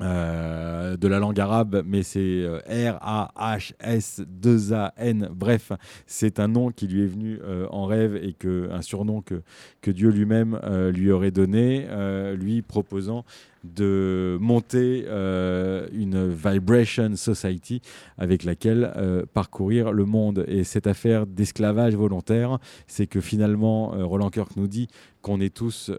euh, 0.00 0.96
de 0.96 1.06
la 1.06 1.20
langue 1.20 1.38
arabe, 1.38 1.84
mais 1.86 2.02
c'est 2.02 2.18
euh, 2.18 2.58
R-A-H-S-2-A-N. 2.66 5.28
Bref, 5.30 5.70
c'est 6.06 6.40
un 6.40 6.48
nom 6.48 6.72
qui 6.72 6.88
lui 6.88 7.04
est 7.04 7.06
venu 7.06 7.38
en 7.70 7.86
rêve 7.86 8.16
et 8.16 8.32
que, 8.32 8.68
un 8.72 8.82
surnom 8.82 9.22
que 9.22 9.90
Dieu 9.90 10.10
lui-même 10.10 10.58
lui 10.92 11.12
aurait 11.12 11.30
donné, 11.30 11.86
lui 12.34 12.62
proposant 12.62 13.24
de 13.64 14.36
monter 14.40 15.04
euh, 15.08 15.88
une 15.92 16.30
Vibration 16.30 17.16
Society 17.16 17.80
avec 18.18 18.44
laquelle 18.44 18.92
euh, 18.96 19.24
parcourir 19.32 19.92
le 19.92 20.04
monde. 20.04 20.44
Et 20.46 20.64
cette 20.64 20.86
affaire 20.86 21.26
d'esclavage 21.26 21.94
volontaire, 21.96 22.58
c'est 22.86 23.06
que 23.06 23.20
finalement, 23.20 23.94
euh, 23.94 24.04
Roland 24.04 24.28
Kirk 24.30 24.56
nous 24.56 24.68
dit 24.68 24.88
qu'on 25.22 25.40
est 25.40 25.54
tous 25.54 25.90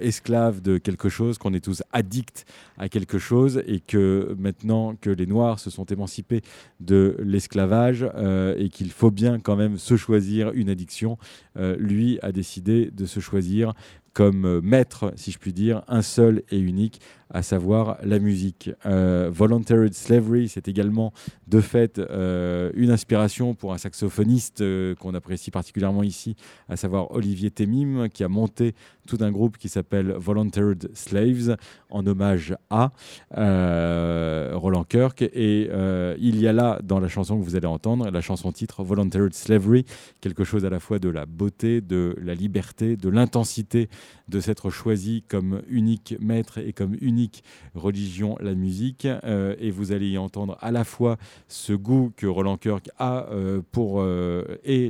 esclaves 0.00 0.62
de 0.62 0.78
quelque 0.78 1.08
chose, 1.08 1.38
qu'on 1.38 1.52
est 1.54 1.64
tous 1.64 1.82
addicts 1.92 2.46
à 2.78 2.88
quelque 2.88 3.18
chose, 3.18 3.64
et 3.66 3.80
que 3.80 4.36
maintenant 4.38 4.94
que 4.94 5.10
les 5.10 5.26
Noirs 5.26 5.58
se 5.58 5.70
sont 5.70 5.86
émancipés 5.86 6.40
de 6.78 7.16
l'esclavage 7.18 8.08
et 8.56 8.68
qu'il 8.68 8.92
faut 8.92 9.10
bien 9.10 9.40
quand 9.40 9.56
même 9.56 9.76
se 9.76 9.96
choisir 9.96 10.52
une 10.52 10.68
addiction, 10.68 11.18
lui 11.56 12.20
a 12.22 12.30
décidé 12.30 12.92
de 12.92 13.06
se 13.06 13.18
choisir 13.18 13.72
comme 14.12 14.44
euh, 14.44 14.60
maître, 14.62 15.12
si 15.16 15.30
je 15.30 15.38
puis 15.38 15.52
dire, 15.52 15.82
un 15.88 16.02
seul 16.02 16.42
et 16.50 16.58
unique, 16.58 17.00
à 17.32 17.42
savoir 17.42 17.96
la 18.02 18.18
musique. 18.18 18.70
Euh, 18.86 19.30
Voluntary 19.32 19.92
Slavery, 19.92 20.48
c'est 20.48 20.66
également 20.66 21.12
de 21.46 21.60
fait 21.60 22.00
euh, 22.00 22.72
une 22.74 22.90
inspiration 22.90 23.54
pour 23.54 23.72
un 23.72 23.78
saxophoniste 23.78 24.64
qu'on 24.96 25.14
apprécie 25.14 25.52
particulièrement 25.52 26.02
ici, 26.02 26.34
à 26.68 26.76
savoir 26.76 27.12
Olivier 27.12 27.52
Temim, 27.52 28.08
qui 28.08 28.24
a 28.24 28.28
monté 28.28 28.74
tout 29.06 29.18
un 29.20 29.30
groupe 29.30 29.58
qui 29.58 29.68
s'appelle 29.68 30.12
Voluntary 30.16 30.74
Slaves, 30.94 31.56
en 31.88 32.04
hommage 32.04 32.56
à 32.68 32.90
Roland 33.30 34.84
Kirk. 34.84 35.22
Et 35.22 35.70
il 36.18 36.40
y 36.40 36.48
a 36.48 36.52
là, 36.52 36.80
dans 36.82 36.98
la 36.98 37.08
chanson 37.08 37.38
que 37.38 37.44
vous 37.44 37.54
allez 37.54 37.66
entendre, 37.66 38.10
la 38.10 38.20
chanson 38.20 38.50
titre 38.50 38.82
Voluntary 38.82 39.32
Slavery, 39.32 39.84
quelque 40.20 40.42
chose 40.42 40.64
à 40.64 40.70
la 40.70 40.80
fois 40.80 40.98
de 40.98 41.08
la 41.08 41.26
beauté, 41.26 41.80
de 41.80 42.16
la 42.20 42.34
liberté, 42.34 42.96
de 42.96 43.08
l'intensité 43.08 43.88
de 44.28 44.40
s'être 44.40 44.70
choisi 44.70 45.24
comme 45.28 45.62
unique 45.68 46.14
maître 46.20 46.58
et 46.58 46.72
comme 46.72 46.96
unique 47.00 47.42
religion 47.74 48.36
la 48.40 48.54
musique. 48.54 49.06
Euh, 49.06 49.54
et 49.58 49.70
vous 49.70 49.92
allez 49.92 50.08
y 50.10 50.18
entendre 50.18 50.56
à 50.60 50.70
la 50.70 50.84
fois 50.84 51.16
ce 51.48 51.72
goût 51.72 52.12
que 52.16 52.26
Roland 52.26 52.56
Kirk 52.56 52.90
a 52.98 53.26
euh, 53.30 53.60
pour 53.72 54.00
euh, 54.00 54.44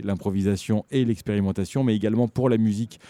l'improvisation 0.05 0.85
et 0.91 1.05
l'expérimentation, 1.05 1.85
mais 1.85 1.95
également 1.95 2.29
pour 2.29 2.49
la 2.49 2.59
musique 2.59 3.01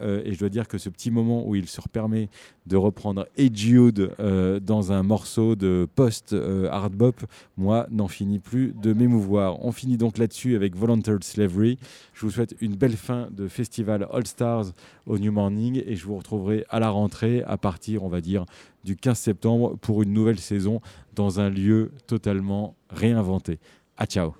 Euh, 0.00 0.22
et 0.24 0.32
je 0.32 0.38
dois 0.38 0.48
dire 0.48 0.68
que 0.68 0.78
ce 0.78 0.88
petit 0.88 1.10
moment 1.10 1.46
où 1.46 1.54
il 1.54 1.68
se 1.68 1.80
permet 1.92 2.28
de 2.66 2.76
reprendre 2.76 3.26
Hey 3.36 3.50
Jude 3.54 4.10
euh, 4.20 4.60
dans 4.60 4.92
un 4.92 5.02
morceau 5.02 5.56
de 5.56 5.88
post-hard 5.94 6.92
bop, 6.92 7.20
moi, 7.56 7.86
n'en 7.90 8.08
finit 8.08 8.38
plus 8.38 8.74
de 8.74 8.92
m'émouvoir. 8.92 9.64
On 9.64 9.72
finit 9.72 9.96
donc 9.96 10.18
là-dessus 10.18 10.56
avec 10.56 10.76
Volunteer 10.76 11.16
Slavery. 11.22 11.78
Je 12.14 12.26
vous 12.26 12.30
souhaite 12.30 12.54
une 12.60 12.76
belle 12.76 12.96
fin 12.96 13.28
de 13.30 13.48
festival 13.48 14.06
All 14.12 14.26
Stars 14.26 14.66
au 15.06 15.18
New 15.18 15.32
Morning 15.32 15.82
et 15.86 15.96
je 15.96 16.06
vous 16.06 16.16
retrouverai 16.16 16.64
à 16.68 16.80
la 16.80 16.90
rentrée 16.90 17.42
à 17.46 17.56
partir, 17.56 18.04
on 18.04 18.08
va 18.08 18.20
dire, 18.20 18.44
du 18.84 18.96
15 18.96 19.18
septembre 19.18 19.76
pour 19.80 20.02
une 20.02 20.12
nouvelle 20.12 20.38
saison 20.38 20.80
dans 21.14 21.40
un 21.40 21.50
lieu 21.50 21.90
totalement 22.06 22.74
réinventé. 22.90 23.58
À 23.96 24.06
ciao. 24.06 24.34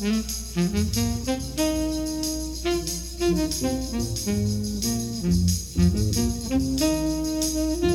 Thank 0.00 0.30
you. 7.84 7.89